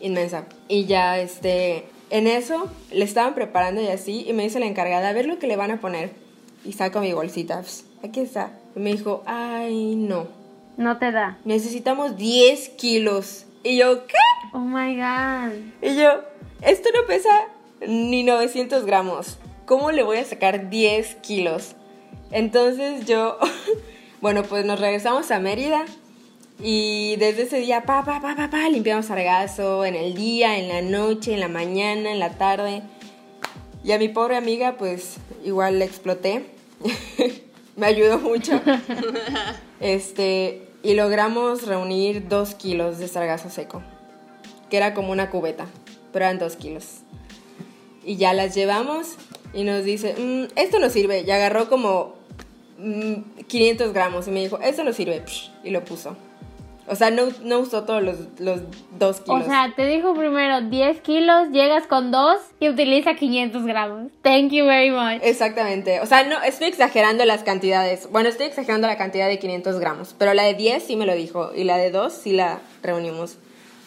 inmensa. 0.00 0.44
Y 0.68 0.84
ya, 0.84 1.18
este, 1.18 1.84
en 2.10 2.26
eso 2.26 2.68
le 2.92 3.04
estaban 3.04 3.34
preparando 3.34 3.80
y 3.80 3.88
así. 3.88 4.24
Y 4.28 4.32
me 4.32 4.44
dice 4.44 4.60
la 4.60 4.66
encargada, 4.66 5.08
a 5.08 5.12
ver 5.12 5.26
lo 5.26 5.38
que 5.38 5.46
le 5.46 5.56
van 5.56 5.70
a 5.70 5.80
poner. 5.80 6.12
Y 6.64 6.72
saco 6.72 7.00
mi 7.00 7.12
bolsita. 7.12 7.62
aquí 8.04 8.20
está. 8.20 8.52
Y 8.76 8.80
me 8.80 8.92
dijo, 8.92 9.22
ay, 9.26 9.96
no. 9.96 10.28
No 10.76 10.98
te 10.98 11.10
da. 11.10 11.38
Necesitamos 11.44 12.16
10 12.16 12.68
kilos. 12.70 13.46
Y 13.62 13.76
yo, 13.76 14.06
¿qué? 14.06 14.14
Oh 14.52 14.60
my 14.60 14.96
god. 14.96 15.54
Y 15.82 15.96
yo, 15.96 16.22
esto 16.62 16.88
no 16.94 17.06
pesa 17.06 17.30
ni 17.86 18.22
900 18.22 18.84
gramos. 18.84 19.38
¿Cómo 19.70 19.92
le 19.92 20.02
voy 20.02 20.16
a 20.16 20.24
sacar 20.24 20.68
10 20.68 21.14
kilos? 21.22 21.76
Entonces 22.32 23.06
yo, 23.06 23.38
bueno, 24.20 24.42
pues 24.42 24.64
nos 24.64 24.80
regresamos 24.80 25.30
a 25.30 25.38
Mérida 25.38 25.84
y 26.60 27.14
desde 27.18 27.42
ese 27.42 27.58
día, 27.58 27.84
pa, 27.84 28.04
pa, 28.04 28.20
pa, 28.20 28.34
pa, 28.34 28.50
pa, 28.50 28.68
limpiamos 28.68 29.06
sargazo 29.06 29.84
en 29.84 29.94
el 29.94 30.14
día, 30.14 30.58
en 30.58 30.66
la 30.66 30.82
noche, 30.82 31.34
en 31.34 31.38
la 31.38 31.46
mañana, 31.46 32.10
en 32.10 32.18
la 32.18 32.30
tarde. 32.30 32.82
Y 33.84 33.92
a 33.92 33.98
mi 33.98 34.08
pobre 34.08 34.36
amiga, 34.36 34.76
pues 34.76 35.18
igual 35.44 35.78
le 35.78 35.84
exploté. 35.84 36.46
Me 37.76 37.86
ayudó 37.86 38.18
mucho. 38.18 38.60
este, 39.80 40.66
y 40.82 40.94
logramos 40.94 41.68
reunir 41.68 42.26
2 42.26 42.54
kilos 42.56 42.98
de 42.98 43.06
sargazo 43.06 43.50
seco, 43.50 43.82
que 44.68 44.78
era 44.78 44.94
como 44.94 45.12
una 45.12 45.30
cubeta, 45.30 45.66
pero 46.12 46.24
eran 46.24 46.40
2 46.40 46.56
kilos. 46.56 47.02
Y 48.04 48.16
ya 48.16 48.32
las 48.32 48.56
llevamos 48.56 49.16
y 49.52 49.64
nos 49.64 49.84
dice, 49.84 50.14
mm, 50.18 50.58
esto 50.58 50.78
no 50.78 50.90
sirve. 50.90 51.22
Y 51.26 51.30
agarró 51.30 51.68
como 51.68 52.14
500 53.48 53.88
mm, 53.88 53.92
gramos 53.92 54.28
y 54.28 54.30
me 54.30 54.40
dijo, 54.40 54.58
esto 54.60 54.84
no 54.84 54.92
sirve. 54.92 55.22
y 55.64 55.70
lo 55.70 55.84
puso. 55.84 56.16
O 56.90 56.96
sea, 56.96 57.12
no, 57.12 57.28
no 57.44 57.60
usó 57.60 57.84
todos 57.84 58.02
los, 58.02 58.16
los 58.40 58.62
dos 58.98 59.20
kilos. 59.20 59.42
O 59.42 59.44
sea, 59.44 59.72
te 59.76 59.86
dijo 59.86 60.12
primero 60.12 60.60
10 60.60 61.00
kilos, 61.02 61.50
llegas 61.52 61.86
con 61.86 62.10
dos 62.10 62.40
y 62.58 62.68
utiliza 62.68 63.14
500 63.14 63.64
gramos. 63.64 64.10
Thank 64.22 64.50
you 64.50 64.66
very 64.66 64.90
much. 64.90 65.20
Exactamente. 65.22 66.00
O 66.00 66.06
sea, 66.06 66.24
no, 66.24 66.42
estoy 66.42 66.66
exagerando 66.66 67.24
las 67.24 67.44
cantidades. 67.44 68.10
Bueno, 68.10 68.28
estoy 68.28 68.46
exagerando 68.46 68.88
la 68.88 68.96
cantidad 68.96 69.28
de 69.28 69.38
500 69.38 69.78
gramos. 69.78 70.16
Pero 70.18 70.34
la 70.34 70.42
de 70.42 70.54
10 70.54 70.82
sí 70.82 70.96
me 70.96 71.06
lo 71.06 71.14
dijo. 71.14 71.52
Y 71.54 71.62
la 71.62 71.76
de 71.76 71.92
2 71.92 72.12
sí 72.12 72.32
la 72.32 72.58
reunimos. 72.82 73.36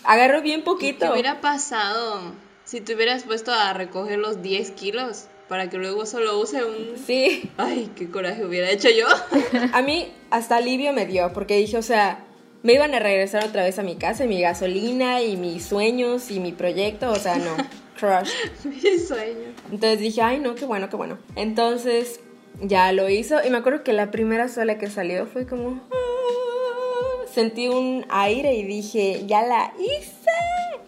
Agarró 0.05 0.41
bien 0.41 0.63
poquito. 0.63 1.07
¿Qué 1.07 1.11
hubiera 1.11 1.41
pasado 1.41 2.21
si 2.63 2.79
te 2.79 2.95
hubieras 2.95 3.23
puesto 3.23 3.51
a 3.51 3.73
recoger 3.73 4.17
los 4.17 4.41
10 4.41 4.71
kilos? 4.71 5.25
Para 5.47 5.69
que 5.69 5.77
luego 5.77 6.05
solo 6.05 6.39
use 6.39 6.63
un... 6.63 6.97
Sí. 6.97 7.49
Ay, 7.57 7.91
qué 7.95 8.09
coraje 8.09 8.45
hubiera 8.45 8.69
hecho 8.69 8.89
yo. 8.89 9.07
a 9.73 9.81
mí 9.81 10.11
hasta 10.29 10.57
alivio 10.57 10.93
me 10.93 11.05
dio, 11.05 11.31
porque 11.33 11.57
dije, 11.57 11.77
o 11.77 11.81
sea, 11.81 12.25
me 12.63 12.73
iban 12.73 12.95
a 12.95 12.99
regresar 12.99 13.45
otra 13.45 13.63
vez 13.63 13.77
a 13.77 13.83
mi 13.83 13.95
casa, 13.95 14.25
y 14.25 14.27
mi 14.27 14.41
gasolina 14.41 15.21
y 15.21 15.37
mis 15.37 15.65
sueños 15.65 16.31
y 16.31 16.39
mi 16.39 16.53
proyecto, 16.53 17.11
o 17.11 17.15
sea, 17.15 17.37
no, 17.37 17.55
crush. 17.99 18.31
mi 18.65 18.99
sueño. 18.99 19.53
Entonces 19.71 19.99
dije, 19.99 20.21
ay, 20.21 20.39
no, 20.39 20.55
qué 20.55 20.65
bueno, 20.65 20.89
qué 20.89 20.95
bueno. 20.95 21.17
Entonces 21.35 22.19
ya 22.61 22.91
lo 22.91 23.09
hizo 23.09 23.43
y 23.45 23.49
me 23.49 23.57
acuerdo 23.57 23.83
que 23.83 23.93
la 23.93 24.11
primera 24.11 24.47
sola 24.47 24.77
que 24.77 24.89
salió 24.89 25.25
fue 25.25 25.45
como... 25.45 25.81
Ah", 25.91 27.25
sentí 27.33 27.67
un 27.67 28.05
aire 28.09 28.53
y 28.53 28.63
dije, 28.63 29.23
ya 29.25 29.41
la 29.41 29.73
hice. 29.79 30.29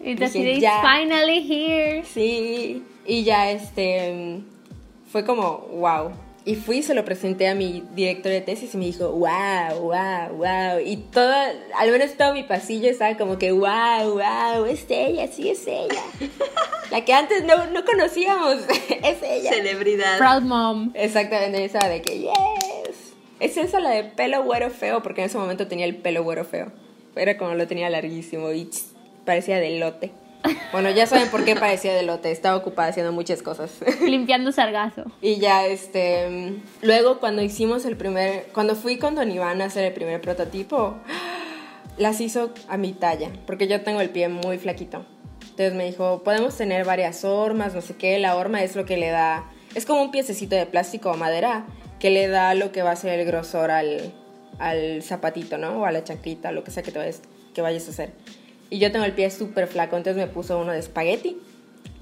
Y 0.00 0.14
dije, 0.14 0.60
ya. 0.60 0.82
finally 0.82 1.46
here. 1.48 2.04
Sí. 2.04 2.82
Y 3.06 3.24
ya 3.24 3.50
este 3.50 4.42
fue 5.10 5.24
como, 5.24 5.58
wow. 5.72 6.12
Y 6.44 6.54
fui 6.54 6.78
y 6.78 6.82
se 6.82 6.94
lo 6.94 7.04
presenté 7.04 7.48
a 7.48 7.56
mi 7.56 7.82
director 7.94 8.30
de 8.30 8.40
tesis 8.40 8.72
y 8.74 8.76
me 8.76 8.84
dijo, 8.84 9.10
wow, 9.10 9.80
wow, 9.80 10.36
wow. 10.36 10.78
Y 10.84 10.98
todo, 11.10 11.34
al 11.76 11.90
menos 11.90 12.12
todo 12.16 12.34
mi 12.34 12.44
pasillo 12.44 12.88
estaba 12.88 13.16
como 13.16 13.36
que, 13.36 13.50
wow, 13.50 14.12
wow, 14.12 14.64
es 14.66 14.86
ella, 14.88 15.26
sí 15.26 15.50
es 15.50 15.66
ella. 15.66 16.02
La 16.92 17.04
que 17.04 17.12
antes 17.12 17.44
no, 17.44 17.66
no 17.66 17.84
conocíamos, 17.84 18.58
es 19.02 19.22
ella. 19.24 19.54
Celebridad. 19.54 20.18
Proud 20.18 20.42
mom. 20.42 20.92
Exactamente, 20.94 21.64
esa 21.64 21.88
de 21.88 22.00
que, 22.00 22.20
yes. 22.20 23.14
Es 23.40 23.56
esa 23.56 23.80
la 23.80 23.90
de 23.90 24.04
pelo 24.04 24.44
güero 24.44 24.70
feo, 24.70 25.02
porque 25.02 25.22
en 25.22 25.26
ese 25.26 25.36
momento 25.38 25.66
tenía 25.66 25.84
el 25.84 25.96
pelo 25.96 26.22
güero 26.22 26.44
feo. 26.44 26.70
Era 27.16 27.36
como 27.36 27.54
lo 27.54 27.66
tenía 27.66 27.90
larguísimo 27.90 28.52
y 28.52 28.70
parecía 29.26 29.58
de 29.58 29.78
lote. 29.78 30.12
Bueno, 30.72 30.90
ya 30.90 31.06
saben 31.06 31.28
por 31.28 31.44
qué 31.44 31.56
parecía 31.56 31.94
de 31.94 32.02
lote. 32.02 32.30
Estaba 32.30 32.56
ocupada 32.56 32.88
haciendo 32.88 33.12
muchas 33.12 33.42
cosas. 33.42 33.70
Limpiando 34.00 34.52
sargazo. 34.52 35.04
Y 35.20 35.36
ya, 35.36 35.66
este. 35.66 36.60
Luego, 36.82 37.18
cuando 37.20 37.42
hicimos 37.42 37.84
el 37.84 37.96
primer. 37.96 38.46
Cuando 38.52 38.74
fui 38.74 38.98
con 38.98 39.14
Don 39.14 39.30
Iván 39.30 39.60
a 39.60 39.66
hacer 39.66 39.84
el 39.84 39.92
primer 39.92 40.20
prototipo, 40.20 40.96
las 41.98 42.20
hizo 42.20 42.52
a 42.68 42.76
mi 42.76 42.92
talla. 42.92 43.30
Porque 43.46 43.66
yo 43.66 43.82
tengo 43.82 44.00
el 44.00 44.10
pie 44.10 44.28
muy 44.28 44.58
flaquito. 44.58 45.04
Entonces 45.42 45.74
me 45.74 45.86
dijo: 45.86 46.22
Podemos 46.22 46.56
tener 46.56 46.84
varias 46.84 47.24
hormas, 47.24 47.74
no 47.74 47.80
sé 47.80 47.96
qué. 47.96 48.18
La 48.18 48.36
horma 48.36 48.62
es 48.62 48.76
lo 48.76 48.84
que 48.84 48.96
le 48.96 49.10
da. 49.10 49.50
Es 49.74 49.84
como 49.84 50.02
un 50.02 50.10
piececito 50.10 50.56
de 50.56 50.66
plástico 50.66 51.10
o 51.10 51.16
madera 51.16 51.66
que 51.98 52.10
le 52.10 52.28
da 52.28 52.54
lo 52.54 52.72
que 52.72 52.82
va 52.82 52.92
a 52.92 52.96
ser 52.96 53.18
el 53.18 53.26
grosor 53.26 53.70
al, 53.70 54.12
al 54.58 55.02
zapatito, 55.02 55.58
¿no? 55.58 55.80
O 55.80 55.84
a 55.84 55.92
la 55.92 56.04
chanclita, 56.04 56.52
lo 56.52 56.64
que 56.64 56.70
sea 56.70 56.82
que, 56.82 56.92
te 56.92 56.98
vayas, 56.98 57.22
que 57.54 57.62
vayas 57.62 57.86
a 57.88 57.90
hacer. 57.90 58.12
Y 58.70 58.78
yo 58.78 58.90
tengo 58.90 59.04
el 59.04 59.12
pie 59.12 59.30
súper 59.30 59.68
flaco, 59.68 59.96
entonces 59.96 60.20
me 60.20 60.32
puso 60.32 60.58
uno 60.58 60.72
de 60.72 60.78
espagueti 60.78 61.38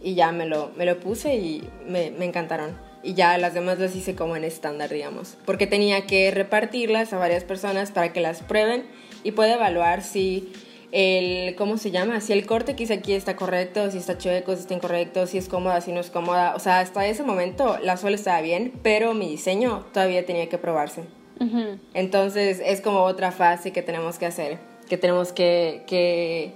y 0.02 0.14
ya 0.14 0.32
me 0.32 0.46
lo, 0.46 0.70
me 0.76 0.86
lo 0.86 0.98
puse 0.98 1.34
y 1.36 1.68
me, 1.86 2.10
me 2.10 2.24
encantaron. 2.24 2.76
Y 3.02 3.14
ya 3.14 3.36
las 3.36 3.52
demás 3.52 3.78
las 3.78 3.94
hice 3.94 4.14
como 4.14 4.34
en 4.34 4.44
estándar, 4.44 4.90
digamos. 4.90 5.36
Porque 5.44 5.66
tenía 5.66 6.06
que 6.06 6.30
repartirlas 6.30 7.12
a 7.12 7.18
varias 7.18 7.44
personas 7.44 7.90
para 7.90 8.12
que 8.12 8.20
las 8.20 8.42
prueben 8.42 8.84
y 9.24 9.32
pueda 9.32 9.54
evaluar 9.54 10.02
si 10.02 10.52
el, 10.94 11.56
¿cómo 11.56 11.76
se 11.76 11.90
llama? 11.90 12.20
Si 12.20 12.32
el 12.32 12.46
corte 12.46 12.76
que 12.76 12.84
hice 12.84 12.94
aquí 12.94 13.14
está 13.14 13.34
correcto, 13.34 13.90
si 13.90 13.98
está 13.98 14.16
chueco, 14.16 14.54
si 14.54 14.60
está 14.60 14.74
incorrecto, 14.74 15.26
si 15.26 15.38
es 15.38 15.48
cómoda, 15.48 15.80
si 15.80 15.90
no 15.90 16.00
es 16.00 16.08
cómoda. 16.08 16.54
O 16.54 16.60
sea, 16.60 16.78
hasta 16.78 17.04
ese 17.06 17.24
momento 17.24 17.78
la 17.82 17.96
suela 17.96 18.14
estaba 18.14 18.40
bien, 18.40 18.72
pero 18.82 19.12
mi 19.12 19.28
diseño 19.28 19.84
todavía 19.92 20.24
tenía 20.24 20.48
que 20.48 20.56
probarse. 20.56 21.02
Ujú. 21.40 21.78
Entonces 21.94 22.62
es 22.64 22.80
como 22.80 23.00
otra 23.00 23.32
fase 23.32 23.72
que 23.72 23.82
tenemos 23.82 24.18
que 24.18 24.26
hacer, 24.26 24.58
que 24.88 24.96
tenemos 24.96 25.32
que, 25.32 25.82
que, 25.86 26.52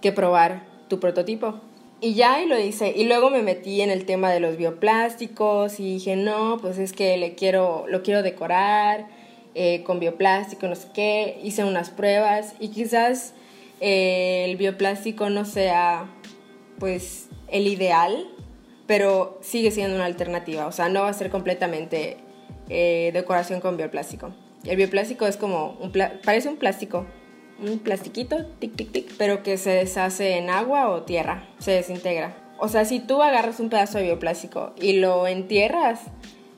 que 0.00 0.12
probar 0.12 0.64
tu 0.88 1.00
prototipo. 1.00 1.60
Y 2.00 2.14
ya 2.14 2.42
y 2.42 2.46
lo 2.46 2.58
hice. 2.58 2.92
Y 2.96 3.04
luego 3.04 3.30
me 3.30 3.42
metí 3.42 3.80
en 3.80 3.90
el 3.90 4.04
tema 4.04 4.30
de 4.30 4.40
los 4.40 4.56
bioplásticos 4.56 5.80
y 5.80 5.94
dije, 5.94 6.16
no, 6.16 6.58
pues 6.60 6.78
es 6.78 6.92
que 6.92 7.16
le 7.16 7.34
quiero, 7.34 7.86
lo 7.88 8.02
quiero 8.02 8.22
decorar 8.22 9.08
eh, 9.54 9.82
con 9.82 9.98
bioplástico, 9.98 10.68
no 10.68 10.76
sé 10.76 10.88
qué. 10.94 11.40
Hice 11.42 11.64
unas 11.64 11.90
pruebas 11.90 12.54
y 12.60 12.68
quizás 12.68 13.34
eh, 13.80 14.44
el 14.48 14.56
bioplástico 14.56 15.28
no 15.30 15.44
sea 15.44 16.08
pues 16.78 17.28
el 17.48 17.66
ideal, 17.66 18.28
pero 18.86 19.38
sigue 19.42 19.72
siendo 19.72 19.96
una 19.96 20.04
alternativa. 20.04 20.68
O 20.68 20.72
sea, 20.72 20.88
no 20.88 21.02
va 21.02 21.08
a 21.08 21.12
ser 21.12 21.30
completamente 21.30 22.18
eh, 22.68 23.10
decoración 23.12 23.60
con 23.60 23.76
bioplástico. 23.76 24.32
El 24.64 24.76
bioplástico 24.76 25.26
es 25.26 25.36
como, 25.36 25.72
un 25.80 25.92
parece 26.24 26.48
un 26.48 26.56
plástico, 26.56 27.06
un 27.60 27.78
plastiquito, 27.78 28.44
tic, 28.58 28.74
tic, 28.76 28.92
tic, 28.92 29.12
pero 29.18 29.42
que 29.42 29.56
se 29.58 29.70
deshace 29.70 30.36
en 30.38 30.50
agua 30.50 30.88
o 30.90 31.02
tierra, 31.02 31.48
se 31.58 31.72
desintegra. 31.72 32.36
O 32.58 32.68
sea, 32.68 32.84
si 32.84 33.00
tú 33.00 33.22
agarras 33.22 33.60
un 33.60 33.68
pedazo 33.68 33.98
de 33.98 34.04
bioplástico 34.04 34.72
y 34.80 34.94
lo 34.94 35.26
entierras 35.26 36.00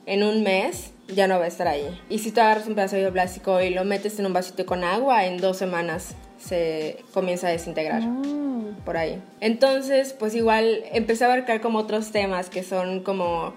en 0.05 0.23
un 0.23 0.43
mes, 0.43 0.91
ya 1.07 1.27
no 1.27 1.37
va 1.39 1.45
a 1.45 1.47
estar 1.47 1.67
ahí. 1.67 1.99
Y 2.09 2.19
si 2.19 2.31
tú 2.31 2.41
agarras 2.41 2.67
un 2.67 2.75
pedazo 2.75 2.95
de 2.95 3.03
bioplástico 3.03 3.61
y 3.61 3.69
lo 3.71 3.83
metes 3.83 4.17
en 4.19 4.25
un 4.25 4.33
vasito 4.33 4.65
con 4.65 4.83
agua, 4.83 5.25
en 5.25 5.37
dos 5.37 5.57
semanas 5.57 6.15
se 6.39 6.97
comienza 7.13 7.47
a 7.47 7.51
desintegrar 7.51 8.01
Mm. 8.01 8.77
por 8.85 8.97
ahí. 8.97 9.21
Entonces, 9.41 10.13
pues 10.13 10.33
igual 10.33 10.83
empecé 10.91 11.23
a 11.23 11.27
abarcar 11.27 11.61
como 11.61 11.79
otros 11.79 12.11
temas 12.11 12.49
que 12.49 12.63
son 12.63 13.01
como... 13.01 13.53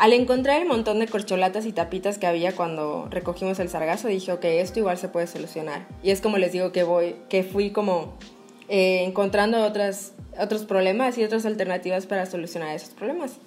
Al 0.00 0.14
encontrar 0.14 0.62
el 0.62 0.66
montón 0.66 0.98
de 0.98 1.06
corcholatas 1.06 1.66
y 1.66 1.72
tapitas 1.72 2.16
que 2.16 2.26
había 2.26 2.56
cuando 2.56 3.06
recogimos 3.10 3.60
el 3.60 3.68
sargazo, 3.68 4.08
dije, 4.08 4.32
ok, 4.32 4.44
esto 4.46 4.78
igual 4.78 4.96
se 4.96 5.08
puede 5.08 5.26
solucionar. 5.26 5.86
Y 6.02 6.10
es 6.10 6.22
como 6.22 6.38
les 6.38 6.52
digo 6.52 6.72
que 6.72 6.84
voy, 6.84 7.16
que 7.28 7.42
fui 7.42 7.68
como 7.70 8.14
eh, 8.70 9.04
encontrando 9.04 9.62
otras, 9.62 10.14
otros 10.40 10.64
problemas 10.64 11.18
y 11.18 11.24
otras 11.24 11.44
alternativas 11.44 12.06
para 12.06 12.24
solucionar 12.24 12.74
esos 12.74 12.94
problemas. 12.94 13.40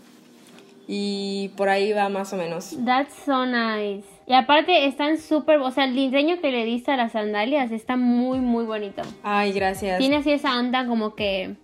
Y 0.87 1.49
por 1.57 1.69
ahí 1.69 1.91
va 1.91 2.07
más 2.09 2.33
o 2.33 2.37
menos. 2.37 2.77
That's 2.85 3.15
so 3.25 3.47
nice. 3.47 4.05
Y 4.27 4.35
aparte 4.35 4.85
están 4.85 5.17
súper, 5.17 5.57
o 5.57 5.71
sea, 5.71 5.85
el 5.85 5.95
diseño 5.95 6.39
que 6.39 6.51
le 6.51 6.65
diste 6.65 6.91
a 6.91 6.97
las 6.97 7.13
sandalias 7.13 7.71
está 7.71 7.97
muy, 7.97 8.37
muy 8.37 8.65
bonito. 8.65 9.01
Ay, 9.23 9.53
gracias. 9.53 9.97
Tiene 9.97 10.17
así 10.17 10.31
esa 10.31 10.59
onda 10.59 10.85
como 10.85 11.15
que 11.15 11.55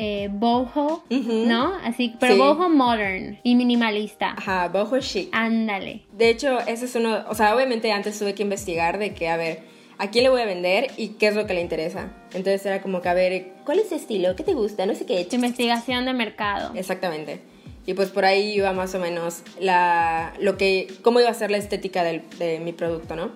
eh, 0.00 0.28
boho. 0.32 1.04
¿no? 1.10 1.74
Así, 1.84 2.14
pero 2.18 2.34
Sí. 2.34 2.38
boho 2.40 2.68
modern 2.68 3.38
y 3.42 3.54
minimalista. 3.54 4.34
Ajá, 4.36 4.68
boho 4.68 4.98
chic. 5.00 5.28
Ándale. 5.32 6.02
De 6.12 6.30
hecho, 6.30 6.58
ese 6.60 6.86
es 6.86 6.94
uno, 6.94 7.24
o 7.28 7.34
sea, 7.34 7.54
obviamente 7.54 7.92
antes 7.92 8.18
tuve 8.18 8.34
que 8.34 8.42
investigar 8.42 8.98
de 8.98 9.12
que, 9.14 9.28
a 9.28 9.36
ver, 9.36 9.62
¿a 9.98 10.10
quién 10.10 10.24
le 10.24 10.30
voy 10.30 10.40
a 10.40 10.46
vender 10.46 10.88
y 10.96 11.08
qué 11.18 11.26
es 11.28 11.34
lo 11.34 11.46
que 11.46 11.54
le 11.54 11.60
interesa? 11.60 12.12
Entonces 12.32 12.64
era 12.64 12.80
como 12.82 13.02
que, 13.02 13.08
a 13.10 13.14
ver, 13.14 13.52
¿cuál 13.66 13.78
es 13.80 13.88
su 13.90 13.94
estilo? 13.96 14.34
¿Qué 14.36 14.42
te 14.42 14.54
gusta? 14.54 14.86
No 14.86 14.94
sé 14.94 15.04
qué. 15.06 15.24
Tu 15.26 15.36
investigación 15.36 16.04
de 16.06 16.12
mercado. 16.14 16.72
Exactamente. 16.74 17.40
Y 17.86 17.94
pues 17.94 18.08
por 18.10 18.24
ahí 18.24 18.52
iba 18.52 18.72
más 18.72 18.94
o 18.94 18.98
menos 19.00 19.42
la, 19.58 20.32
lo 20.38 20.56
que, 20.56 20.86
cómo 21.02 21.18
iba 21.20 21.28
a 21.30 21.34
ser 21.34 21.50
la 21.50 21.56
estética 21.58 22.04
del- 22.04 22.22
de 22.38 22.60
mi 22.60 22.72
producto, 22.72 23.16
¿no? 23.16 23.30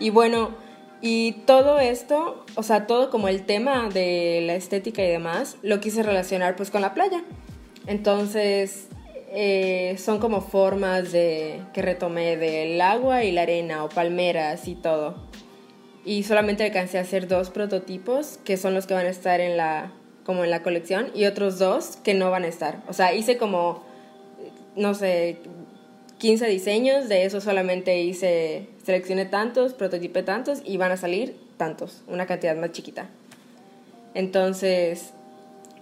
Y 0.00 0.10
bueno, 0.10 0.50
y 1.00 1.32
todo 1.46 1.78
esto, 1.78 2.44
o 2.56 2.62
sea, 2.62 2.86
todo 2.86 3.10
como 3.10 3.28
el 3.28 3.44
tema 3.46 3.88
de 3.88 4.42
la 4.44 4.54
estética 4.54 5.02
y 5.04 5.08
demás, 5.08 5.56
lo 5.62 5.80
quise 5.80 6.02
relacionar 6.02 6.56
pues 6.56 6.70
con 6.70 6.82
la 6.82 6.94
playa. 6.94 7.22
Entonces, 7.86 8.88
eh, 9.30 9.96
son 9.98 10.18
como 10.18 10.40
formas 10.40 11.12
de, 11.12 11.62
que 11.72 11.82
retomé 11.82 12.36
del 12.36 12.80
agua 12.80 13.24
y 13.24 13.32
la 13.32 13.42
arena 13.42 13.84
o 13.84 13.88
palmeras 13.88 14.66
y 14.68 14.74
todo. 14.74 15.28
Y 16.04 16.22
solamente 16.24 16.64
alcancé 16.64 16.98
a 16.98 17.02
hacer 17.02 17.28
dos 17.28 17.50
prototipos, 17.50 18.38
que 18.44 18.56
son 18.56 18.74
los 18.74 18.86
que 18.86 18.94
van 18.94 19.06
a 19.06 19.10
estar 19.10 19.40
en 19.40 19.56
la, 19.56 19.92
como 20.24 20.44
en 20.44 20.50
la 20.50 20.62
colección, 20.62 21.10
y 21.14 21.26
otros 21.26 21.58
dos 21.58 21.96
que 21.96 22.14
no 22.14 22.30
van 22.30 22.44
a 22.44 22.48
estar. 22.48 22.82
O 22.88 22.92
sea, 22.92 23.14
hice 23.14 23.36
como, 23.36 23.84
no 24.74 24.94
sé, 24.94 25.38
15 26.18 26.46
diseños, 26.48 27.08
de 27.08 27.24
eso 27.24 27.40
solamente 27.40 28.00
hice, 28.02 28.66
seleccioné 28.84 29.24
tantos, 29.24 29.72
prototipé 29.72 30.22
tantos, 30.22 30.60
y 30.64 30.76
van 30.76 30.92
a 30.92 30.96
salir 30.96 31.36
tantos, 31.56 32.02
una 32.08 32.26
cantidad 32.26 32.56
más 32.56 32.72
chiquita. 32.72 33.08
Entonces, 34.14 35.12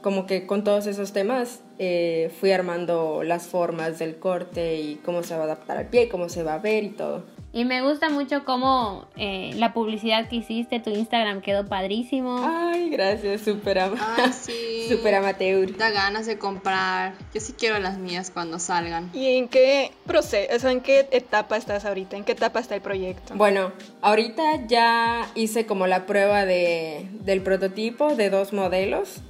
como 0.02 0.26
que 0.26 0.46
con 0.46 0.62
todos 0.62 0.86
esos 0.86 1.12
temas 1.12 1.60
eh, 1.78 2.30
fui 2.38 2.52
armando 2.52 3.22
las 3.22 3.46
formas 3.46 3.98
del 3.98 4.16
corte 4.16 4.76
y 4.76 4.96
cómo 4.96 5.22
se 5.22 5.34
va 5.34 5.42
a 5.42 5.44
adaptar 5.44 5.78
al 5.78 5.86
pie, 5.86 6.08
cómo 6.08 6.28
se 6.28 6.42
va 6.42 6.54
a 6.54 6.58
ver 6.58 6.84
y 6.84 6.90
todo. 6.90 7.24
Y 7.56 7.64
me 7.64 7.80
gusta 7.80 8.10
mucho 8.10 8.44
cómo 8.44 9.06
eh, 9.16 9.52
la 9.54 9.72
publicidad 9.72 10.28
que 10.28 10.36
hiciste, 10.36 10.78
tu 10.78 10.90
Instagram 10.90 11.40
quedó 11.40 11.66
padrísimo. 11.66 12.38
Ay, 12.44 12.90
gracias, 12.90 13.40
súper 13.40 13.78
ama 13.78 13.96
Ay, 14.18 14.30
sí. 14.38 14.86
súper 14.90 15.14
amateur. 15.14 15.74
Da 15.74 15.88
ganas 15.88 16.26
de 16.26 16.36
comprar. 16.38 17.14
Yo 17.32 17.40
sí 17.40 17.54
quiero 17.54 17.78
las 17.78 17.96
mías 17.96 18.30
cuando 18.30 18.58
salgan. 18.58 19.08
¿Y 19.14 19.38
en 19.38 19.48
qué 19.48 19.90
proceso, 20.04 20.54
o 20.54 20.58
sea, 20.58 20.70
en 20.70 20.82
qué 20.82 21.08
etapa 21.12 21.56
estás 21.56 21.86
ahorita? 21.86 22.18
¿En 22.18 22.24
qué 22.24 22.32
etapa 22.32 22.60
está 22.60 22.74
el 22.74 22.82
proyecto? 22.82 23.32
Bueno, 23.36 23.72
ahorita 24.02 24.66
ya 24.66 25.26
hice 25.34 25.64
como 25.64 25.86
la 25.86 26.04
prueba 26.04 26.44
de, 26.44 27.08
del 27.22 27.40
prototipo 27.40 28.14
de 28.16 28.28
dos 28.28 28.52
modelos 28.52 29.22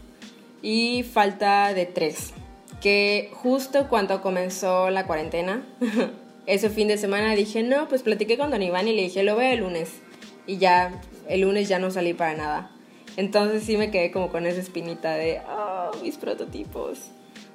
y 0.63 1.05
falta 1.05 1.73
de 1.75 1.87
tres. 1.87 2.33
Que 2.81 3.31
justo 3.35 3.87
cuando 3.89 4.21
comenzó 4.21 4.91
la 4.91 5.07
cuarentena, 5.07 5.63
ese 6.47 6.71
fin 6.71 6.89
de 6.89 6.99
semana 6.99 7.35
dije, 7.35 7.63
no, 7.63 7.89
pues 7.89 8.03
platiqué 8.03 8.39
con 8.39 8.51
Don 8.51 8.63
Iván 8.63 8.89
y 8.89 8.95
le 8.95 9.03
dije, 9.03 9.23
lo 9.23 9.37
veo 9.37 9.53
el 9.53 9.61
lunes. 9.61 9.91
Y 10.47 10.59
ya, 10.59 11.01
el 11.29 11.41
lunes 11.41 11.69
ya 11.69 11.79
no 11.79 11.91
salí 11.91 12.15
para 12.15 12.35
nada. 12.35 12.71
Entonces 13.17 13.65
sí 13.65 13.77
me 13.77 13.91
quedé 13.91 14.11
como 14.11 14.29
con 14.31 14.47
esa 14.47 14.61
espinita 14.61 15.15
de, 15.15 15.41
oh, 15.49 15.91
mis 16.03 16.17
prototipos. 16.19 17.01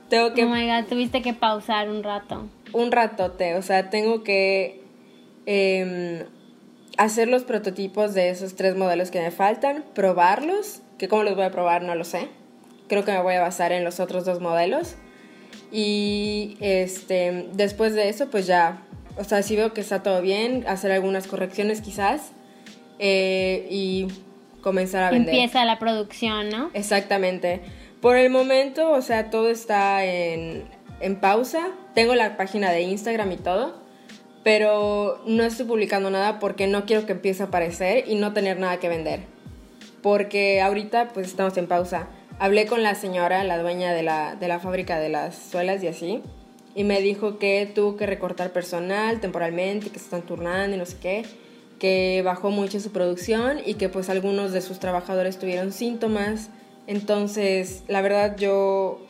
Tengo 0.09 0.33
que 0.33 0.43
Oh 0.43 0.49
my 0.49 0.67
god, 0.67 0.89
tuviste 0.89 1.21
que 1.21 1.33
pausar 1.33 1.89
un 1.89 2.03
rato. 2.03 2.47
un 2.73 2.91
ratote, 2.91 3.55
o 3.55 3.61
sea, 3.61 3.89
tengo 3.89 4.23
que 4.23 4.81
em, 5.45 6.25
hacer 6.97 7.29
los 7.29 7.43
prototipos 7.43 8.13
de 8.13 8.29
esos 8.29 8.55
tres 8.55 8.75
modelos 8.75 9.09
que 9.09 9.21
me 9.21 9.31
faltan, 9.31 9.85
probarlos, 9.93 10.81
que 10.97 11.07
cómo 11.07 11.23
los 11.23 11.35
voy 11.35 11.45
a 11.45 11.51
probar 11.51 11.83
no 11.83 11.95
lo 11.95 12.03
sé. 12.03 12.27
Creo 12.89 13.05
que 13.05 13.13
me 13.13 13.21
voy 13.21 13.35
a 13.35 13.41
basar 13.41 13.71
en 13.71 13.85
los 13.85 14.01
otros 14.01 14.25
dos 14.25 14.41
modelos. 14.41 14.95
Y 15.71 16.57
este, 16.59 17.47
después 17.53 17.93
de 17.93 18.09
eso, 18.09 18.29
pues 18.29 18.45
ya, 18.45 18.81
o 19.17 19.23
sea, 19.23 19.41
si 19.41 19.55
veo 19.55 19.73
que 19.73 19.81
está 19.81 20.03
todo 20.03 20.21
bien, 20.21 20.65
hacer 20.67 20.91
algunas 20.91 21.27
correcciones 21.27 21.81
quizás 21.81 22.31
eh, 22.99 23.67
y 23.69 24.07
comenzar 24.61 25.03
a 25.03 25.11
vender. 25.11 25.33
Empieza 25.33 25.63
la 25.65 25.79
producción, 25.79 26.49
¿no? 26.49 26.69
Exactamente. 26.73 27.61
Por 28.01 28.17
el 28.17 28.29
momento, 28.29 28.91
o 28.91 29.01
sea, 29.01 29.29
todo 29.29 29.49
está 29.49 30.03
en, 30.05 30.65
en 30.99 31.15
pausa. 31.15 31.69
Tengo 31.93 32.15
la 32.15 32.35
página 32.35 32.71
de 32.71 32.81
Instagram 32.81 33.31
y 33.31 33.37
todo, 33.37 33.75
pero 34.43 35.21
no 35.25 35.43
estoy 35.43 35.65
publicando 35.65 36.09
nada 36.09 36.39
porque 36.39 36.67
no 36.67 36.85
quiero 36.85 37.05
que 37.05 37.13
empiece 37.13 37.43
a 37.43 37.47
aparecer 37.47 38.05
y 38.07 38.15
no 38.15 38.33
tener 38.33 38.59
nada 38.59 38.79
que 38.79 38.89
vender. 38.89 39.21
Porque 40.01 40.61
ahorita 40.61 41.09
pues 41.09 41.27
estamos 41.27 41.55
en 41.57 41.67
pausa. 41.67 42.07
Hablé 42.41 42.65
con 42.65 42.81
la 42.81 42.95
señora, 42.95 43.43
la 43.43 43.59
dueña 43.59 43.93
de 43.93 44.01
la, 44.01 44.35
de 44.35 44.47
la 44.47 44.59
fábrica 44.59 44.99
de 44.99 45.09
las 45.09 45.35
suelas 45.35 45.83
y 45.83 45.87
así, 45.87 46.23
y 46.73 46.83
me 46.83 46.99
dijo 46.99 47.37
que 47.37 47.71
tuvo 47.71 47.97
que 47.97 48.07
recortar 48.07 48.51
personal 48.51 49.19
temporalmente, 49.19 49.91
que 49.91 49.99
se 49.99 50.05
están 50.05 50.23
turnando 50.23 50.75
y 50.75 50.79
no 50.79 50.87
sé 50.87 50.97
qué, 50.99 51.25
que 51.77 52.23
bajó 52.25 52.49
mucho 52.49 52.79
su 52.79 52.91
producción 52.91 53.59
y 53.63 53.75
que 53.75 53.89
pues 53.89 54.09
algunos 54.09 54.53
de 54.53 54.61
sus 54.61 54.79
trabajadores 54.79 55.37
tuvieron 55.37 55.71
síntomas. 55.71 56.49
Entonces, 56.87 57.83
la 57.87 58.01
verdad 58.01 58.35
yo 58.35 59.05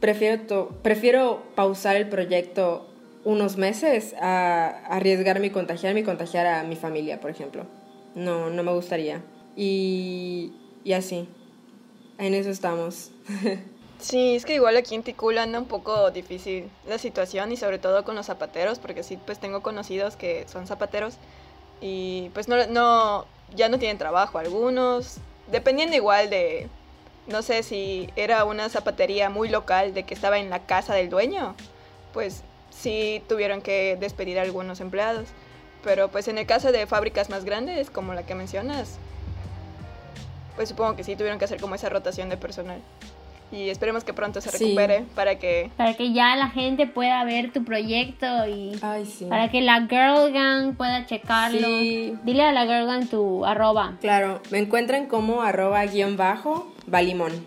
prefiero, 0.00 0.68
prefiero 0.82 1.44
pausar 1.54 1.96
el 1.96 2.10
proyecto 2.10 2.86
unos 3.24 3.56
meses 3.56 4.14
a 4.20 4.84
arriesgarme 4.94 5.46
y 5.46 5.50
contagiarme 5.50 6.00
y 6.00 6.04
contagiar 6.04 6.46
a 6.46 6.62
mi 6.64 6.76
familia, 6.76 7.22
por 7.22 7.30
ejemplo. 7.30 7.64
No, 8.14 8.50
no 8.50 8.62
me 8.62 8.74
gustaría. 8.74 9.22
Y, 9.56 10.52
y 10.84 10.92
así. 10.92 11.26
En 12.18 12.34
eso 12.34 12.50
estamos. 12.50 13.10
Sí, 13.98 14.36
es 14.36 14.44
que 14.44 14.54
igual 14.54 14.76
aquí 14.76 14.94
en 14.94 15.02
Ticul 15.02 15.38
anda 15.38 15.58
un 15.58 15.64
poco 15.64 16.10
difícil 16.10 16.68
la 16.86 16.98
situación 16.98 17.50
y 17.50 17.56
sobre 17.56 17.78
todo 17.78 18.04
con 18.04 18.14
los 18.14 18.26
zapateros, 18.26 18.78
porque 18.78 19.02
sí, 19.02 19.18
pues 19.24 19.38
tengo 19.38 19.62
conocidos 19.62 20.16
que 20.16 20.46
son 20.48 20.66
zapateros 20.66 21.14
y 21.80 22.30
pues 22.34 22.46
no, 22.46 22.66
no, 22.66 23.24
ya 23.54 23.70
no 23.70 23.78
tienen 23.78 23.96
trabajo 23.96 24.38
algunos, 24.38 25.16
dependiendo 25.50 25.96
igual 25.96 26.28
de, 26.28 26.68
no 27.26 27.40
sé 27.40 27.62
si 27.62 28.10
era 28.16 28.44
una 28.44 28.68
zapatería 28.68 29.30
muy 29.30 29.48
local 29.48 29.94
de 29.94 30.02
que 30.02 30.12
estaba 30.12 30.38
en 30.38 30.50
la 30.50 30.66
casa 30.66 30.94
del 30.94 31.08
dueño, 31.08 31.54
pues 32.12 32.42
sí 32.70 33.22
tuvieron 33.28 33.62
que 33.62 33.96
despedir 33.98 34.38
a 34.38 34.42
algunos 34.42 34.80
empleados, 34.80 35.28
pero 35.82 36.08
pues 36.08 36.28
en 36.28 36.36
el 36.36 36.46
caso 36.46 36.70
de 36.70 36.86
fábricas 36.86 37.30
más 37.30 37.44
grandes 37.44 37.88
como 37.88 38.12
la 38.12 38.26
que 38.26 38.34
mencionas, 38.34 38.98
pues 40.56 40.68
supongo 40.70 40.96
que 40.96 41.04
sí 41.04 41.14
tuvieron 41.14 41.38
que 41.38 41.44
hacer 41.44 41.60
como 41.60 41.74
esa 41.76 41.88
rotación 41.88 42.28
de 42.28 42.36
personal. 42.36 42.80
Y 43.52 43.68
esperemos 43.68 44.02
que 44.02 44.12
pronto 44.12 44.40
se 44.40 44.50
Sí. 44.50 44.64
recupere 44.64 45.04
para 45.14 45.38
que... 45.38 45.70
Para 45.76 45.94
que 45.94 46.12
ya 46.12 46.34
la 46.34 46.48
gente 46.48 46.88
pueda 46.88 47.22
ver 47.22 47.52
tu 47.52 47.62
proyecto 47.64 48.26
y 48.48 48.72
Ay, 48.82 49.06
sí. 49.06 49.26
para 49.26 49.52
que 49.52 49.60
la 49.60 49.82
Girl 49.88 50.32
Gang 50.32 50.74
pueda 50.76 51.06
checarlo. 51.06 51.60
Sí. 51.68 52.14
Dile 52.24 52.42
a 52.42 52.50
la 52.52 52.62
Girl 52.66 52.86
Gang 52.86 53.08
tu 53.08 53.44
arroba. 53.44 53.98
Claro, 54.00 54.40
me 54.50 54.58
encuentran 54.58 55.06
como 55.06 55.42
arroba 55.42 55.84
guion 55.86 56.16
bajo 56.16 56.72
Balimón. 56.88 57.46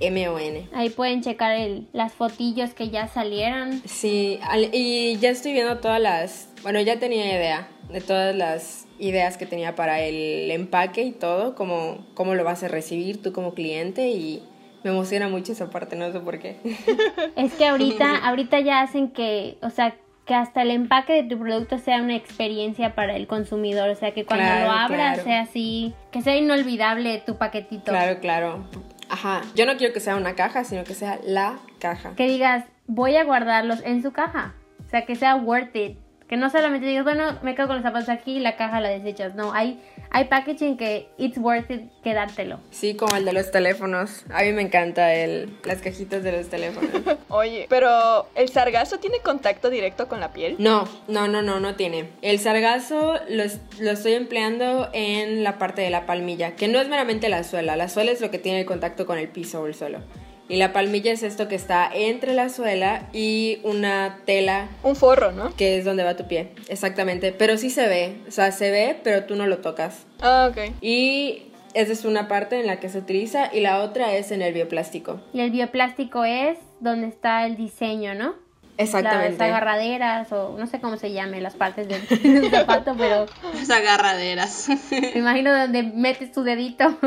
B-A-L-I-M-O-N. 0.00 0.68
Ahí 0.74 0.88
pueden 0.90 1.22
checar 1.22 1.52
el, 1.52 1.86
las 1.92 2.12
fotillos 2.14 2.72
que 2.74 2.88
ya 2.88 3.08
salieron. 3.08 3.82
Sí, 3.84 4.38
al- 4.42 4.70
y 4.72 5.16
ya 5.18 5.28
estoy 5.30 5.52
viendo 5.52 5.78
todas 5.78 6.00
las... 6.00 6.48
Bueno, 6.62 6.80
ya 6.80 6.98
tenía 6.98 7.26
idea 7.26 7.68
de 7.90 8.00
todas 8.00 8.34
las 8.34 8.85
ideas 8.98 9.36
que 9.36 9.46
tenía 9.46 9.74
para 9.74 10.00
el 10.00 10.50
empaque 10.50 11.02
y 11.02 11.12
todo, 11.12 11.54
cómo, 11.54 12.06
cómo 12.14 12.34
lo 12.34 12.44
vas 12.44 12.62
a 12.62 12.68
recibir 12.68 13.22
tú 13.22 13.32
como 13.32 13.54
cliente 13.54 14.08
y 14.08 14.42
me 14.84 14.90
emociona 14.90 15.28
mucho 15.28 15.52
esa 15.52 15.70
parte, 15.70 15.96
no 15.96 16.12
sé 16.12 16.20
por 16.20 16.38
qué. 16.38 16.56
Es 17.36 17.54
que 17.54 17.66
ahorita, 17.66 18.16
ahorita 18.26 18.60
ya 18.60 18.80
hacen 18.82 19.10
que, 19.10 19.58
o 19.62 19.70
sea, 19.70 19.96
que 20.26 20.34
hasta 20.34 20.62
el 20.62 20.70
empaque 20.72 21.12
de 21.12 21.22
tu 21.28 21.38
producto 21.38 21.78
sea 21.78 22.02
una 22.02 22.16
experiencia 22.16 22.94
para 22.96 23.14
el 23.14 23.26
consumidor. 23.28 23.88
O 23.90 23.94
sea, 23.94 24.12
que 24.12 24.24
cuando 24.24 24.44
Claro, 24.44 24.64
lo 24.64 24.70
abras 24.72 25.14
claro. 25.14 25.22
sea 25.22 25.40
así, 25.42 25.94
que 26.10 26.20
sea 26.22 26.36
inolvidable 26.36 27.22
tu 27.24 27.36
paquetito. 27.36 27.92
Claro, 27.92 28.18
claro. 28.20 28.64
Ajá, 29.08 29.42
yo 29.54 29.66
no 29.66 29.76
quiero 29.76 29.94
que 29.94 30.00
sea 30.00 30.16
una 30.16 30.34
caja, 30.34 30.64
sino 30.64 30.82
que 30.82 30.94
sea 30.94 31.20
la 31.24 31.60
caja. 31.78 32.14
Que 32.16 32.26
digas, 32.26 32.64
voy 32.88 33.14
a 33.16 33.22
guardarlos 33.24 33.80
en 33.84 34.02
su 34.02 34.10
caja. 34.12 34.54
O 34.84 34.90
sea, 34.90 35.04
que 35.04 35.14
sea 35.14 35.36
worth 35.36 35.76
it. 35.76 35.96
Que 36.28 36.36
no 36.36 36.50
solamente 36.50 36.86
digas, 36.86 37.04
bueno, 37.04 37.38
me 37.42 37.54
quedo 37.54 37.68
con 37.68 37.76
los 37.76 37.84
zapatos 37.84 38.08
aquí 38.08 38.36
y 38.36 38.40
la 38.40 38.56
caja 38.56 38.80
la 38.80 38.88
desechas. 38.88 39.36
No, 39.36 39.52
hay, 39.52 39.80
hay 40.10 40.24
packaging 40.24 40.76
que 40.76 41.08
it's 41.18 41.38
worth 41.38 41.70
it 41.70 41.82
quedártelo. 42.02 42.58
Sí, 42.70 42.96
como 42.96 43.14
el 43.14 43.24
de 43.24 43.32
los 43.32 43.52
teléfonos. 43.52 44.24
A 44.32 44.42
mí 44.42 44.52
me 44.52 44.62
encanta 44.62 45.14
el, 45.14 45.56
las 45.64 45.82
cajitas 45.82 46.24
de 46.24 46.32
los 46.32 46.48
teléfonos. 46.48 46.90
Oye, 47.28 47.66
pero 47.68 48.26
¿el 48.34 48.48
sargazo 48.48 48.98
tiene 48.98 49.20
contacto 49.20 49.70
directo 49.70 50.08
con 50.08 50.18
la 50.18 50.32
piel? 50.32 50.56
No, 50.58 50.88
no, 51.06 51.28
no, 51.28 51.42
no, 51.42 51.60
no 51.60 51.76
tiene. 51.76 52.08
El 52.22 52.40
sargazo 52.40 53.14
lo, 53.28 53.44
lo 53.78 53.90
estoy 53.92 54.14
empleando 54.14 54.88
en 54.92 55.44
la 55.44 55.58
parte 55.58 55.82
de 55.82 55.90
la 55.90 56.06
palmilla, 56.06 56.56
que 56.56 56.66
no 56.66 56.80
es 56.80 56.88
meramente 56.88 57.28
la 57.28 57.44
suela. 57.44 57.76
La 57.76 57.88
suela 57.88 58.10
es 58.10 58.20
lo 58.20 58.32
que 58.32 58.38
tiene 58.38 58.60
el 58.60 58.66
contacto 58.66 59.06
con 59.06 59.18
el 59.18 59.28
piso 59.28 59.62
o 59.62 59.66
el 59.66 59.74
suelo. 59.74 60.00
Y 60.48 60.56
la 60.56 60.72
palmilla 60.72 61.12
es 61.12 61.22
esto 61.22 61.48
que 61.48 61.56
está 61.56 61.90
entre 61.92 62.34
la 62.34 62.48
suela 62.48 63.08
y 63.12 63.58
una 63.64 64.20
tela 64.26 64.68
Un 64.82 64.94
forro, 64.94 65.32
¿no? 65.32 65.54
que 65.56 65.78
es 65.78 65.84
donde 65.84 66.04
va 66.04 66.16
tu 66.16 66.28
pie. 66.28 66.50
Exactamente. 66.68 67.32
Pero 67.32 67.56
sí 67.56 67.70
se 67.70 67.88
ve. 67.88 68.16
O 68.28 68.30
sea, 68.30 68.52
se 68.52 68.70
ve, 68.70 68.96
pero 69.02 69.24
tú 69.24 69.34
no 69.34 69.46
lo 69.46 69.58
tocas. 69.58 70.06
Ah, 70.20 70.48
ok. 70.50 70.72
Y 70.80 71.42
esa 71.74 71.92
es 71.92 72.04
una 72.04 72.28
parte 72.28 72.60
en 72.60 72.66
la 72.66 72.80
que 72.80 72.88
se 72.88 72.98
utiliza 72.98 73.50
y 73.52 73.60
la 73.60 73.82
otra 73.82 74.14
es 74.14 74.30
en 74.30 74.40
el 74.40 74.54
bioplástico. 74.54 75.20
Y 75.32 75.40
el 75.40 75.50
bioplástico 75.50 76.24
es 76.24 76.58
donde 76.80 77.08
está 77.08 77.44
el 77.44 77.56
diseño, 77.56 78.14
¿no? 78.14 78.45
Exactamente. 78.78 79.38
Las 79.38 79.48
agarraderas 79.48 80.30
o 80.32 80.56
no 80.58 80.66
sé 80.66 80.80
cómo 80.80 80.96
se 80.98 81.10
llame 81.12 81.40
las 81.40 81.54
partes 81.54 81.88
del, 81.88 82.06
del 82.22 82.50
zapato, 82.50 82.94
pero 82.98 83.26
Las 83.54 83.70
agarraderas. 83.70 84.68
me 84.90 85.12
imagino 85.18 85.56
donde 85.56 85.82
metes 85.82 86.32
tu 86.32 86.42
dedito. 86.42 86.96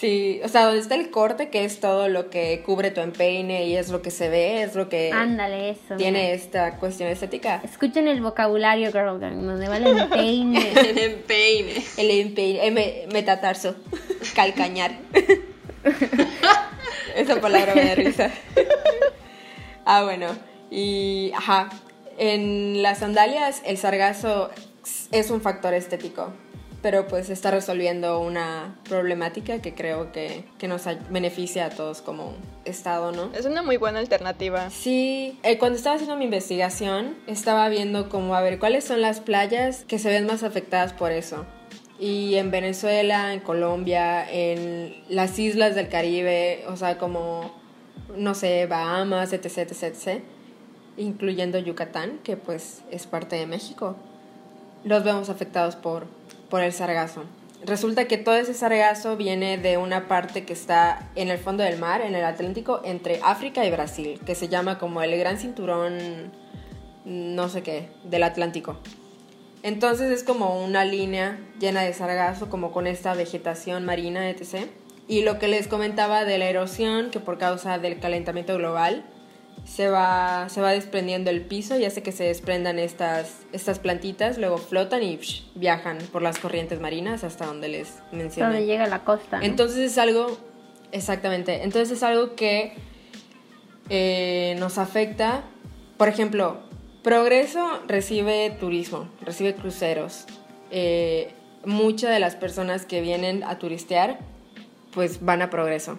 Sí, 0.00 0.40
o 0.44 0.48
sea, 0.48 0.64
donde 0.64 0.80
está 0.80 0.96
el 0.96 1.10
corte, 1.10 1.48
que 1.48 1.64
es 1.64 1.78
todo 1.80 2.08
lo 2.08 2.28
que 2.28 2.62
cubre 2.66 2.90
tu 2.90 3.00
empeine 3.00 3.66
y 3.66 3.76
es 3.76 3.90
lo 3.90 4.02
que 4.02 4.10
se 4.10 4.28
ve, 4.28 4.62
es 4.62 4.74
lo 4.74 4.88
que 4.88 5.12
Ándale, 5.12 5.70
eso. 5.70 5.96
tiene 5.96 6.22
mira. 6.22 6.34
esta 6.34 6.76
cuestión 6.78 7.08
estética. 7.08 7.60
Escuchen 7.64 8.08
el 8.08 8.20
vocabulario, 8.20 8.90
Girl 8.90 9.18
Gang, 9.20 9.36
donde 9.42 9.68
va 9.68 9.76
el 9.76 9.86
empeine. 9.86 10.72
en 11.04 11.22
peine. 11.22 11.84
El 11.96 12.10
empeine, 12.10 12.66
eh, 12.66 12.70
me- 12.72 13.06
metatarso, 13.12 13.76
calcañar. 14.34 14.92
Esa 17.14 17.40
palabra 17.40 17.74
me 17.74 17.84
da 17.84 17.94
risa. 17.94 18.30
ah, 19.84 20.02
bueno, 20.02 20.26
y 20.74 21.30
ajá, 21.36 21.70
en 22.18 22.82
las 22.82 22.98
sandalias 22.98 23.62
el 23.64 23.78
sargazo 23.78 24.50
es 25.12 25.30
un 25.30 25.40
factor 25.40 25.72
estético, 25.72 26.32
pero 26.82 27.06
pues 27.06 27.30
está 27.30 27.52
resolviendo 27.52 28.18
una 28.18 28.76
problemática 28.88 29.62
que 29.62 29.72
creo 29.72 30.10
que, 30.10 30.44
que 30.58 30.66
nos 30.66 30.82
beneficia 31.10 31.66
a 31.66 31.70
todos 31.70 32.02
como 32.02 32.34
estado, 32.64 33.12
¿no? 33.12 33.30
Es 33.34 33.46
una 33.46 33.62
muy 33.62 33.76
buena 33.76 34.00
alternativa. 34.00 34.68
Sí, 34.70 35.38
eh, 35.44 35.58
cuando 35.58 35.76
estaba 35.78 35.94
haciendo 35.94 36.16
mi 36.16 36.24
investigación, 36.24 37.16
estaba 37.28 37.68
viendo 37.68 38.08
como 38.08 38.34
a 38.34 38.40
ver 38.40 38.58
cuáles 38.58 38.82
son 38.82 39.00
las 39.00 39.20
playas 39.20 39.84
que 39.84 40.00
se 40.00 40.08
ven 40.08 40.26
más 40.26 40.42
afectadas 40.42 40.92
por 40.92 41.12
eso. 41.12 41.46
Y 42.00 42.34
en 42.34 42.50
Venezuela, 42.50 43.32
en 43.32 43.38
Colombia, 43.38 44.28
en 44.28 45.04
las 45.08 45.38
islas 45.38 45.76
del 45.76 45.88
Caribe, 45.88 46.64
o 46.66 46.76
sea, 46.76 46.98
como, 46.98 47.54
no 48.16 48.34
sé, 48.34 48.66
Bahamas, 48.66 49.32
etc, 49.32 49.58
etc, 49.58 49.82
etc, 49.84 50.33
incluyendo 50.96 51.58
Yucatán, 51.58 52.18
que 52.22 52.36
pues 52.36 52.82
es 52.90 53.06
parte 53.06 53.36
de 53.36 53.46
México, 53.46 53.96
los 54.84 55.02
vemos 55.04 55.28
afectados 55.30 55.76
por, 55.76 56.06
por 56.50 56.62
el 56.62 56.72
sargazo. 56.72 57.24
Resulta 57.64 58.06
que 58.06 58.18
todo 58.18 58.34
ese 58.34 58.52
sargazo 58.52 59.16
viene 59.16 59.56
de 59.56 59.78
una 59.78 60.06
parte 60.06 60.44
que 60.44 60.52
está 60.52 61.08
en 61.14 61.30
el 61.30 61.38
fondo 61.38 61.64
del 61.64 61.78
mar, 61.78 62.02
en 62.02 62.14
el 62.14 62.24
Atlántico, 62.24 62.82
entre 62.84 63.20
África 63.22 63.64
y 63.64 63.70
Brasil, 63.70 64.20
que 64.26 64.34
se 64.34 64.48
llama 64.48 64.78
como 64.78 65.02
el 65.02 65.16
gran 65.16 65.38
cinturón, 65.38 66.30
no 67.06 67.48
sé 67.48 67.62
qué, 67.62 67.88
del 68.04 68.22
Atlántico. 68.22 68.76
Entonces 69.62 70.10
es 70.10 70.24
como 70.24 70.62
una 70.62 70.84
línea 70.84 71.40
llena 71.58 71.80
de 71.80 71.94
sargazo, 71.94 72.50
como 72.50 72.70
con 72.70 72.86
esta 72.86 73.14
vegetación 73.14 73.86
marina, 73.86 74.28
etc. 74.28 74.68
Y 75.08 75.22
lo 75.22 75.38
que 75.38 75.48
les 75.48 75.66
comentaba 75.66 76.26
de 76.26 76.36
la 76.36 76.50
erosión, 76.50 77.10
que 77.10 77.18
por 77.18 77.38
causa 77.38 77.78
del 77.78 77.98
calentamiento 77.98 78.56
global 78.58 79.06
se 79.64 79.88
va, 79.88 80.48
se 80.48 80.60
va 80.60 80.72
desprendiendo 80.72 81.30
el 81.30 81.42
piso 81.42 81.78
y 81.78 81.84
hace 81.84 82.02
que 82.02 82.12
se 82.12 82.24
desprendan 82.24 82.78
estas, 82.78 83.40
estas 83.52 83.78
plantitas, 83.78 84.38
luego 84.38 84.58
flotan 84.58 85.02
y 85.02 85.16
psh, 85.16 85.42
viajan 85.54 85.98
por 86.12 86.22
las 86.22 86.38
corrientes 86.38 86.80
marinas 86.80 87.24
hasta 87.24 87.46
donde 87.46 87.68
les 87.68 87.94
mencioné. 88.12 88.52
donde 88.52 88.66
llega 88.66 88.86
la 88.86 89.04
costa. 89.04 89.38
¿no? 89.38 89.44
Entonces 89.44 89.78
es 89.78 89.98
algo, 89.98 90.38
exactamente, 90.92 91.62
entonces 91.62 91.96
es 91.96 92.02
algo 92.02 92.34
que 92.34 92.74
eh, 93.88 94.56
nos 94.58 94.78
afecta. 94.78 95.42
Por 95.96 96.08
ejemplo, 96.08 96.58
Progreso 97.02 97.80
recibe 97.86 98.56
turismo, 98.58 99.08
recibe 99.20 99.54
cruceros. 99.54 100.24
Eh, 100.70 101.32
muchas 101.64 102.10
de 102.10 102.18
las 102.18 102.34
personas 102.34 102.86
que 102.86 103.00
vienen 103.00 103.44
a 103.44 103.58
turistear, 103.58 104.18
pues 104.92 105.22
van 105.24 105.42
a 105.42 105.50
Progreso, 105.50 105.98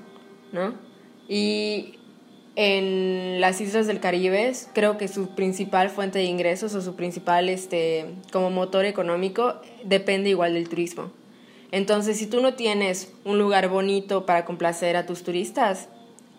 ¿no? 0.51 0.73
Y 1.27 1.99
en 2.55 3.41
las 3.41 3.59
islas 3.59 3.87
del 3.87 3.99
Caribe, 3.99 4.53
creo 4.73 4.97
que 4.97 5.07
su 5.07 5.35
principal 5.35 5.89
fuente 5.89 6.19
de 6.19 6.25
ingresos 6.25 6.73
o 6.73 6.81
su 6.81 6.95
principal, 6.95 7.49
este, 7.49 8.05
como 8.31 8.49
motor 8.49 8.85
económico, 8.85 9.55
depende 9.83 10.29
igual 10.29 10.53
del 10.53 10.69
turismo. 10.69 11.11
Entonces, 11.71 12.17
si 12.17 12.27
tú 12.27 12.41
no 12.41 12.53
tienes 12.53 13.11
un 13.25 13.37
lugar 13.37 13.67
bonito 13.67 14.25
para 14.25 14.45
complacer 14.45 14.95
a 14.95 15.05
tus 15.05 15.23
turistas, 15.23 15.89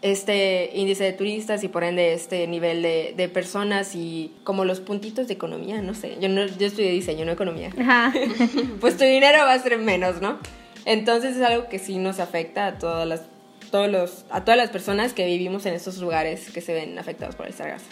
este 0.02 0.70
índice 0.74 1.04
de 1.04 1.12
turistas 1.12 1.64
y 1.64 1.68
por 1.68 1.82
ende 1.84 2.12
este 2.12 2.46
nivel 2.46 2.82
de, 2.82 3.14
de 3.16 3.28
personas 3.28 3.94
y 3.94 4.32
como 4.44 4.64
los 4.64 4.80
puntitos 4.80 5.26
de 5.26 5.34
economía, 5.34 5.82
no 5.82 5.94
sé, 5.94 6.16
yo, 6.20 6.28
no, 6.28 6.46
yo 6.46 6.66
estudié 6.66 6.90
diseño, 6.90 7.24
no 7.24 7.32
economía, 7.32 7.70
Ajá. 7.78 8.12
pues 8.80 8.96
tu 8.96 9.04
dinero 9.04 9.38
va 9.38 9.54
a 9.54 9.58
ser 9.58 9.78
menos, 9.78 10.20
¿no? 10.20 10.38
Entonces 10.84 11.36
es 11.36 11.42
algo 11.42 11.68
que 11.68 11.78
sí 11.78 11.98
nos 11.98 12.20
afecta 12.20 12.66
a 12.68 12.78
todas 12.78 13.06
las, 13.08 13.22
todos 13.70 13.90
los, 13.90 14.24
a 14.30 14.44
todas 14.44 14.56
las 14.58 14.70
personas 14.70 15.12
que 15.12 15.26
vivimos 15.26 15.66
en 15.66 15.74
estos 15.74 15.98
lugares 15.98 16.50
que 16.50 16.60
se 16.60 16.72
ven 16.74 16.98
afectados 16.98 17.34
por 17.34 17.46
el 17.46 17.52
sargazo. 17.54 17.86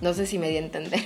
No 0.00 0.14
sé 0.14 0.26
si 0.26 0.38
me 0.38 0.48
di 0.48 0.56
a 0.56 0.60
entender. 0.60 1.00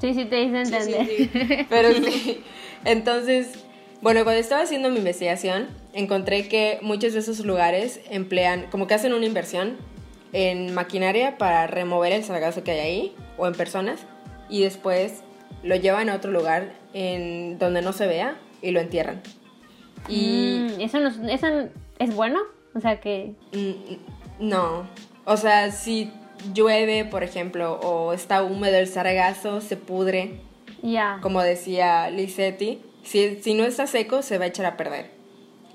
Sí, 0.00 0.14
sí, 0.14 0.24
te 0.26 0.42
hice 0.42 0.64
Sí, 0.64 0.74
entender. 0.74 1.06
sí, 1.06 1.30
sí. 1.32 1.66
Pero 1.68 1.92
sí. 1.94 2.40
Entonces, 2.84 3.64
bueno, 4.00 4.22
cuando 4.22 4.40
estaba 4.40 4.62
haciendo 4.62 4.90
mi 4.90 4.98
investigación, 4.98 5.66
encontré 5.92 6.46
que 6.48 6.78
muchos 6.82 7.14
de 7.14 7.18
esos 7.18 7.40
lugares 7.44 8.00
emplean, 8.10 8.66
como 8.70 8.86
que 8.86 8.94
hacen 8.94 9.12
una 9.12 9.26
inversión 9.26 9.76
en 10.32 10.72
maquinaria 10.74 11.36
para 11.38 11.66
remover 11.66 12.12
el 12.12 12.22
sargazo 12.22 12.62
que 12.62 12.70
hay 12.72 12.78
ahí, 12.80 13.14
o 13.38 13.46
en 13.48 13.54
personas, 13.54 14.00
y 14.48 14.62
después 14.62 15.22
lo 15.64 15.74
llevan 15.74 16.08
a 16.10 16.14
otro 16.14 16.30
lugar 16.30 16.72
en 16.94 17.58
donde 17.58 17.82
no 17.82 17.92
se 17.92 18.06
vea 18.06 18.36
y 18.62 18.70
lo 18.70 18.80
entierran. 18.80 19.20
Y 20.08 20.60
Mm, 20.76 20.80
¿eso, 20.80 21.00
no, 21.00 21.08
¿Eso 21.28 21.46
es 21.98 22.14
bueno? 22.14 22.40
O 22.78 22.80
sea 22.80 23.00
que... 23.00 23.32
mm, 23.52 24.46
no, 24.48 24.86
o 25.24 25.36
sea, 25.36 25.70
si 25.72 26.10
llueve, 26.54 27.04
por 27.04 27.22
ejemplo, 27.24 27.74
o 27.82 28.12
está 28.12 28.42
húmedo 28.42 28.76
el 28.78 28.86
sargazo, 28.86 29.60
se 29.60 29.76
pudre, 29.76 30.40
Ya. 30.82 31.18
como 31.20 31.42
decía 31.42 32.08
Lisetti, 32.10 32.80
si, 33.02 33.40
si 33.42 33.54
no 33.54 33.64
está 33.64 33.86
seco 33.86 34.22
se 34.22 34.38
va 34.38 34.44
a 34.44 34.48
echar 34.48 34.66
a 34.66 34.76
perder. 34.76 35.10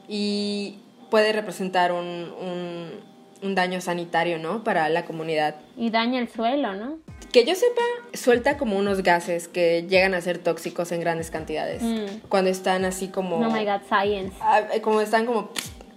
Y 0.08 0.80
puede 1.10 1.34
representar 1.34 1.92
un, 1.92 2.00
un- 2.40 3.14
un 3.42 3.56
daño 3.56 3.82
sanitario, 3.82 4.40
¿no? 4.40 4.64
Para 4.64 4.88
la 4.88 5.04
comunidad. 5.04 5.56
Y 5.76 5.90
daña 5.90 6.20
el 6.20 6.30
suelo, 6.30 6.74
¿no? 6.74 6.98
que 7.34 7.46
yo 7.46 7.56
sepa, 7.56 7.82
suelta 8.14 8.58
como 8.60 8.78
unos 8.78 9.02
gases 9.02 9.48
que 9.48 9.88
llegan 9.90 10.14
a 10.14 10.22
ser 10.22 10.38
tóxicos 10.38 10.92
en 10.92 11.00
grandes 11.00 11.32
cantidades. 11.32 11.82
Mm. 11.82 12.28
Cuando 12.30 12.52
están 12.52 12.86
así 12.86 13.08
como... 13.08 13.38
Oh 13.38 13.50
my 13.50 13.66
god, 13.66 13.82
science. 13.90 14.36
Ah, 14.40 14.62
eh, 14.72 14.82
como 14.82 15.02
están 15.02 15.26
como 15.26 15.50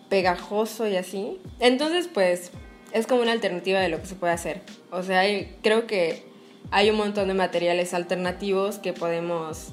pegajoso 0.09 0.87
y 0.87 0.97
así. 0.97 1.39
Entonces, 1.61 2.09
pues, 2.13 2.51
es 2.93 3.07
como 3.07 3.23
una 3.23 3.33
alternativa 3.33 3.81
de 3.81 3.89
lo 3.89 4.01
que 4.01 4.07
se 4.07 4.15
puede 4.15 4.33
hacer. 4.33 4.63
O 4.91 5.03
sea, 5.03 5.21
hay- 5.21 5.57
creo 5.63 5.87
que 5.87 6.25
hay 6.71 6.91
un 6.91 6.97
montón 6.97 7.29
de 7.29 7.35
materiales 7.35 7.95
alternativos 7.95 8.79
que 8.79 8.93
podemos 8.93 9.73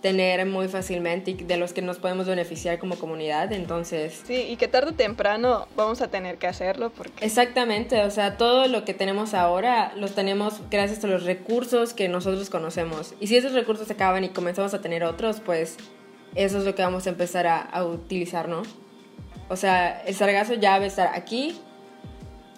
tener 0.00 0.44
muy 0.44 0.68
fácilmente 0.68 1.30
y 1.30 1.34
de 1.34 1.56
los 1.56 1.72
que 1.72 1.80
nos 1.80 1.96
podemos 1.98 2.26
beneficiar 2.26 2.78
como 2.78 2.96
comunidad. 2.96 3.52
Entonces, 3.54 4.22
Sí, 4.26 4.34
y 4.50 4.56
que 4.56 4.68
tarde 4.68 4.90
o 4.90 4.94
temprano 4.94 5.66
vamos 5.76 6.02
a 6.02 6.08
tener 6.08 6.36
que 6.36 6.46
hacerlo 6.46 6.90
porque... 6.90 7.24
exactamente, 7.24 8.02
o 8.02 8.10
sea, 8.10 8.36
todo 8.36 8.66
lo 8.68 8.84
que 8.84 8.92
tenemos 8.92 9.32
ahora 9.32 9.94
los 9.96 10.14
tenemos 10.14 10.60
gracias 10.70 11.02
a 11.04 11.06
los 11.06 11.22
recursos 11.24 11.94
que 11.94 12.08
nosotros 12.10 12.50
conocemos. 12.50 13.14
Y 13.18 13.28
si 13.28 13.36
esos 13.38 13.52
recursos 13.54 13.86
se 13.86 13.94
acaban 13.94 14.24
y 14.24 14.28
comenzamos 14.28 14.74
a 14.74 14.82
tener 14.82 15.04
otros, 15.04 15.40
pues 15.40 15.78
eso 16.34 16.58
es 16.58 16.64
lo 16.64 16.74
que 16.74 16.82
vamos 16.82 17.06
a 17.06 17.10
empezar 17.10 17.46
a, 17.46 17.62
a 17.62 17.84
utilizar, 17.86 18.46
¿no? 18.46 18.62
O 19.48 19.56
sea, 19.56 20.02
el 20.02 20.14
sargazo 20.14 20.54
ya 20.54 20.78
va 20.78 20.84
a 20.84 20.86
estar 20.86 21.10
aquí. 21.14 21.58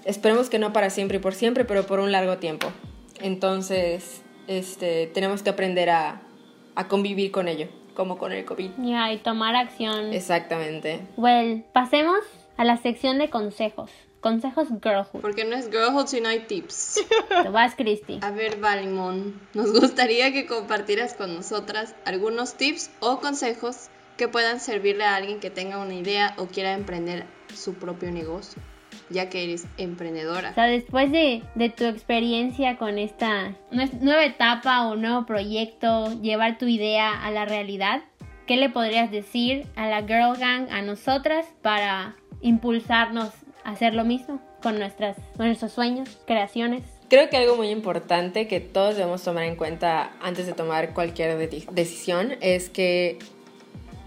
Esperemos 0.05 0.49
que 0.49 0.59
no 0.59 0.73
para 0.73 0.91
siempre 0.91 1.19
y 1.19 1.21
por 1.21 1.35
siempre, 1.35 1.65
pero 1.65 1.85
por 1.85 1.99
un 1.99 2.13
largo 2.13 2.39
tiempo. 2.39 2.69
Entonces, 3.21 4.23
este, 4.47 5.09
tenemos 5.09 5.43
que 5.43 5.51
aprender 5.51 5.91
a, 5.91 6.23
a 6.75 6.89
convivir 6.89 7.33
con 7.33 7.49
ello, 7.49 7.69
como 7.95 8.19
con 8.19 8.33
el 8.33 8.45
COVID. 8.45 8.71
Ya, 8.79 9.13
y 9.13 9.19
tomar 9.19 9.57
acción. 9.57 10.13
Exactamente. 10.13 11.01
Well, 11.17 11.65
pasemos 11.73 12.21
a 12.57 12.65
la 12.65 12.77
sección 12.77 13.19
de 13.19 13.31
consejos. 13.31 13.91
Consejos 14.21 14.69
girlhood. 14.83 15.21
Porque 15.21 15.45
no 15.45 15.57
es 15.57 15.71
girlhood, 15.71 16.07
sino 16.07 16.29
hay 16.29 16.41
tips. 16.41 17.01
Te 17.43 17.49
vas, 17.49 17.75
Cristi. 17.75 18.19
A 18.23 18.31
ver, 18.31 18.59
Valimón, 18.59 19.41
nos 19.55 19.73
gustaría 19.73 20.33
que 20.33 20.47
compartieras 20.47 21.15
con 21.15 21.35
nosotras 21.35 21.95
algunos 22.05 22.55
tips 22.55 22.91
o 23.01 23.21
consejos 23.21 23.89
que 24.17 24.29
puedan 24.29 24.61
servirle 24.61 25.05
a 25.05 25.17
alguien 25.17 25.41
que 25.41 25.51
tenga 25.51 25.79
una 25.79 25.95
idea 25.95 26.35
o 26.39 26.47
quiera 26.47 26.73
emprender 26.73 27.25
su 27.55 27.75
propio 27.75 28.11
negocio, 28.11 28.61
ya 29.11 29.29
que 29.29 29.45
eres 29.45 29.67
emprendedora. 29.79 30.51
O 30.51 30.55
sea, 30.55 30.65
después 30.67 31.13
de, 31.13 31.43
de 31.55 31.69
tu 31.71 31.85
experiencia 31.85 32.77
con 32.79 32.99
esta 32.99 33.53
nue- 33.71 33.93
nueva 34.01 34.25
etapa 34.25 34.87
o 34.89 34.97
nuevo 34.97 35.27
proyecto, 35.27 36.21
llevar 36.23 36.59
tu 36.59 36.67
idea 36.67 37.13
a 37.25 37.31
la 37.31 37.45
realidad, 37.45 38.03
¿qué 38.47 38.57
le 38.57 38.69
podrías 38.71 39.11
decir 39.11 39.67
a 39.77 39.87
la 39.89 40.01
Girl 40.03 40.37
Gang, 40.39 40.69
a 40.71 40.83
nosotras, 40.83 41.47
para 41.63 42.17
impulsarnos 42.41 43.31
a 43.65 43.71
hacer 43.73 43.95
lo 43.95 44.05
mismo 44.05 44.41
con, 44.63 44.79
nuestras, 44.79 45.17
con 45.37 45.47
nuestros 45.47 45.73
sueños, 45.73 46.09
creaciones? 46.27 46.83
Creo 47.09 47.29
que 47.31 47.37
algo 47.37 47.57
muy 47.57 47.69
importante 47.69 48.49
que 48.49 48.59
todos 48.61 48.97
debemos 48.97 49.23
tomar 49.23 49.45
en 49.45 49.55
cuenta 49.57 50.13
antes 50.21 50.47
de 50.47 50.53
tomar 50.55 50.93
cualquier 50.95 51.37
de- 51.39 51.67
decisión 51.71 52.33
es 52.41 52.69
que 52.71 53.19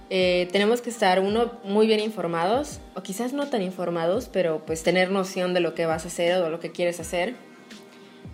eh, 0.09 0.47
tenemos 0.51 0.81
que 0.81 0.89
estar, 0.89 1.19
uno, 1.19 1.51
muy 1.63 1.87
bien 1.87 1.99
informados, 1.99 2.79
o 2.95 3.03
quizás 3.03 3.33
no 3.33 3.47
tan 3.47 3.61
informados, 3.61 4.29
pero 4.31 4.65
pues 4.65 4.83
tener 4.83 5.11
noción 5.11 5.53
de 5.53 5.59
lo 5.59 5.75
que 5.75 5.85
vas 5.85 6.05
a 6.05 6.07
hacer 6.07 6.35
o 6.35 6.43
de 6.43 6.49
lo 6.49 6.59
que 6.59 6.71
quieres 6.71 6.99
hacer 6.99 7.35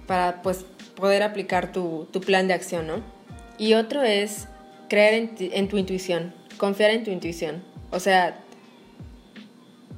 para 0.07 0.41
pues 0.41 0.65
poder 0.95 1.23
aplicar 1.23 1.71
tu, 1.71 2.07
tu 2.11 2.21
plan 2.21 2.47
de 2.47 2.53
acción, 2.53 2.87
¿no? 2.87 3.01
Y 3.57 3.73
otro 3.73 4.03
es 4.03 4.47
creer 4.89 5.13
en, 5.13 5.35
en 5.39 5.67
tu 5.67 5.77
intuición, 5.77 6.33
confiar 6.57 6.91
en 6.91 7.03
tu 7.03 7.11
intuición. 7.11 7.63
O 7.91 7.99
sea, 7.99 8.39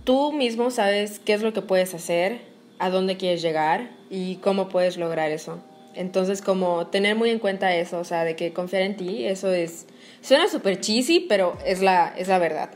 tú 0.04 0.32
mismo 0.32 0.72
sabes 0.72 1.20
qué 1.20 1.34
es 1.34 1.42
lo 1.42 1.54
que 1.54 1.62
puedes 1.62 1.94
hacer, 1.94 2.42
a 2.80 2.90
dónde 2.90 3.18
quieres 3.18 3.42
llegar 3.42 3.90
y 4.10 4.36
cómo 4.38 4.70
puedes 4.70 4.98
lograr 4.98 5.32
eso. 5.32 5.60
Entonces, 5.96 6.42
como 6.42 6.88
tener 6.88 7.16
muy 7.16 7.30
en 7.32 7.40
cuenta 7.40 7.76
eso, 7.76 8.00
o 8.00 8.04
sea, 8.04 8.24
de 8.24 8.36
que 8.36 8.54
confiar 8.54 8.84
en 8.84 8.96
ti, 8.98 9.26
eso 9.26 9.52
es... 9.52 9.88
Suena 10.28 10.50
súper 10.50 10.82
cheesy, 10.82 11.22
pero 11.22 11.58
es 11.66 11.82
la, 11.82 12.14
es 12.18 12.28
la 12.28 12.38
verdad. 12.38 12.70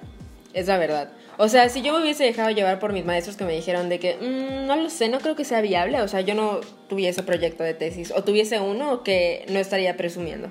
Es 0.54 0.68
la 0.68 0.78
verdad. 0.78 1.12
O 1.38 1.50
sea, 1.50 1.68
si 1.68 1.82
yo 1.82 1.92
me 1.92 2.02
hubiese 2.02 2.24
dejado 2.24 2.50
llevar 2.50 2.80
por 2.80 2.94
mis 2.94 3.04
maestros 3.04 3.36
que 3.36 3.44
me 3.44 3.52
dijeron 3.54 3.90
de 3.90 4.00
que, 4.00 4.16
"Mm, 4.16 4.68
no 4.68 4.78
lo 4.78 4.90
sé, 4.90 5.10
no 5.10 5.20
creo 5.20 5.36
que 5.36 5.44
sea 5.44 5.60
viable, 5.60 6.02
o 6.02 6.08
sea, 6.08 6.22
yo 6.22 6.34
no 6.34 6.62
tuviese 6.88 7.24
proyecto 7.24 7.64
de 7.64 7.74
tesis, 7.74 8.14
o 8.16 8.24
tuviese 8.24 8.62
uno 8.62 9.04
que 9.04 9.46
no 9.50 9.60
estaría 9.60 9.98
presumiendo 9.98 10.50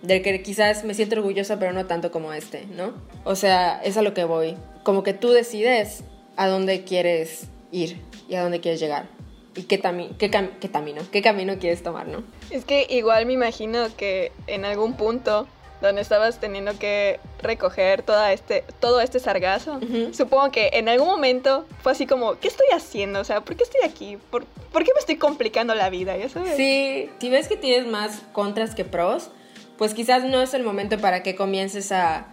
del 0.00 0.22
que 0.22 0.42
quizás 0.42 0.84
me 0.84 0.94
siento 0.94 1.16
orgullosa, 1.16 1.58
pero 1.58 1.74
no 1.74 1.84
tanto 1.84 2.10
como 2.10 2.32
este, 2.32 2.64
¿no? 2.66 2.94
O 3.24 3.34
sea, 3.34 3.78
es 3.84 3.98
a 3.98 4.02
lo 4.02 4.14
que 4.14 4.24
voy. 4.24 4.56
Como 4.84 5.02
que 5.02 5.12
tú 5.12 5.32
decides 5.32 6.02
a 6.36 6.46
dónde 6.48 6.84
quieres 6.84 7.48
ir 7.72 8.00
y 8.26 8.36
a 8.36 8.42
dónde 8.42 8.60
quieres 8.60 8.80
llegar. 8.80 9.06
Y 9.54 9.64
qué, 9.64 9.80
qué, 10.18 10.30
qué 10.60 10.70
camino, 10.70 11.02
qué 11.10 11.22
camino 11.22 11.58
quieres 11.58 11.82
tomar, 11.82 12.06
¿no? 12.08 12.22
Es 12.50 12.64
que 12.64 12.86
igual 12.88 13.26
me 13.26 13.32
imagino 13.34 13.88
que 13.96 14.32
en 14.46 14.64
algún 14.64 14.94
punto 14.94 15.46
donde 15.82 16.00
estabas 16.00 16.38
teniendo 16.40 16.78
que 16.78 17.20
recoger 17.42 18.02
toda 18.02 18.32
este, 18.32 18.64
todo 18.80 19.00
este 19.00 19.20
sargazo, 19.20 19.78
supongo 20.12 20.50
que 20.50 20.70
en 20.72 20.88
algún 20.88 21.06
momento 21.08 21.66
fue 21.82 21.92
así 21.92 22.06
como, 22.06 22.38
¿qué 22.38 22.48
estoy 22.48 22.66
haciendo? 22.74 23.20
O 23.20 23.24
sea, 23.24 23.42
¿por 23.42 23.56
qué 23.56 23.64
estoy 23.64 23.80
aquí? 23.84 24.16
¿Por, 24.30 24.44
por 24.72 24.84
qué 24.84 24.90
me 24.94 25.00
estoy 25.00 25.16
complicando 25.16 25.74
la 25.74 25.90
vida? 25.90 26.16
¿Ya 26.16 26.28
sabes? 26.28 26.56
Sí, 26.56 27.10
si 27.20 27.28
ves 27.30 27.48
que 27.48 27.56
tienes 27.56 27.86
más 27.90 28.22
contras 28.32 28.74
que 28.74 28.84
pros, 28.84 29.30
pues 29.76 29.92
quizás 29.92 30.24
no 30.24 30.40
es 30.40 30.54
el 30.54 30.62
momento 30.62 30.96
para 30.98 31.22
que 31.22 31.36
comiences 31.36 31.92
a, 31.92 32.28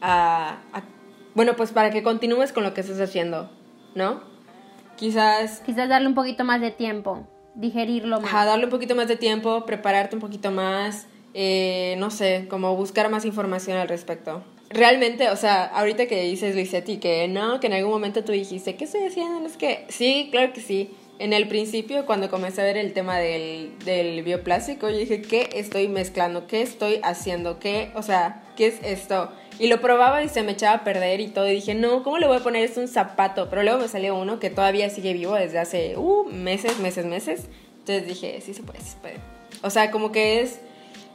a- 0.00 0.58
a- 0.72 0.82
bueno, 1.34 1.54
pues 1.56 1.72
para 1.72 1.90
que 1.90 2.02
continúes 2.02 2.52
con 2.52 2.62
lo 2.64 2.72
que 2.72 2.80
estás 2.82 3.00
haciendo, 3.00 3.50
¿no? 3.94 4.22
Quizás 4.96 5.60
Quizás 5.66 5.88
darle 5.88 6.08
un 6.08 6.14
poquito 6.14 6.44
más 6.44 6.60
de 6.60 6.70
tiempo, 6.70 7.26
digerirlo 7.54 8.20
más. 8.20 8.32
Darle 8.32 8.64
un 8.64 8.70
poquito 8.70 8.94
más 8.94 9.08
de 9.08 9.16
tiempo, 9.16 9.66
prepararte 9.66 10.14
un 10.16 10.20
poquito 10.22 10.50
más, 10.50 11.06
eh, 11.38 11.96
no 11.98 12.10
sé, 12.10 12.46
como 12.48 12.74
buscar 12.76 13.10
más 13.10 13.26
información 13.26 13.76
al 13.76 13.88
respecto. 13.88 14.42
Realmente, 14.70 15.28
o 15.28 15.36
sea, 15.36 15.66
ahorita 15.66 16.06
que 16.06 16.22
dices, 16.22 16.54
Luisetti, 16.54 16.96
que 16.96 17.28
no, 17.28 17.60
que 17.60 17.66
en 17.66 17.74
algún 17.74 17.92
momento 17.92 18.24
tú 18.24 18.32
dijiste, 18.32 18.74
¿qué 18.76 18.84
estoy 18.84 19.02
haciendo? 19.02 19.46
Es 19.46 19.58
que, 19.58 19.84
sí, 19.90 20.28
claro 20.30 20.54
que 20.54 20.62
sí. 20.62 20.90
En 21.18 21.34
el 21.34 21.46
principio, 21.46 22.06
cuando 22.06 22.30
comencé 22.30 22.62
a 22.62 22.64
ver 22.64 22.78
el 22.78 22.94
tema 22.94 23.18
del, 23.18 23.78
del 23.84 24.22
bioplástico, 24.22 24.88
yo 24.88 24.96
dije, 24.96 25.20
¿qué 25.20 25.50
estoy 25.52 25.88
mezclando? 25.88 26.46
¿Qué 26.46 26.62
estoy 26.62 27.00
haciendo? 27.02 27.58
¿Qué, 27.58 27.90
o 27.94 28.02
sea, 28.02 28.42
qué 28.56 28.68
es 28.68 28.82
esto? 28.82 29.30
Y 29.58 29.68
lo 29.68 29.82
probaba 29.82 30.22
y 30.22 30.30
se 30.30 30.42
me 30.42 30.52
echaba 30.52 30.78
a 30.78 30.84
perder 30.84 31.20
y 31.20 31.28
todo. 31.28 31.48
Y 31.48 31.56
dije, 31.56 31.74
no, 31.74 32.02
¿cómo 32.02 32.16
le 32.16 32.26
voy 32.26 32.38
a 32.38 32.40
poner 32.40 32.64
esto 32.64 32.80
un 32.80 32.88
zapato? 32.88 33.50
Pero 33.50 33.62
luego 33.62 33.80
me 33.80 33.88
salió 33.88 34.16
uno 34.16 34.40
que 34.40 34.48
todavía 34.48 34.88
sigue 34.88 35.12
vivo 35.12 35.34
desde 35.34 35.58
hace 35.58 35.98
uh, 35.98 36.24
meses, 36.32 36.78
meses, 36.78 37.04
meses. 37.04 37.44
Entonces 37.80 38.06
dije, 38.06 38.40
sí 38.40 38.54
se 38.54 38.62
puede, 38.62 38.80
se 38.80 38.96
puede. 38.96 39.16
O 39.62 39.68
sea, 39.68 39.90
como 39.90 40.12
que 40.12 40.40
es 40.40 40.60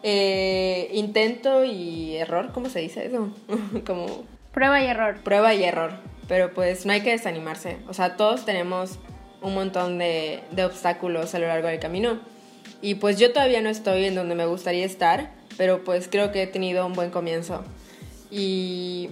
eh, 0.04 0.89
intento 0.93 1.64
y 1.64 2.16
error, 2.16 2.52
¿cómo 2.54 2.70
se 2.70 2.80
dice 2.80 3.06
eso? 3.06 3.30
como 3.86 4.24
Prueba 4.54 4.82
y 4.82 4.88
error. 4.88 5.20
prueba 5.24 5.54
y 5.54 5.64
error. 5.64 5.91
Pero 6.28 6.54
pues 6.54 6.86
no 6.86 6.93
hay 6.93 7.02
que 7.02 7.12
desanimarse. 7.12 7.78
O 7.88 7.93
sea, 7.93 8.16
todos 8.18 8.45
tenemos 8.45 8.99
un 9.41 9.54
montón 9.54 9.97
de, 9.97 10.41
de 10.52 10.66
obstáculos 10.66 11.34
a 11.36 11.39
lo 11.39 11.47
largo 11.47 11.68
del 11.68 11.80
camino. 11.80 12.20
Y 12.82 12.95
pues 12.95 13.20
yo 13.20 13.32
todavía 13.32 13.62
no 13.62 13.70
estoy 13.70 14.06
en 14.06 14.16
donde 14.16 14.36
me 14.36 14.45
gustaría 14.45 14.86
estar, 14.86 15.32
pero 15.58 15.84
pues 15.84 16.08
creo 16.10 16.32
que 16.32 16.43
he 16.43 16.47
tenido 16.47 16.86
un 16.86 16.93
buen 16.93 17.12
comienzo. 17.12 17.64
Y 18.30 19.10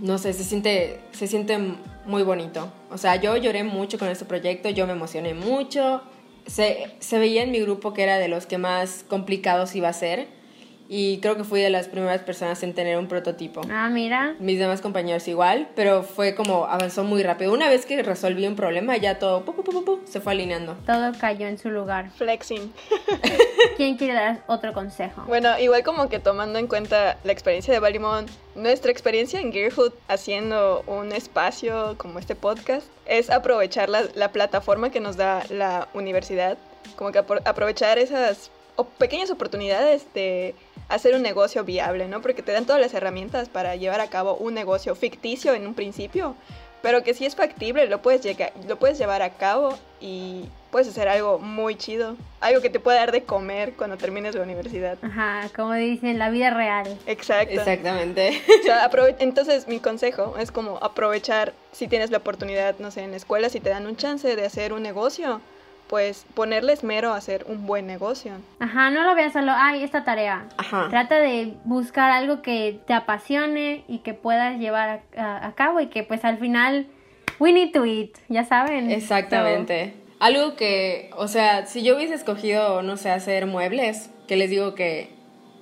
no 0.00 0.18
sé, 0.18 0.32
se 0.32 0.44
siente, 0.44 1.00
se 1.12 1.26
siente 1.26 1.58
muy 2.06 2.22
bonito. 2.22 2.72
O 2.90 2.98
sea, 2.98 3.16
yo 3.16 3.36
lloré 3.36 3.62
mucho 3.64 3.98
con 3.98 4.08
este 4.08 4.24
proyecto, 4.24 4.70
yo 4.70 4.86
me 4.86 4.92
emocioné 4.92 5.34
mucho. 5.34 6.02
Se, 6.46 6.94
se 6.98 7.18
veía 7.18 7.42
en 7.42 7.50
mi 7.50 7.60
grupo 7.60 7.92
que 7.94 8.02
era 8.02 8.18
de 8.18 8.28
los 8.28 8.46
que 8.46 8.58
más 8.58 9.04
complicados 9.08 9.74
iba 9.74 9.88
a 9.88 9.92
ser. 9.92 10.28
Y 10.88 11.18
creo 11.20 11.36
que 11.36 11.44
fui 11.44 11.60
de 11.60 11.70
las 11.70 11.88
primeras 11.88 12.20
personas 12.22 12.62
en 12.62 12.74
tener 12.74 12.98
un 12.98 13.08
prototipo 13.08 13.62
Ah, 13.70 13.88
mira. 13.90 14.34
mis 14.40 14.58
demás 14.58 14.80
compañeros 14.82 15.26
igual, 15.28 15.68
pero 15.74 16.02
fue 16.02 16.34
como 16.34 16.66
avanzó 16.66 17.02
muy 17.04 17.22
rápido. 17.22 17.52
Una 17.52 17.68
vez 17.70 17.86
que 17.86 18.02
resolví 18.02 18.46
un 18.46 18.56
problema, 18.56 18.96
ya 18.98 19.18
todo 19.18 19.42
pu, 19.44 19.54
pu, 19.54 19.62
pu, 19.64 19.72
pu, 19.72 19.84
pu, 19.84 20.00
se 20.06 20.20
fue 20.20 20.32
alineando. 20.32 20.76
Todo 20.86 21.12
cayó 21.18 21.46
en 21.46 21.56
su 21.58 21.70
lugar. 21.70 22.10
Flexing. 22.10 22.72
¿Quién 23.76 23.96
quiere 23.96 24.14
dar 24.14 24.42
otro 24.48 24.72
consejo? 24.72 25.22
Bueno, 25.26 25.58
igual 25.58 25.82
como 25.82 26.08
que 26.08 26.18
tomando 26.18 26.58
en 26.58 26.66
cuenta 26.66 27.16
la 27.24 27.32
experiencia 27.32 27.72
de 27.72 27.80
Balimón, 27.80 28.26
nuestra 28.54 28.90
experiencia 28.90 29.40
en 29.40 29.52
Gearhood 29.52 29.92
haciendo 30.08 30.82
un 30.86 31.12
espacio 31.12 31.94
como 31.96 32.18
este 32.18 32.34
podcast 32.34 32.86
es 33.06 33.30
aprovechar 33.30 33.88
la, 33.88 34.02
la 34.14 34.30
plataforma 34.32 34.90
que 34.90 35.00
nos 35.00 35.16
da 35.16 35.42
la 35.48 35.88
universidad, 35.94 36.58
como 36.96 37.12
que 37.12 37.20
apro- 37.20 37.40
aprovechar 37.46 37.98
esas 37.98 38.50
o- 38.76 38.84
pequeñas 38.84 39.30
oportunidades 39.30 40.06
de 40.14 40.54
hacer 40.88 41.14
un 41.14 41.22
negocio 41.22 41.64
viable, 41.64 42.08
¿no? 42.08 42.20
Porque 42.22 42.42
te 42.42 42.52
dan 42.52 42.64
todas 42.66 42.80
las 42.80 42.94
herramientas 42.94 43.48
para 43.48 43.76
llevar 43.76 44.00
a 44.00 44.08
cabo 44.08 44.34
un 44.36 44.54
negocio 44.54 44.94
ficticio 44.94 45.54
en 45.54 45.66
un 45.66 45.74
principio, 45.74 46.34
pero 46.82 47.02
que 47.04 47.14
si 47.14 47.24
es 47.26 47.36
factible 47.36 47.86
lo 47.86 48.02
puedes, 48.02 48.22
llegar, 48.22 48.52
lo 48.68 48.76
puedes 48.78 48.98
llevar 48.98 49.22
a 49.22 49.30
cabo 49.30 49.78
y 50.00 50.46
puedes 50.72 50.88
hacer 50.88 51.06
algo 51.06 51.38
muy 51.38 51.76
chido, 51.76 52.16
algo 52.40 52.60
que 52.60 52.70
te 52.70 52.80
pueda 52.80 52.98
dar 52.98 53.12
de 53.12 53.22
comer 53.22 53.74
cuando 53.74 53.96
termines 53.98 54.34
la 54.34 54.42
universidad. 54.42 54.98
Ajá, 55.02 55.48
como 55.54 55.74
dicen, 55.74 56.18
la 56.18 56.30
vida 56.30 56.50
real. 56.50 56.98
Exacto. 57.06 57.54
Exactamente. 57.54 58.42
O 58.60 58.64
sea, 58.64 58.90
aprove- 58.90 59.16
Entonces, 59.20 59.68
mi 59.68 59.78
consejo 59.78 60.34
es 60.38 60.50
como 60.50 60.78
aprovechar 60.82 61.52
si 61.72 61.88
tienes 61.88 62.10
la 62.10 62.18
oportunidad, 62.18 62.74
no 62.80 62.90
sé, 62.90 63.02
en 63.02 63.12
la 63.12 63.16
escuela, 63.18 63.48
si 63.48 63.60
te 63.60 63.70
dan 63.70 63.86
un 63.86 63.96
chance 63.96 64.34
de 64.34 64.44
hacer 64.44 64.72
un 64.72 64.82
negocio, 64.82 65.40
pues 65.92 66.24
ponerle 66.32 66.72
esmero 66.72 67.12
a 67.12 67.18
hacer 67.18 67.44
un 67.50 67.66
buen 67.66 67.86
negocio. 67.86 68.32
Ajá, 68.60 68.88
no 68.88 69.02
lo 69.02 69.14
veas 69.14 69.34
solo, 69.34 69.52
ay, 69.54 69.82
esta 69.84 70.04
tarea. 70.04 70.46
Ajá. 70.56 70.86
Trata 70.88 71.18
de 71.18 71.52
buscar 71.64 72.10
algo 72.10 72.40
que 72.40 72.80
te 72.86 72.94
apasione 72.94 73.84
y 73.88 73.98
que 73.98 74.14
puedas 74.14 74.58
llevar 74.58 75.02
a, 75.14 75.22
a- 75.22 75.46
a 75.48 75.54
cabo 75.54 75.80
y 75.80 75.88
que 75.88 76.02
pues 76.02 76.24
al 76.24 76.38
final 76.38 76.86
we 77.38 77.52
need 77.52 77.72
to 77.72 77.84
eat, 77.84 78.12
ya 78.30 78.42
saben. 78.46 78.90
Exactamente. 78.90 79.92
Algo 80.18 80.56
que, 80.56 81.10
o 81.14 81.28
sea, 81.28 81.66
si 81.66 81.82
yo 81.82 81.94
hubiese 81.96 82.14
escogido, 82.14 82.80
no 82.82 82.96
sé, 82.96 83.10
hacer 83.10 83.44
muebles, 83.44 84.08
que 84.26 84.36
les 84.36 84.48
digo 84.48 84.74
que 84.74 85.10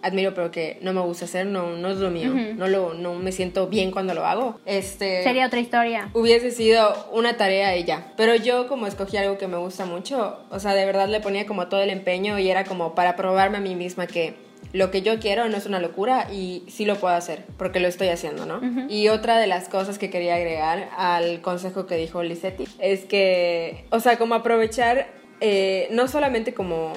admiro, 0.03 0.35
pero 0.35 0.51
que 0.51 0.79
no 0.83 0.93
me 0.93 1.01
gusta 1.01 1.25
hacer, 1.25 1.47
no, 1.47 1.77
no 1.77 1.91
es 1.91 1.99
lo 1.99 2.11
mío. 2.11 2.33
No, 2.57 2.69
lo, 2.69 2.95
no 2.95 3.15
me 3.15 3.33
siento 3.33 3.69
bien 3.69 3.91
cuando 3.91 4.15
lo 4.15 4.27
hago. 4.27 4.59
Este. 4.67 5.23
Sería 5.23 5.47
otra 5.47 5.61
historia. 5.61 6.11
hubiese 6.15 6.51
sido 6.51 6.95
una 7.13 7.37
tarea 7.37 7.77
y 7.77 7.85
ya. 7.85 8.13
Pero 8.17 8.35
yo 8.35 8.69
como 8.69 8.87
escogí 8.87 9.17
algo 9.17 9.39
que 9.39 9.49
me 9.49 9.57
gusta 9.57 9.87
mucho, 9.87 10.39
o 10.51 10.59
sea, 10.59 10.75
de 10.75 10.85
verdad 10.87 11.09
le 11.09 11.21
ponía 11.21 11.47
como 11.47 11.69
todo 11.69 11.83
el 11.83 11.91
empeño 11.91 12.39
y 12.39 12.51
era 12.51 12.65
como 12.65 12.95
para 12.95 13.17
probarme 13.17 13.59
a 13.59 13.61
mí 13.61 13.75
misma 13.75 14.07
que 14.07 14.35
lo 14.73 14.91
que 14.91 15.03
yo 15.03 15.19
quiero 15.19 15.49
no 15.49 15.57
es 15.57 15.67
una 15.67 15.81
locura 15.81 16.29
y 16.33 16.65
sí 16.69 16.85
lo 16.85 16.97
puedo 16.97 17.15
hacer, 17.15 17.45
porque 17.57 17.81
lo 17.81 17.89
estoy 17.89 18.09
haciendo, 18.09 18.47
¿no? 18.47 18.61
Y 18.89 19.09
otra 19.09 19.39
de 19.39 19.47
las 19.47 19.69
cosas 19.69 19.99
que 19.99 20.11
quería 20.11 20.37
agregar 20.37 20.91
al 20.97 21.41
consejo 21.41 21.87
que 21.87 21.97
dijo 21.97 22.23
Lisetti 22.23 22.65
es 22.79 23.05
que, 23.05 23.85
o 23.91 24.01
sea, 24.01 24.17
como 24.17 24.35
aprovechar 24.35 25.09
eh, 25.41 25.89
no 25.91 26.07
solamente 26.07 26.55
como 26.55 26.93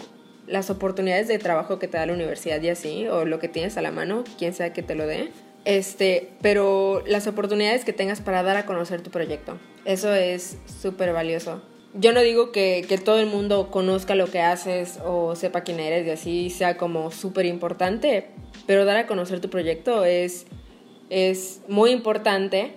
las 0.54 0.70
oportunidades 0.70 1.28
de 1.28 1.40
trabajo 1.40 1.80
que 1.80 1.88
te 1.88 1.98
da 1.98 2.06
la 2.06 2.14
universidad 2.14 2.62
y 2.62 2.70
así, 2.70 3.08
o 3.08 3.26
lo 3.26 3.40
que 3.40 3.48
tienes 3.48 3.76
a 3.78 3.82
la 3.82 3.90
mano, 3.90 4.24
quien 4.38 4.54
sea 4.54 4.72
que 4.72 4.84
te 4.84 4.94
lo 4.94 5.08
dé, 5.08 5.32
este, 5.66 6.30
pero 6.44 7.02
las 7.08 7.26
oportunidades 7.26 7.84
que 7.84 7.92
tengas 7.92 8.22
para 8.22 8.44
dar 8.44 8.56
a 8.58 8.68
conocer 8.68 9.02
tu 9.02 9.10
proyecto. 9.10 9.58
Eso 9.84 10.14
es 10.14 10.60
súper 10.80 11.12
valioso. 11.12 11.64
Yo 11.96 12.14
no 12.14 12.22
digo 12.22 12.52
que, 12.52 12.86
que 12.88 13.00
todo 13.00 13.18
el 13.18 13.26
mundo 13.26 13.72
conozca 13.72 14.14
lo 14.14 14.28
que 14.28 14.42
haces 14.42 15.00
o 15.04 15.36
sepa 15.36 15.62
quién 15.62 15.80
eres 15.80 16.06
y 16.06 16.12
así 16.12 16.50
sea 16.52 16.78
como 16.78 17.10
súper 17.10 17.48
importante, 17.48 18.28
pero 18.68 18.86
dar 18.86 18.98
a 18.98 19.08
conocer 19.08 19.42
tu 19.42 19.50
proyecto 19.50 20.06
es, 20.06 20.46
es 21.10 21.62
muy 21.68 21.90
importante 21.90 22.74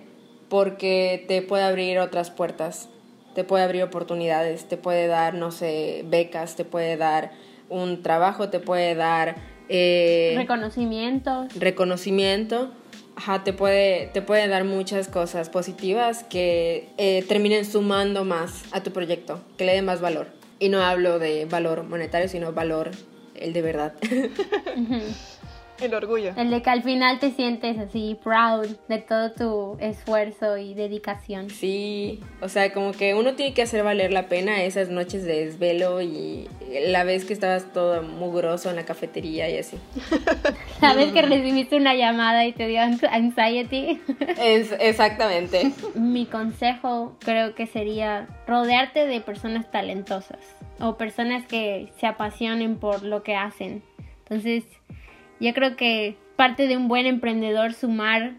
porque 0.49 1.23
te 1.27 1.43
puede 1.43 1.61
abrir 1.61 1.99
otras 1.99 2.31
puertas, 2.31 2.89
te 3.35 3.43
puede 3.43 3.63
abrir 3.63 3.83
oportunidades, 3.83 4.67
te 4.67 4.77
puede 4.77 5.05
dar, 5.05 5.35
no 5.35 5.51
sé, 5.51 6.03
becas, 6.07 6.55
te 6.55 6.65
puede 6.65 6.97
dar 6.97 7.45
un 7.69 8.01
trabajo, 8.03 8.49
te 8.49 8.59
puede 8.59 8.95
dar... 8.95 9.35
eh, 9.69 10.33
Reconocimientos. 10.37 11.53
reconocimiento, 11.59 12.71
ajá, 13.15 13.43
te 13.43 13.53
puede, 13.53 14.07
te 14.13 14.21
puede 14.21 14.47
dar 14.47 14.63
muchas 14.63 15.07
cosas 15.07 15.49
positivas 15.49 16.23
que 16.23 16.89
eh, 16.97 17.23
terminen 17.27 17.65
sumando 17.65 18.23
más 18.23 18.63
a 18.71 18.81
tu 18.83 18.91
proyecto, 18.91 19.41
que 19.57 19.65
le 19.65 19.73
den 19.73 19.85
más 19.85 20.01
valor. 20.01 20.27
Y 20.59 20.69
no 20.69 20.81
hablo 20.81 21.19
de 21.19 21.45
valor 21.45 21.83
monetario, 21.83 22.27
sino 22.27 22.51
valor 22.53 22.91
el 23.35 23.53
de 23.53 23.61
verdad. 23.61 23.93
El 25.79 25.93
orgullo. 25.93 26.33
El 26.37 26.49
de 26.49 26.61
que 26.61 26.69
al 26.69 26.83
final 26.83 27.19
te 27.19 27.31
sientes 27.31 27.77
así 27.77 28.17
proud 28.23 28.67
de 28.87 28.97
todo 28.99 29.31
tu 29.31 29.77
esfuerzo 29.79 30.57
y 30.57 30.73
dedicación. 30.73 31.49
sí, 31.49 32.19
o 32.41 32.49
sea, 32.49 32.73
como 32.73 32.91
que 32.93 33.13
uno 33.13 33.35
tiene 33.35 33.53
que 33.53 33.61
hacer 33.61 33.83
valer 33.83 34.11
la 34.11 34.27
pena 34.27 34.63
esas 34.63 34.89
noches 34.89 35.23
de 35.23 35.45
desvelo 35.45 36.01
y 36.01 36.47
la 36.87 37.03
vez 37.03 37.25
que 37.25 37.33
estabas 37.33 37.71
todo 37.73 38.01
mugroso 38.03 38.69
en 38.69 38.75
la 38.75 38.85
cafetería 38.85 39.49
y 39.49 39.57
así. 39.57 39.77
Sabes 40.79 41.11
que 41.11 41.21
recibiste 41.21 41.75
una 41.75 41.95
llamada 41.95 42.45
y 42.45 42.53
te 42.53 42.67
dio 42.67 42.81
anx- 42.81 43.03
anxiety. 43.09 43.99
Es, 44.39 44.71
exactamente. 44.79 45.71
Mi 45.95 46.25
consejo 46.25 47.15
creo 47.19 47.55
que 47.55 47.67
sería 47.67 48.27
rodearte 48.47 49.05
de 49.07 49.21
personas 49.21 49.69
talentosas 49.71 50.39
o 50.79 50.95
personas 50.97 51.45
que 51.47 51.91
se 51.99 52.05
apasionen 52.07 52.77
por 52.77 53.03
lo 53.03 53.23
que 53.23 53.35
hacen. 53.35 53.83
Entonces, 54.19 54.65
yo 55.39 55.53
creo 55.53 55.75
que 55.75 56.17
parte 56.35 56.67
de 56.67 56.77
un 56.77 56.87
buen 56.87 57.05
emprendedor 57.05 57.73
sumar 57.73 58.35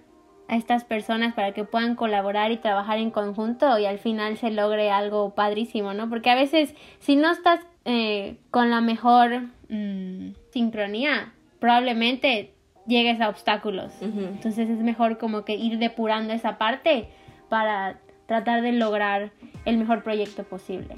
a 0.49 0.57
estas 0.57 0.84
personas 0.84 1.34
para 1.34 1.53
que 1.53 1.64
puedan 1.64 1.94
colaborar 1.94 2.53
y 2.53 2.57
trabajar 2.57 2.99
en 2.99 3.11
conjunto 3.11 3.78
y 3.78 3.84
al 3.84 3.99
final 3.99 4.38
se 4.38 4.51
logre 4.51 4.90
algo 4.90 5.34
padrísimo, 5.34 5.92
¿no? 5.92 6.09
Porque 6.09 6.30
a 6.30 6.34
veces 6.34 6.74
si 7.01 7.16
no 7.16 7.30
estás 7.30 7.61
eh, 7.84 8.36
con 8.51 8.70
la 8.70 8.80
mejor 8.80 9.42
mm, 9.68 10.30
sincronía, 10.51 11.32
probablemente 11.61 12.55
llegues 12.86 13.20
a 13.20 13.28
obstáculos. 13.28 13.92
Entonces 14.01 14.70
es 14.70 14.78
mejor 14.78 15.18
como 15.18 15.44
que 15.44 15.55
ir 15.55 15.78
depurando 15.78 16.32
esa 16.32 16.57
parte 16.57 17.09
para 17.51 17.99
tratar 18.26 18.62
de 18.62 18.72
lograr 18.72 19.30
el 19.66 19.76
mejor 19.76 20.03
proyecto 20.03 20.44
posible. 20.44 20.96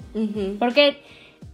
Porque 0.59 1.03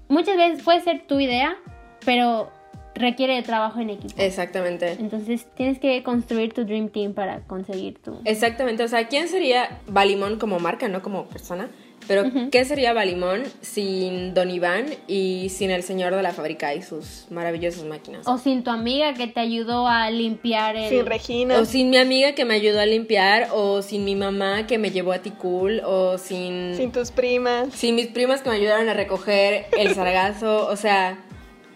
muchas 0.08 0.36
veces 0.36 0.62
puede 0.62 0.80
ser 0.80 1.06
tu 1.06 1.18
idea, 1.18 1.56
pero 2.04 2.50
requiere 2.96 3.34
de 3.34 3.42
trabajo 3.42 3.80
en 3.80 3.90
equipo. 3.90 4.14
Exactamente. 4.18 4.92
Entonces 4.92 5.46
tienes 5.54 5.78
que 5.78 6.02
construir 6.02 6.52
tu 6.52 6.64
Dream 6.64 6.88
Team 6.88 7.14
para 7.14 7.40
conseguir 7.40 7.98
tu... 7.98 8.18
Exactamente, 8.24 8.82
o 8.82 8.88
sea, 8.88 9.08
¿quién 9.08 9.28
sería 9.28 9.80
Balimón 9.86 10.38
como 10.38 10.58
marca, 10.58 10.88
no 10.88 11.02
como 11.02 11.26
persona? 11.26 11.68
Pero, 12.08 12.24
¿qué 12.52 12.64
sería 12.64 12.92
Balimón 12.92 13.42
sin 13.62 14.32
Don 14.32 14.48
Iván 14.50 14.86
y 15.08 15.48
sin 15.50 15.72
el 15.72 15.82
señor 15.82 16.14
de 16.14 16.22
la 16.22 16.32
fábrica 16.32 16.72
y 16.72 16.82
sus 16.82 17.26
maravillosas 17.30 17.84
máquinas? 17.84 18.28
O 18.28 18.38
sin 18.38 18.62
tu 18.62 18.70
amiga 18.70 19.14
que 19.14 19.26
te 19.26 19.40
ayudó 19.40 19.88
a 19.88 20.08
limpiar 20.10 20.76
el... 20.76 20.88
Sin 20.88 21.06
Regina. 21.06 21.58
O 21.58 21.64
sin 21.64 21.90
mi 21.90 21.96
amiga 21.96 22.32
que 22.34 22.44
me 22.44 22.54
ayudó 22.54 22.80
a 22.80 22.86
limpiar, 22.86 23.48
o 23.52 23.82
sin 23.82 24.04
mi 24.04 24.14
mamá 24.14 24.68
que 24.68 24.78
me 24.78 24.92
llevó 24.92 25.12
a 25.12 25.18
Ticul, 25.18 25.80
o 25.84 26.16
sin... 26.16 26.76
Sin 26.76 26.92
tus 26.92 27.10
primas. 27.10 27.72
sin 27.72 27.96
mis 27.96 28.06
primas 28.06 28.40
que 28.42 28.50
me 28.50 28.56
ayudaron 28.56 28.88
a 28.88 28.94
recoger 28.94 29.66
el 29.76 29.92
sargazo, 29.94 30.68
o 30.68 30.76
sea, 30.76 31.18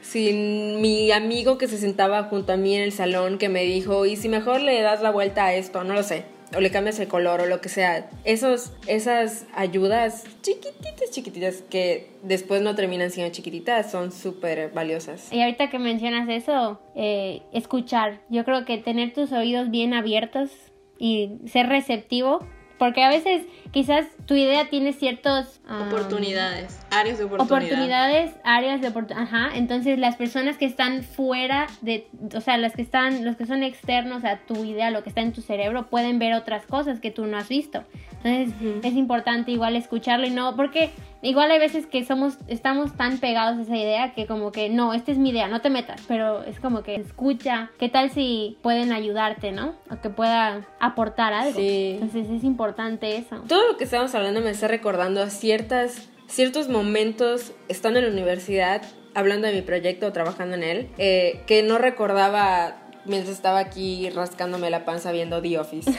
sin 0.03 0.81
mi 0.81 1.13
amigo 1.13 1.59
que 1.59 1.69
se 1.69 1.79
sentaba 1.79 2.25
junto 2.25 2.53
a 2.53 2.57
mí 2.57 2.75
en 2.75 2.83
el 2.83 2.93
salón 2.93 3.39
que 3.39 3.49
me 3.49 3.65
dijo, 3.65 4.07
y 4.07 4.17
si 4.17 4.29
mejor 4.29 4.61
le 4.61 4.81
das 4.83 5.03
la 5.03 5.11
vuelta 5.11 5.47
a 5.47 5.55
esto, 5.55 5.85
no 5.85 5.95
lo 5.95 6.03
sé, 6.03 6.25
o 6.57 6.61
le 6.61 6.71
cambias 6.71 6.99
el 6.99 7.09
color 7.09 7.41
o 7.41 7.47
lo 7.47 7.61
que 7.61 7.69
sea. 7.69 8.11
Esos, 8.25 8.73
esas 8.87 9.47
ayudas 9.55 10.25
chiquititas, 10.43 11.11
chiquititas, 11.11 11.63
que 11.69 12.11
después 12.23 12.63
no 12.63 12.75
terminan 12.75 13.11
siendo 13.11 13.33
chiquititas, 13.33 13.91
son 13.91 14.13
súper 14.13 14.71
valiosas. 14.73 15.33
Y 15.33 15.41
ahorita 15.41 15.71
que 15.71 15.79
mencionas 15.79 16.29
eso, 16.29 16.81
eh, 16.97 17.43
escuchar. 17.53 18.21
Yo 18.29 18.45
creo 18.45 18.65
que 18.65 18.79
tener 18.79 19.13
tus 19.13 19.33
oídos 19.33 19.71
bien 19.71 19.95
abiertos 19.95 20.51
y 20.99 21.39
ser 21.47 21.69
receptivo, 21.69 22.47
porque 22.81 23.05
a 23.05 23.11
veces 23.11 23.43
quizás 23.73 24.07
tu 24.25 24.35
idea 24.35 24.71
tiene 24.71 24.95
ciertos... 24.95 25.61
ah, 25.69 25.85
Oportunidades, 25.87 26.81
áreas 26.91 27.19
de 27.19 27.25
oportunidad. 27.25 27.59
oportunidades, 27.59 28.33
áreas 28.43 28.81
de 28.81 28.89
oportunidad, 28.89 29.25
ajá, 29.25 29.51
entonces 29.55 29.99
las 29.99 30.17
personas 30.17 30.57
que 30.57 30.65
están 30.65 31.03
fuera 31.03 31.67
de, 31.83 32.09
o 32.35 32.41
sea, 32.41 32.57
las 32.57 32.75
que 32.75 32.81
están, 32.81 33.23
los 33.23 33.37
que 33.37 33.45
son 33.45 33.63
externos 33.63 34.25
a 34.25 34.39
tu 34.39 34.65
idea, 34.65 34.91
lo 34.91 35.03
que 35.03 35.11
está 35.11 35.21
en 35.21 35.35
tu 35.35 35.43
cerebro, 35.43 35.91
pueden 35.91 36.19
ver 36.19 36.33
otras 36.33 36.65
cosas 36.65 37.01
que 37.01 37.11
tú 37.11 37.27
no 37.27 37.37
has 37.37 37.51
visto. 37.51 37.85
Entonces 38.25 38.55
es 38.83 38.95
importante 38.95 39.51
igual 39.51 39.77
escucharlo 39.77 40.27
y 40.27 40.31
no, 40.31 40.57
porque 40.57 40.89
igual 41.23 41.51
hay 41.51 41.59
veces 41.59 41.87
que 41.87 42.05
somos, 42.05 42.39
estamos 42.49 42.97
tan 42.97 43.19
pegados 43.19 43.59
a 43.59 43.63
esa 43.63 43.77
idea 43.77 44.15
que 44.15 44.27
como 44.27 44.53
que 44.53 44.69
no, 44.69 44.95
esta 44.95 45.13
es 45.13 45.19
mi 45.19 45.31
idea, 45.31 45.49
no 45.49 45.61
te 45.61 45.71
metas, 45.71 46.03
pero 46.09 46.43
es 46.45 46.61
como 46.61 46.83
que 46.83 46.95
escucha, 46.95 47.71
¿qué 47.79 47.89
tal 47.89 48.11
si 48.11 48.59
pueden 48.63 48.93
ayudarte, 48.93 49.53
no? 49.53 49.75
O 49.91 50.01
que 50.01 50.11
pueda 50.11 50.67
aportar 50.81 51.33
algo. 51.33 51.59
Sí. 51.59 51.99
Entonces 52.01 52.29
es 52.31 52.45
importante 52.45 53.17
eso. 53.17 53.43
Todo 53.49 53.73
lo 53.73 53.77
que 53.77 53.85
estamos 53.85 54.15
hablando 54.15 54.41
me 54.41 54.51
está 54.51 54.69
recordando 54.69 55.23
a 55.23 55.31
ciertas, 55.31 56.09
ciertos 56.27 56.69
momentos 56.69 57.53
estando 57.69 57.99
en 57.99 58.07
la 58.07 58.13
universidad, 58.13 58.83
hablando 59.15 59.47
de 59.49 59.55
mi 59.55 59.63
proyecto 59.63 60.07
o 60.07 60.13
trabajando 60.13 60.57
en 60.57 60.63
él, 60.63 60.89
eh, 60.99 61.43
que 61.47 61.63
no 61.63 61.79
recordaba 61.79 62.77
mientras 63.05 63.35
estaba 63.35 63.59
aquí 63.59 64.11
rascándome 64.11 64.71
la 64.71 64.85
panza 64.85 65.13
viendo 65.13 65.41
The 65.43 65.59
Office. 65.59 65.91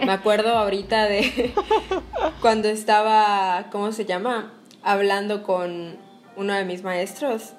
Me 0.04 0.12
acuerdo 0.12 0.50
ahorita 0.50 1.06
de 1.06 1.52
cuando 2.40 2.68
estaba, 2.68 3.68
¿cómo 3.70 3.92
se 3.92 4.04
llama? 4.04 4.59
Hablando 4.82 5.42
con 5.42 5.98
uno 6.36 6.54
de 6.54 6.64
mis 6.64 6.82
maestros 6.82 7.52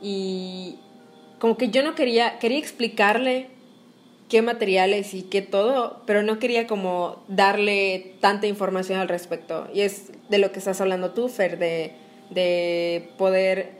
y 0.00 0.78
como 1.38 1.56
que 1.56 1.68
yo 1.68 1.82
no 1.82 1.94
quería, 1.94 2.38
quería 2.38 2.58
explicarle 2.58 3.48
qué 4.28 4.40
materiales 4.40 5.12
y 5.12 5.24
qué 5.24 5.42
todo, 5.42 6.02
pero 6.06 6.22
no 6.22 6.38
quería 6.38 6.66
como 6.66 7.22
darle 7.28 8.14
tanta 8.20 8.46
información 8.46 8.98
al 8.98 9.08
respecto. 9.08 9.68
Y 9.74 9.82
es 9.82 10.10
de 10.30 10.38
lo 10.38 10.52
que 10.52 10.58
estás 10.58 10.80
hablando 10.80 11.10
tú, 11.10 11.28
Fer, 11.28 11.58
de, 11.58 11.92
de 12.30 13.10
poder 13.18 13.72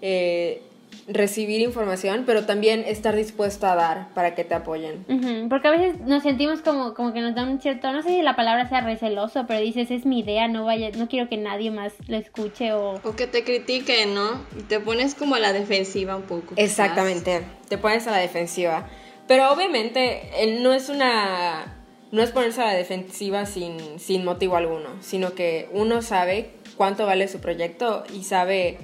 eh, 0.00 0.62
recibir 1.06 1.60
información, 1.60 2.24
pero 2.26 2.44
también 2.44 2.84
estar 2.86 3.14
dispuesto 3.14 3.66
a 3.66 3.74
dar 3.74 4.08
para 4.14 4.34
que 4.34 4.44
te 4.44 4.54
apoyen. 4.54 5.04
Ujú, 5.08 5.48
Porque 5.48 5.68
a 5.68 5.70
veces 5.70 6.00
nos 6.00 6.22
sentimos 6.22 6.60
como, 6.60 6.94
como 6.94 7.12
que 7.12 7.20
nos 7.20 7.34
dan 7.34 7.48
un 7.48 7.60
cierto, 7.60 7.92
no 7.92 8.02
sé 8.02 8.08
si 8.10 8.22
la 8.22 8.36
palabra 8.36 8.68
sea 8.68 8.80
receloso, 8.80 9.44
pero 9.46 9.60
dices, 9.60 9.90
es 9.90 10.04
mi 10.04 10.20
idea, 10.20 10.48
no 10.48 10.64
vaya, 10.64 10.90
no 10.96 11.08
quiero 11.08 11.28
que 11.28 11.36
nadie 11.36 11.70
más 11.70 11.92
lo 12.08 12.16
escuche 12.16 12.72
o... 12.72 13.00
O 13.04 13.16
que 13.16 13.26
te 13.26 13.44
critiquen, 13.44 14.14
¿no? 14.14 14.44
Y 14.58 14.62
te 14.62 14.80
pones 14.80 15.14
como 15.14 15.34
a 15.34 15.38
la 15.38 15.52
defensiva 15.52 16.16
un 16.16 16.22
poco. 16.22 16.54
quizás. 16.54 16.58
Exactamente, 16.70 17.42
te 17.68 17.78
pones 17.78 18.06
a 18.06 18.10
la 18.10 18.18
defensiva. 18.18 18.88
Pero 19.26 19.50
obviamente 19.52 20.22
no 20.60 20.72
es 20.72 20.88
una... 20.88 21.74
No 22.10 22.22
es 22.22 22.30
ponerse 22.30 22.62
a 22.62 22.66
la 22.66 22.72
defensiva 22.72 23.44
sin, 23.44 23.98
sin 23.98 24.24
motivo 24.24 24.56
alguno, 24.56 24.88
sino 25.00 25.34
que 25.34 25.68
uno 25.74 26.00
sabe 26.00 26.52
cuánto 26.78 27.04
vale 27.04 27.28
su 27.28 27.38
proyecto 27.38 28.04
y 28.14 28.24
sabe, 28.24 28.78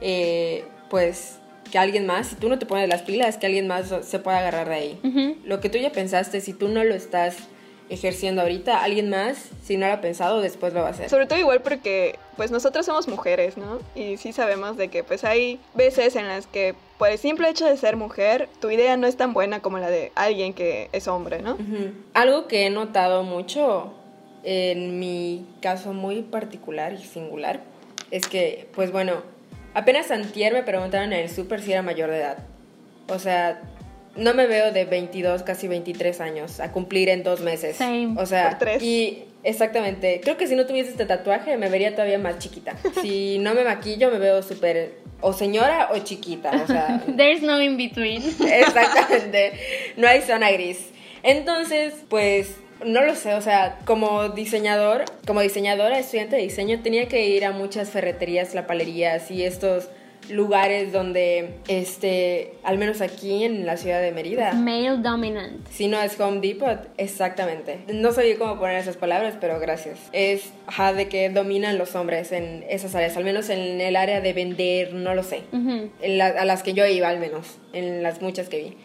eh, 0.00 0.64
pues, 0.88 1.39
que 1.70 1.78
alguien 1.78 2.06
más, 2.06 2.28
si 2.28 2.36
tú 2.36 2.48
no 2.48 2.58
te 2.58 2.66
pones 2.66 2.88
las 2.88 3.02
pilas, 3.02 3.38
que 3.38 3.46
alguien 3.46 3.66
más 3.66 3.94
se 4.02 4.18
pueda 4.18 4.38
agarrar 4.38 4.68
de 4.68 4.74
ahí. 4.74 5.36
Lo 5.44 5.60
que 5.60 5.68
tú 5.68 5.78
ya 5.78 5.92
pensaste, 5.92 6.40
si 6.40 6.52
tú 6.52 6.68
no 6.68 6.84
lo 6.84 6.94
estás 6.94 7.36
ejerciendo 7.88 8.42
ahorita, 8.42 8.84
alguien 8.84 9.10
más, 9.10 9.48
si 9.64 9.76
no 9.76 9.86
lo 9.88 9.94
ha 9.94 10.00
pensado, 10.00 10.40
después 10.40 10.72
lo 10.72 10.82
va 10.82 10.88
a 10.88 10.90
hacer. 10.90 11.10
Sobre 11.10 11.26
todo 11.26 11.38
igual 11.38 11.60
porque 11.60 12.18
pues 12.36 12.50
nosotros 12.52 12.86
somos 12.86 13.08
mujeres, 13.08 13.56
¿no? 13.56 13.80
Y 13.94 14.16
sí 14.16 14.32
sabemos 14.32 14.76
de 14.76 14.88
que 14.88 15.02
pues 15.02 15.24
hay 15.24 15.58
veces 15.74 16.14
en 16.14 16.28
las 16.28 16.46
que 16.46 16.74
por 16.98 17.08
el 17.08 17.18
simple 17.18 17.48
hecho 17.48 17.66
de 17.66 17.76
ser 17.76 17.96
mujer, 17.96 18.48
tu 18.60 18.70
idea 18.70 18.96
no 18.96 19.06
es 19.06 19.16
tan 19.16 19.32
buena 19.32 19.60
como 19.60 19.78
la 19.78 19.90
de 19.90 20.12
alguien 20.14 20.54
que 20.54 20.88
es 20.92 21.08
hombre, 21.08 21.42
¿no? 21.42 21.58
Algo 22.14 22.46
que 22.46 22.66
he 22.66 22.70
notado 22.70 23.24
mucho 23.24 23.92
en 24.44 24.98
mi 25.00 25.46
caso 25.60 25.92
muy 25.92 26.22
particular 26.22 26.92
y 26.94 27.02
singular 27.02 27.60
es 28.10 28.26
que, 28.26 28.68
pues 28.74 28.92
bueno, 28.92 29.22
apenas 29.74 30.10
antier 30.10 30.52
me 30.52 30.62
preguntaron 30.62 31.12
en 31.12 31.20
el 31.20 31.30
súper 31.30 31.60
si 31.60 31.72
era 31.72 31.82
mayor 31.82 32.10
de 32.10 32.18
edad. 32.18 32.38
O 33.08 33.18
sea, 33.18 33.60
no 34.16 34.34
me 34.34 34.46
veo 34.46 34.72
de 34.72 34.84
22, 34.84 35.42
casi 35.42 35.68
23 35.68 36.20
años 36.20 36.60
a 36.60 36.72
cumplir 36.72 37.08
en 37.08 37.22
dos 37.22 37.40
meses. 37.40 37.76
Same. 37.76 38.14
O 38.18 38.26
sea, 38.26 38.50
Por 38.50 38.58
tres. 38.58 38.82
y 38.82 39.24
exactamente, 39.42 40.20
creo 40.22 40.36
que 40.36 40.46
si 40.46 40.54
no 40.54 40.66
tuviese 40.66 40.90
este 40.90 41.06
tatuaje 41.06 41.56
me 41.56 41.68
vería 41.68 41.92
todavía 41.92 42.18
más 42.18 42.38
chiquita. 42.38 42.74
Si 43.02 43.38
no 43.38 43.54
me 43.54 43.64
maquillo 43.64 44.10
me 44.10 44.18
veo 44.18 44.42
súper 44.42 44.98
o 45.22 45.32
señora 45.32 45.90
o 45.92 45.98
chiquita, 45.98 46.50
o 46.62 46.66
sea, 46.66 47.02
There's 47.16 47.42
no 47.42 47.60
in 47.60 47.76
between. 47.76 48.22
Exactamente. 48.22 49.52
No 49.96 50.06
hay 50.08 50.22
zona 50.22 50.50
gris. 50.52 50.90
Entonces, 51.22 51.94
pues, 52.08 52.56
no 52.84 53.02
lo 53.02 53.14
sé, 53.14 53.34
o 53.34 53.40
sea, 53.40 53.78
como 53.84 54.28
diseñador, 54.30 55.04
como 55.26 55.40
diseñadora, 55.40 55.98
estudiante 55.98 56.36
de 56.36 56.42
diseño, 56.42 56.80
tenía 56.82 57.08
que 57.08 57.26
ir 57.28 57.44
a 57.44 57.52
muchas 57.52 57.90
ferreterías, 57.90 58.54
lapalerías 58.54 59.30
y 59.30 59.44
estos 59.44 59.88
lugares 60.28 60.92
donde, 60.92 61.54
este, 61.66 62.52
al 62.62 62.78
menos 62.78 63.00
aquí 63.00 63.42
en 63.42 63.66
la 63.66 63.76
ciudad 63.76 64.00
de 64.00 64.12
Mérida, 64.12 64.52
Male 64.52 64.98
dominant. 64.98 65.66
si 65.70 65.88
no 65.88 66.00
es 66.00 66.20
Home 66.20 66.40
Depot, 66.40 66.78
exactamente. 66.98 67.78
No 67.92 68.12
sabía 68.12 68.36
cómo 68.38 68.58
poner 68.58 68.76
esas 68.76 68.96
palabras, 68.96 69.34
pero 69.40 69.58
gracias. 69.58 69.98
Es, 70.12 70.52
ajá, 70.66 70.92
de 70.92 71.08
que 71.08 71.30
dominan 71.30 71.78
los 71.78 71.94
hombres 71.96 72.30
en 72.32 72.64
esas 72.68 72.94
áreas, 72.94 73.16
al 73.16 73.24
menos 73.24 73.48
en 73.48 73.80
el 73.80 73.96
área 73.96 74.20
de 74.20 74.32
vender, 74.32 74.92
no 74.94 75.14
lo 75.14 75.22
sé 75.22 75.40
en 75.52 76.18
la- 76.18 76.26
a 76.28 76.44
las 76.44 76.62
que 76.62 76.74
yo 76.74 76.86
iba 76.86 77.08
al 77.08 77.18
menos, 77.18 77.58
en 77.72 78.02
las 78.02 78.20
muchas 78.22 78.48
que 78.48 78.58
vi. 78.58 78.76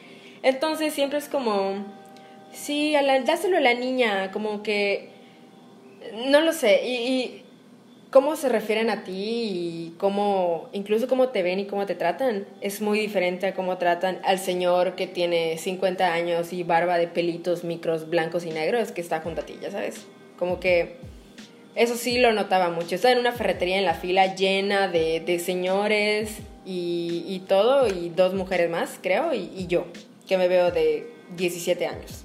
Entonces 0.42 0.94
siempre 0.94 1.20
es 1.20 1.28
como, 1.28 1.86
sí, 2.56 2.96
a 2.96 3.02
la, 3.02 3.20
dáselo 3.22 3.58
a 3.58 3.62
la 3.62 3.74
niña, 3.74 4.32
como 4.32 4.64
que, 4.64 5.10
no 6.28 6.42
lo 6.42 6.54
sé, 6.54 6.82
y, 6.86 7.44
cómo 8.10 8.38
se 8.38 8.48
refieren 8.48 8.90
a 8.90 9.04
ti 9.04 9.12
y 9.14 9.96
cómo, 9.98 10.70
incluso 10.72 11.08
cómo 11.10 11.30
te 11.30 11.44
ven 11.44 11.60
y 11.60 11.66
cómo 11.66 11.86
te 11.86 11.96
tratan, 11.96 12.48
es 12.62 12.80
muy 12.82 12.98
diferente 12.98 13.48
a 13.48 13.54
cómo 13.54 13.78
tratan 13.78 14.22
al 14.24 14.40
señor 14.40 14.96
que 14.96 15.06
tiene 15.06 15.58
50 15.58 16.14
años 16.14 16.54
y 16.54 16.64
barba 16.64 16.98
de 16.98 17.08
pelitos 17.08 17.66
micros 17.66 18.10
blancos 18.10 18.46
y 18.46 18.52
negros 18.52 18.94
que 18.94 19.02
está 19.02 19.20
junto 19.20 19.42
a 19.42 19.46
ti, 19.46 19.58
ya 19.62 19.72
sabes, 19.72 20.06
como 20.38 20.60
que... 20.60 20.98
Eso 21.76 21.96
sí 21.98 22.20
lo 22.20 22.32
notaba 22.32 22.70
mucho. 22.70 22.96
Estaba 22.96 23.12
en 23.12 23.20
una 23.20 23.34
ferretería 23.34 23.78
en 23.78 23.84
la 23.84 23.96
fila 23.96 24.34
llena 24.34 24.88
de, 24.88 25.20
de 25.20 25.40
señores 25.40 26.38
y, 26.66 27.26
y 27.28 27.40
todo, 27.40 27.90
y 27.90 28.08
dos 28.08 28.34
mujeres 28.34 28.70
más, 28.70 28.98
creo, 29.04 29.34
y, 29.34 29.52
y 29.54 29.68
yo, 29.68 29.86
que 30.26 30.38
me 30.38 30.48
veo 30.48 30.72
de 30.72 31.06
17 31.36 31.86
años. 31.86 32.25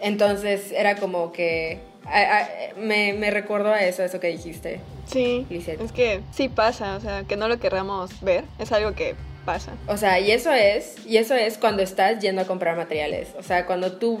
Entonces 0.00 0.72
era 0.72 0.96
como 0.96 1.32
que 1.32 1.80
a- 2.06 2.38
a- 2.40 2.48
me, 2.76 3.12
me 3.12 3.30
recordó 3.30 3.72
a 3.72 3.82
eso, 3.82 4.02
eso 4.02 4.20
que 4.20 4.28
dijiste. 4.28 4.80
Sí, 5.06 5.46
Lisette. 5.50 5.80
es 5.80 5.92
que 5.92 6.20
sí 6.32 6.48
pasa, 6.48 6.96
o 6.96 7.00
sea, 7.00 7.24
que 7.24 7.36
no 7.36 7.48
lo 7.48 7.58
querramos 7.58 8.20
ver, 8.22 8.44
es 8.58 8.72
algo 8.72 8.94
que 8.94 9.14
pasa. 9.44 9.72
O 9.86 9.96
sea, 9.96 10.20
y 10.20 10.30
eso 10.30 10.52
es, 10.52 10.96
y 11.06 11.16
eso 11.16 11.34
es 11.34 11.56
cuando 11.58 11.82
estás 11.82 12.18
yendo 12.20 12.42
a 12.42 12.44
comprar 12.46 12.76
materiales. 12.76 13.28
O 13.38 13.42
sea, 13.42 13.64
cuando 13.66 13.92
tú, 13.92 14.20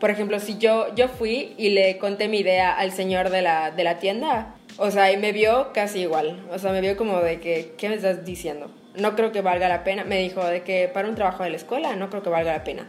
por 0.00 0.10
ejemplo, 0.10 0.40
si 0.40 0.56
yo, 0.58 0.94
yo 0.94 1.08
fui 1.08 1.54
y 1.58 1.70
le 1.70 1.98
conté 1.98 2.28
mi 2.28 2.38
idea 2.38 2.72
al 2.72 2.90
señor 2.92 3.28
de 3.30 3.42
la, 3.42 3.70
de 3.70 3.84
la 3.84 3.98
tienda, 3.98 4.54
o 4.78 4.90
sea, 4.90 5.12
y 5.12 5.16
me 5.18 5.32
vio 5.32 5.72
casi 5.74 6.00
igual. 6.00 6.42
O 6.50 6.58
sea, 6.58 6.72
me 6.72 6.80
vio 6.80 6.96
como 6.96 7.20
de 7.20 7.38
que, 7.40 7.74
¿qué 7.78 7.88
me 7.90 7.94
estás 7.96 8.24
diciendo? 8.24 8.70
No 8.96 9.14
creo 9.16 9.30
que 9.32 9.40
valga 9.42 9.68
la 9.68 9.84
pena. 9.84 10.04
Me 10.04 10.18
dijo 10.18 10.44
de 10.44 10.62
que 10.62 10.88
para 10.88 11.08
un 11.08 11.14
trabajo 11.14 11.42
de 11.44 11.50
la 11.50 11.56
escuela 11.56 11.94
no 11.96 12.08
creo 12.10 12.22
que 12.22 12.30
valga 12.30 12.52
la 12.52 12.64
pena. 12.64 12.88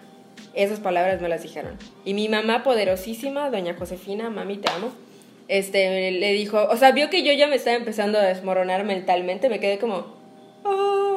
Esas 0.55 0.79
palabras 0.79 1.21
me 1.21 1.29
las 1.29 1.43
dijeron. 1.43 1.77
Y 2.05 2.13
mi 2.13 2.29
mamá 2.29 2.63
poderosísima, 2.63 3.49
doña 3.49 3.75
Josefina, 3.77 4.29
mami, 4.29 4.57
te 4.57 4.71
amo. 4.71 4.91
Este, 5.47 6.11
le 6.11 6.31
dijo, 6.33 6.63
o 6.69 6.77
sea, 6.77 6.91
vio 6.91 7.09
que 7.09 7.23
yo 7.23 7.33
ya 7.33 7.47
me 7.47 7.55
estaba 7.55 7.75
empezando 7.75 8.17
a 8.17 8.23
desmoronar 8.23 8.83
mentalmente, 8.83 9.49
me 9.49 9.59
quedé 9.59 9.77
como, 9.77 10.05
"Oh". 10.63 11.14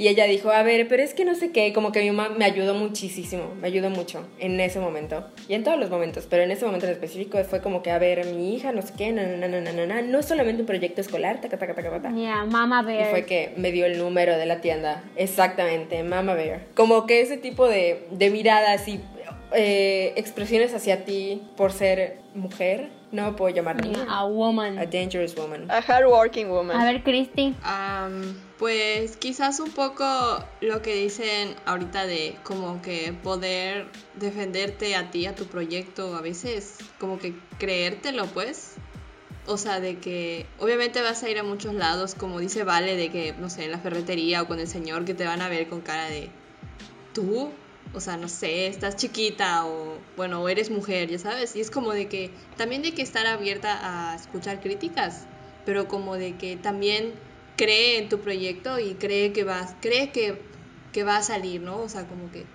Y 0.00 0.08
ella 0.08 0.24
dijo, 0.24 0.50
a 0.50 0.62
ver, 0.62 0.88
pero 0.88 1.02
es 1.02 1.12
que 1.12 1.26
no 1.26 1.34
sé 1.34 1.50
qué, 1.52 1.74
como 1.74 1.92
que 1.92 2.00
mi 2.00 2.10
mamá 2.10 2.34
me 2.34 2.46
ayudó 2.46 2.72
muchísimo, 2.72 3.52
me 3.60 3.66
ayudó 3.68 3.90
mucho 3.90 4.26
en 4.38 4.58
ese 4.58 4.80
momento. 4.80 5.26
Y 5.46 5.52
en 5.52 5.62
todos 5.62 5.78
los 5.78 5.90
momentos, 5.90 6.26
pero 6.30 6.42
en 6.42 6.50
ese 6.50 6.64
momento 6.64 6.86
en 6.86 6.92
específico 6.92 7.36
fue 7.44 7.60
como 7.60 7.82
que, 7.82 7.90
a 7.90 7.98
ver, 7.98 8.24
mi 8.24 8.54
hija, 8.54 8.72
no 8.72 8.80
sé 8.80 8.94
qué, 8.96 9.12
no, 9.12 9.20
no, 9.26 9.46
no, 9.46 9.60
no, 9.60 9.86
no, 9.86 10.02
no, 10.02 10.22
solamente 10.22 10.62
un 10.62 10.66
proyecto 10.66 11.02
escolar, 11.02 11.42
taca, 11.42 11.58
taca, 11.58 11.74
taca, 11.74 11.90
taca. 11.90 12.14
Yeah, 12.14 12.46
Mama 12.46 12.80
Y 12.80 12.86
Bear. 12.86 13.10
fue 13.10 13.26
que 13.26 13.52
me 13.58 13.72
dio 13.72 13.84
el 13.84 13.98
número 13.98 14.38
de 14.38 14.46
la 14.46 14.62
tienda. 14.62 15.04
Exactamente, 15.16 16.02
Mama 16.02 16.32
Bear. 16.32 16.62
Como 16.74 17.06
que 17.06 17.20
ese 17.20 17.36
tipo 17.36 17.68
de, 17.68 18.06
de 18.10 18.30
miradas 18.30 18.88
y 18.88 19.02
eh, 19.52 20.14
expresiones 20.16 20.72
hacia 20.72 21.04
ti 21.04 21.42
por 21.58 21.72
ser 21.72 22.16
mujer, 22.34 22.88
no 23.12 23.30
me 23.30 23.32
puedo 23.36 23.54
llamar 23.54 23.82
niña. 23.82 24.06
A 24.08 24.24
woman. 24.24 24.78
A 24.78 24.86
dangerous 24.86 25.34
woman. 25.36 25.70
A 25.70 25.82
hardworking 25.82 26.48
woman. 26.48 26.76
A 26.76 26.84
ver, 26.84 27.02
Christy. 27.02 27.54
Am, 27.62 28.36
pues 28.58 29.16
quizás 29.16 29.60
un 29.60 29.70
poco 29.70 30.04
lo 30.60 30.82
que 30.82 30.94
dicen 30.94 31.54
ahorita 31.66 32.06
de 32.06 32.36
como 32.42 32.80
que 32.82 33.12
poder 33.22 33.86
defenderte 34.14 34.94
a 34.96 35.10
ti, 35.10 35.26
a 35.26 35.34
tu 35.34 35.46
proyecto, 35.46 36.14
a 36.14 36.20
veces 36.20 36.78
como 36.98 37.18
que 37.18 37.34
creértelo 37.58 38.26
pues. 38.26 38.74
O 39.46 39.56
sea, 39.56 39.80
de 39.80 39.98
que 39.98 40.46
obviamente 40.60 41.00
vas 41.00 41.22
a 41.22 41.30
ir 41.30 41.38
a 41.38 41.42
muchos 41.42 41.74
lados, 41.74 42.14
como 42.14 42.38
dice 42.38 42.62
Vale, 42.62 42.94
de 42.94 43.10
que, 43.10 43.32
no 43.32 43.50
sé, 43.50 43.64
en 43.64 43.72
la 43.72 43.78
ferretería 43.78 44.42
o 44.42 44.46
con 44.46 44.60
el 44.60 44.68
señor 44.68 45.04
que 45.04 45.14
te 45.14 45.24
van 45.24 45.40
a 45.40 45.48
ver 45.48 45.68
con 45.68 45.80
cara 45.80 46.08
de, 46.08 46.30
tú, 47.14 47.50
o 47.92 48.00
sea, 48.00 48.16
no 48.16 48.28
sé, 48.28 48.68
estás 48.68 48.96
chiquita 48.96 49.66
o, 49.66 49.98
bueno, 50.16 50.42
o 50.42 50.48
eres 50.48 50.70
mujer, 50.70 51.08
ya 51.08 51.18
sabes. 51.18 51.56
Y 51.56 51.60
es 51.60 51.70
como 51.70 51.92
de 51.92 52.08
que, 52.08 52.34
también 52.56 52.82
de 52.82 52.94
que 52.94 53.02
estar 53.02 53.26
abierta 53.26 54.12
a 54.12 54.14
escuchar 54.14 54.60
críticas, 54.60 55.26
pero 55.64 55.88
como 55.88 56.16
de 56.16 56.36
que 56.36 56.56
también 56.56 57.14
cree 57.56 57.98
en 57.98 58.08
tu 58.08 58.20
proyecto 58.20 58.78
y 58.78 58.94
cree 58.94 59.32
que 59.32 59.44
vas, 59.44 59.74
cree 59.80 60.12
que, 60.12 60.40
que 60.92 61.04
va 61.04 61.16
a 61.16 61.22
salir, 61.22 61.60
¿no? 61.60 61.78
O 61.78 61.88
sea, 61.88 62.06
como 62.06 62.30
que 62.30 62.46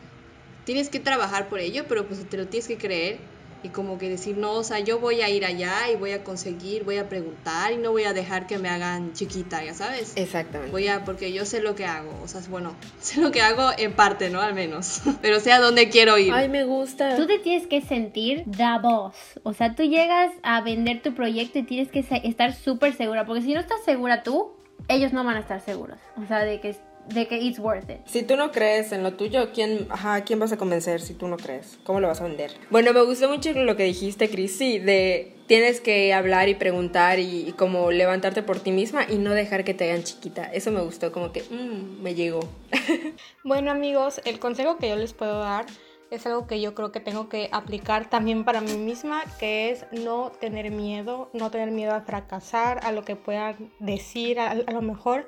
tienes 0.64 0.90
que 0.90 1.00
trabajar 1.00 1.50
por 1.50 1.60
ello, 1.60 1.86
pero 1.88 2.08
pues 2.08 2.28
te 2.28 2.38
lo 2.38 2.48
tienes 2.48 2.68
que 2.68 2.78
creer 2.78 3.35
y 3.66 3.70
como 3.70 3.98
que 3.98 4.10
decir, 4.10 4.38
no, 4.38 4.54
o 4.54 4.64
sea, 4.64 4.80
yo 4.80 5.00
voy 5.00 5.22
a 5.22 5.30
ir 5.30 5.44
allá 5.44 5.90
y 5.92 5.96
voy 5.96 6.12
a 6.12 6.24
conseguir, 6.24 6.84
voy 6.84 6.98
a 6.98 7.10
preguntar 7.10 7.74
y 7.74 7.78
no 7.78 7.92
voy 7.92 8.04
a 8.04 8.14
dejar 8.14 8.46
que 8.46 8.60
me 8.60 8.70
hagan 8.70 9.14
chiquita, 9.14 9.64
ya 9.64 9.74
sabes. 9.74 10.16
Exactamente. 10.16 10.72
Voy 10.72 10.88
a, 10.88 11.04
porque 11.04 11.34
yo 11.34 11.46
sé 11.46 11.62
lo 11.62 11.74
que 11.74 11.88
hago, 11.88 12.12
o 12.24 12.28
sea, 12.28 12.42
bueno, 12.48 12.76
sé 13.00 13.22
lo 13.22 13.32
que 13.32 13.42
hago 13.42 13.72
en 13.76 13.94
parte, 13.94 14.30
¿no? 14.30 14.40
Al 14.40 14.54
menos, 14.54 15.02
pero 15.24 15.40
sé 15.40 15.52
a 15.52 15.60
dónde 15.60 15.90
quiero 15.90 16.20
ir. 16.20 16.32
Ay, 16.32 16.48
me 16.48 16.64
gusta. 16.64 17.16
Tú 17.16 17.26
te 17.26 17.40
tienes 17.40 17.66
que 17.66 17.82
sentir 17.82 18.44
the 18.46 18.80
boss. 18.84 19.16
O 19.42 19.54
sea, 19.54 19.74
tú 19.74 19.82
llegas 19.82 20.32
a 20.44 20.62
vender 20.62 21.02
tu 21.02 21.16
proyecto 21.16 21.58
y 21.58 21.64
tienes 21.64 21.90
que 21.90 22.06
estar 22.24 22.54
súper 22.54 22.94
segura. 22.94 23.26
Porque 23.26 23.42
si 23.42 23.56
no 23.56 23.62
estás 23.62 23.84
segura 23.84 24.22
tú, 24.22 24.52
ellos 24.88 25.12
no 25.12 25.24
van 25.24 25.38
a 25.38 25.40
estar 25.40 25.60
seguros. 25.60 25.98
O 26.24 26.28
sea, 26.28 26.46
de 26.46 26.60
que, 26.62 26.76
de 27.08 27.28
que 27.28 27.38
it's 27.38 27.60
worth 27.60 27.90
it. 27.90 28.00
Si 28.06 28.24
tú 28.24 28.36
no 28.36 28.52
crees 28.52 28.92
en 28.92 29.04
lo 29.04 29.14
tuyo, 29.14 29.52
¿quién, 29.54 29.88
ajá, 29.90 30.24
¿quién 30.24 30.40
vas 30.40 30.52
a 30.52 30.58
convencer 30.58 31.02
si 31.02 31.14
tú 31.14 31.28
no 31.28 31.38
crees? 31.38 31.78
¿Cómo 31.84 32.00
lo 32.00 32.08
vas 32.08 32.22
a 32.22 32.26
vender? 32.26 32.52
Bueno, 32.70 32.94
me 32.94 33.04
gustó 33.04 33.30
mucho 33.30 33.52
lo 33.54 33.76
que 33.76 33.84
dijiste, 33.84 34.30
Chris, 34.30 34.58
sí, 34.58 34.80
de 34.80 35.34
tienes 35.48 35.80
que 35.80 36.14
hablar 36.14 36.50
y 36.50 36.56
preguntar 36.56 37.20
y, 37.20 37.48
y 37.48 37.52
como 37.52 37.92
levantarte 37.92 38.42
por 38.42 38.60
ti 38.60 38.72
misma 38.72 39.06
y 39.08 39.18
no 39.18 39.32
dejar 39.32 39.64
que 39.64 39.74
te 39.74 39.90
hagan 39.90 40.04
chiquita. 40.04 40.46
Eso 40.46 40.72
me 40.72 40.82
gustó, 40.82 41.12
como 41.12 41.32
que 41.32 41.44
mm, 41.44 42.02
me 42.02 42.16
llegó. 42.16 42.42
Bueno 43.44 43.72
amigos, 43.72 44.22
el 44.26 44.40
consejo 44.40 44.78
que 44.78 44.90
yo 44.90 44.96
les 44.96 45.14
puedo 45.14 45.40
dar 45.40 45.68
es 46.10 46.26
algo 46.26 46.48
que 46.48 46.62
yo 46.62 46.74
creo 46.74 46.92
que 46.92 47.00
tengo 47.00 47.30
que 47.30 47.50
aplicar 47.52 48.10
también 48.10 48.44
para 48.44 48.62
mí 48.62 48.74
misma, 48.74 49.24
que 49.40 49.70
es 49.70 49.86
no 49.92 50.32
tener 50.40 50.72
miedo, 50.72 51.30
no 51.34 51.52
tener 51.52 51.72
miedo 51.72 51.94
a 51.94 52.02
fracasar, 52.02 52.80
a 52.84 52.92
lo 52.92 53.04
que 53.04 53.16
puedan 53.16 53.72
decir, 53.80 54.40
a, 54.40 54.52
a 54.52 54.72
lo 54.72 54.82
mejor, 54.82 55.28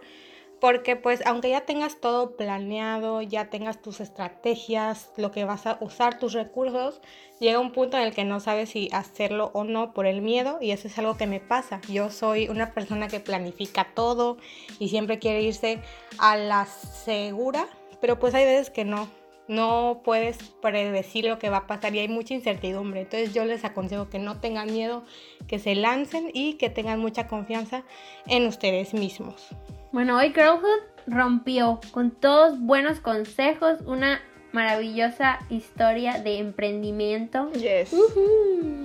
porque 0.59 0.95
pues 0.95 1.25
aunque 1.25 1.49
ya 1.49 1.61
tengas 1.61 1.99
todo 1.99 2.35
planeado, 2.35 3.21
ya 3.21 3.49
tengas 3.49 3.81
tus 3.81 3.99
estrategias, 3.99 5.11
lo 5.17 5.31
que 5.31 5.45
vas 5.45 5.67
a 5.67 5.77
usar, 5.81 6.17
tus 6.17 6.33
recursos, 6.33 7.01
llega 7.39 7.59
un 7.59 7.71
punto 7.71 7.97
en 7.97 8.03
el 8.03 8.13
que 8.13 8.25
no 8.25 8.39
sabes 8.39 8.69
si 8.69 8.89
hacerlo 8.91 9.51
o 9.53 9.63
no 9.63 9.93
por 9.93 10.07
el 10.07 10.21
miedo 10.21 10.57
y 10.59 10.71
eso 10.71 10.87
es 10.87 10.97
algo 10.97 11.17
que 11.17 11.27
me 11.27 11.39
pasa. 11.39 11.79
Yo 11.89 12.09
soy 12.09 12.49
una 12.49 12.73
persona 12.73 13.07
que 13.07 13.19
planifica 13.19 13.93
todo 13.93 14.37
y 14.79 14.89
siempre 14.89 15.19
quiere 15.19 15.41
irse 15.41 15.79
a 16.17 16.37
la 16.37 16.65
segura, 16.65 17.67
pero 18.01 18.17
pues 18.17 18.33
hay 18.33 18.45
veces 18.45 18.71
que 18.71 18.83
no, 18.83 19.07
no 19.47 20.01
puedes 20.03 20.37
predecir 20.61 21.25
lo 21.25 21.37
que 21.37 21.51
va 21.51 21.57
a 21.57 21.67
pasar 21.67 21.93
y 21.93 21.99
hay 21.99 22.07
mucha 22.07 22.33
incertidumbre. 22.33 23.01
Entonces 23.01 23.31
yo 23.31 23.45
les 23.45 23.63
aconsejo 23.63 24.09
que 24.09 24.17
no 24.17 24.39
tengan 24.39 24.73
miedo, 24.73 25.03
que 25.47 25.59
se 25.59 25.75
lancen 25.75 26.31
y 26.33 26.55
que 26.55 26.71
tengan 26.71 26.99
mucha 26.99 27.27
confianza 27.27 27.83
en 28.25 28.47
ustedes 28.47 28.95
mismos. 28.95 29.49
Bueno, 29.91 30.17
hoy 30.17 30.33
Girlhood 30.33 30.81
rompió 31.07 31.79
con 31.91 32.11
todos 32.11 32.59
buenos 32.59 32.99
consejos, 32.99 33.79
una 33.85 34.19
maravillosa 34.51 35.39
historia 35.49 36.19
de 36.19 36.39
emprendimiento. 36.39 37.51
Yes. 37.53 37.93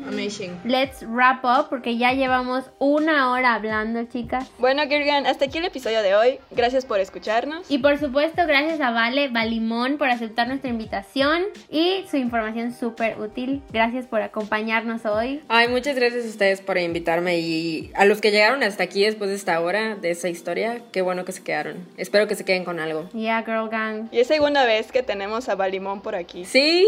Amazing. 0.07 0.59
Let's 0.65 1.05
wrap 1.09 1.45
up 1.45 1.69
porque 1.71 1.97
ya 1.97 2.13
llevamos 2.13 2.65
una 2.79 3.31
hora 3.31 3.55
hablando, 3.55 4.05
chicas. 4.05 4.51
Bueno, 4.59 4.83
Kirgan, 4.89 5.27
hasta 5.27 5.47
aquí 5.47 5.59
el 5.59 5.65
episodio 5.65 6.03
de 6.03 6.15
hoy. 6.15 6.39
Gracias 6.51 6.85
por 6.85 7.01
escucharnos. 7.01 7.71
Y 7.71 7.79
por 7.79 7.99
supuesto, 7.99 8.47
gracias 8.47 8.81
a 8.81 8.91
Vale 8.91 9.29
Balimón 9.29 9.99
por 9.99 10.09
aceptar 10.09 10.49
nuestra 10.49 10.71
invitación 10.71 11.43
y 11.71 12.05
su 12.11 12.17
información 12.17 12.73
súper 12.73 13.19
útil. 13.21 13.63
Gracias 13.73 14.07
por 14.07 14.23
acompañarnos 14.23 15.05
hoy. 15.07 15.43
Ay, 15.49 15.69
muchas 15.69 15.97
gracias 15.97 16.25
a 16.25 16.29
ustedes 16.29 16.61
por 16.61 16.79
invitarme 16.79 17.39
y 17.39 17.91
a 17.95 18.05
los 18.05 18.21
que 18.21 18.31
llegaron 18.31 18.63
hasta 18.63 18.85
aquí 18.85 19.05
después 19.05 19.31
de 19.31 19.37
esta 19.37 19.61
hora, 19.61 19.97
de 19.97 20.11
esa 20.11 20.29
historia, 20.29 20.81
qué 20.93 21.03
bueno 21.03 21.25
que 21.25 21.33
se 21.33 21.43
quedaron. 21.43 21.87
Espero 21.97 22.27
que 22.27 22.35
se 22.35 22.45
queden 22.45 22.65
con 22.65 22.81
algo. 22.81 23.09
Yeah, 23.11 23.43
Girl 23.45 23.69
Gang. 23.69 24.09
Y 24.11 24.21
es 24.21 24.27
segunda 24.27 24.65
vez 24.65 24.93
que 24.93 25.03
tenemos 25.03 25.49
a 25.49 25.52
Balimón 25.55 26.03
por 26.03 26.15
aquí. 26.15 26.45
Sí, 26.45 26.87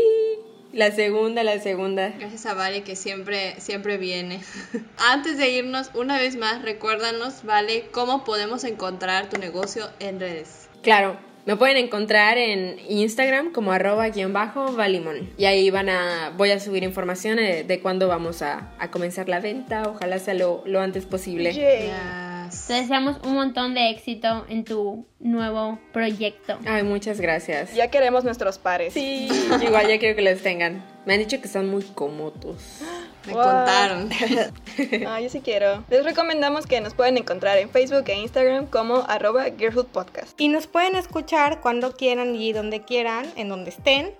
la 0.72 0.90
segunda, 0.90 1.44
la 1.44 1.58
segunda. 1.60 2.12
Gracias 2.18 2.46
a 2.46 2.54
Vale 2.54 2.82
que 2.82 2.96
siempre, 2.96 3.54
siempre 3.60 3.96
viene. 3.96 4.40
Antes 4.98 5.38
de 5.38 5.50
irnos, 5.50 5.90
una 5.94 6.18
vez 6.18 6.36
más, 6.36 6.62
recuérdanos, 6.62 7.44
Vale, 7.44 7.86
cómo 7.92 8.24
podemos 8.24 8.64
encontrar 8.64 9.28
tu 9.28 9.38
negocio 9.38 9.88
en 10.00 10.18
redes. 10.18 10.68
Claro, 10.82 11.16
me 11.46 11.56
pueden 11.56 11.76
encontrar 11.76 12.38
en 12.38 12.78
Instagram 12.88 13.52
como 13.52 13.72
arroba 13.72 14.08
guion 14.08 14.32
bajo 14.32 14.72
valimón. 14.72 15.30
Y 15.36 15.44
ahí 15.44 15.70
van 15.70 15.90
a, 15.90 16.32
voy 16.36 16.50
a 16.50 16.58
subir 16.58 16.82
información 16.82 17.36
de, 17.36 17.64
de 17.64 17.80
cuándo 17.80 18.08
vamos 18.08 18.42
a, 18.42 18.72
a 18.78 18.90
comenzar 18.90 19.28
la 19.28 19.40
venta. 19.40 19.82
Ojalá 19.88 20.18
sea 20.18 20.34
lo, 20.34 20.62
lo 20.66 20.80
antes 20.80 21.04
posible. 21.04 21.52
Yay. 21.52 21.92
Te 22.66 22.74
deseamos 22.74 23.16
un 23.24 23.34
montón 23.34 23.74
de 23.74 23.90
éxito 23.90 24.46
en 24.48 24.64
tu 24.64 25.06
nuevo 25.20 25.78
proyecto. 25.92 26.58
Ay, 26.66 26.82
muchas 26.82 27.20
gracias. 27.20 27.74
Ya 27.74 27.88
queremos 27.88 28.24
nuestros 28.24 28.58
pares. 28.58 28.92
Sí, 28.94 29.28
igual 29.62 29.88
ya 29.88 29.98
quiero 29.98 30.16
que 30.16 30.22
los 30.22 30.40
tengan. 30.42 30.84
Me 31.06 31.14
han 31.14 31.20
dicho 31.20 31.40
que 31.40 31.48
son 31.48 31.68
muy 31.68 31.82
cómodos. 31.82 32.80
Me 33.26 33.32
Wow. 33.32 33.42
contaron. 33.42 34.10
Ah, 35.06 35.20
yo 35.20 35.28
sí 35.30 35.40
quiero. 35.40 35.84
Les 35.88 36.04
recomendamos 36.04 36.66
que 36.66 36.80
nos 36.80 36.94
pueden 36.94 37.16
encontrar 37.16 37.56
en 37.58 37.70
Facebook 37.70 38.04
e 38.08 38.14
Instagram 38.18 38.66
como 38.66 38.96
arroba 39.08 39.44
Girlhood 39.56 39.86
Podcast. 39.86 40.38
Y 40.40 40.48
nos 40.48 40.66
pueden 40.66 40.94
escuchar 40.96 41.60
cuando 41.60 41.92
quieran 41.94 42.34
y 42.34 42.52
donde 42.52 42.82
quieran, 42.82 43.24
en 43.36 43.48
donde 43.48 43.70
estén, 43.70 44.12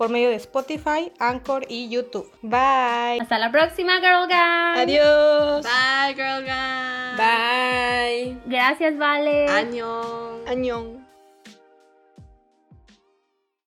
por 0.00 0.08
medio 0.08 0.30
de 0.30 0.36
Spotify, 0.36 1.12
Anchor 1.18 1.66
y 1.68 1.90
YouTube. 1.90 2.26
Bye. 2.40 3.20
Hasta 3.20 3.38
la 3.38 3.52
próxima, 3.52 4.00
Girl 4.00 4.26
Gang. 4.26 4.78
Adiós. 4.78 5.62
Bye, 5.62 6.14
girl 6.14 6.42
gang. 6.42 7.18
Bye. 7.18 8.38
Gracias, 8.46 8.96
Vale. 8.96 9.46
Año. 9.48 10.00
Añón. 10.46 10.99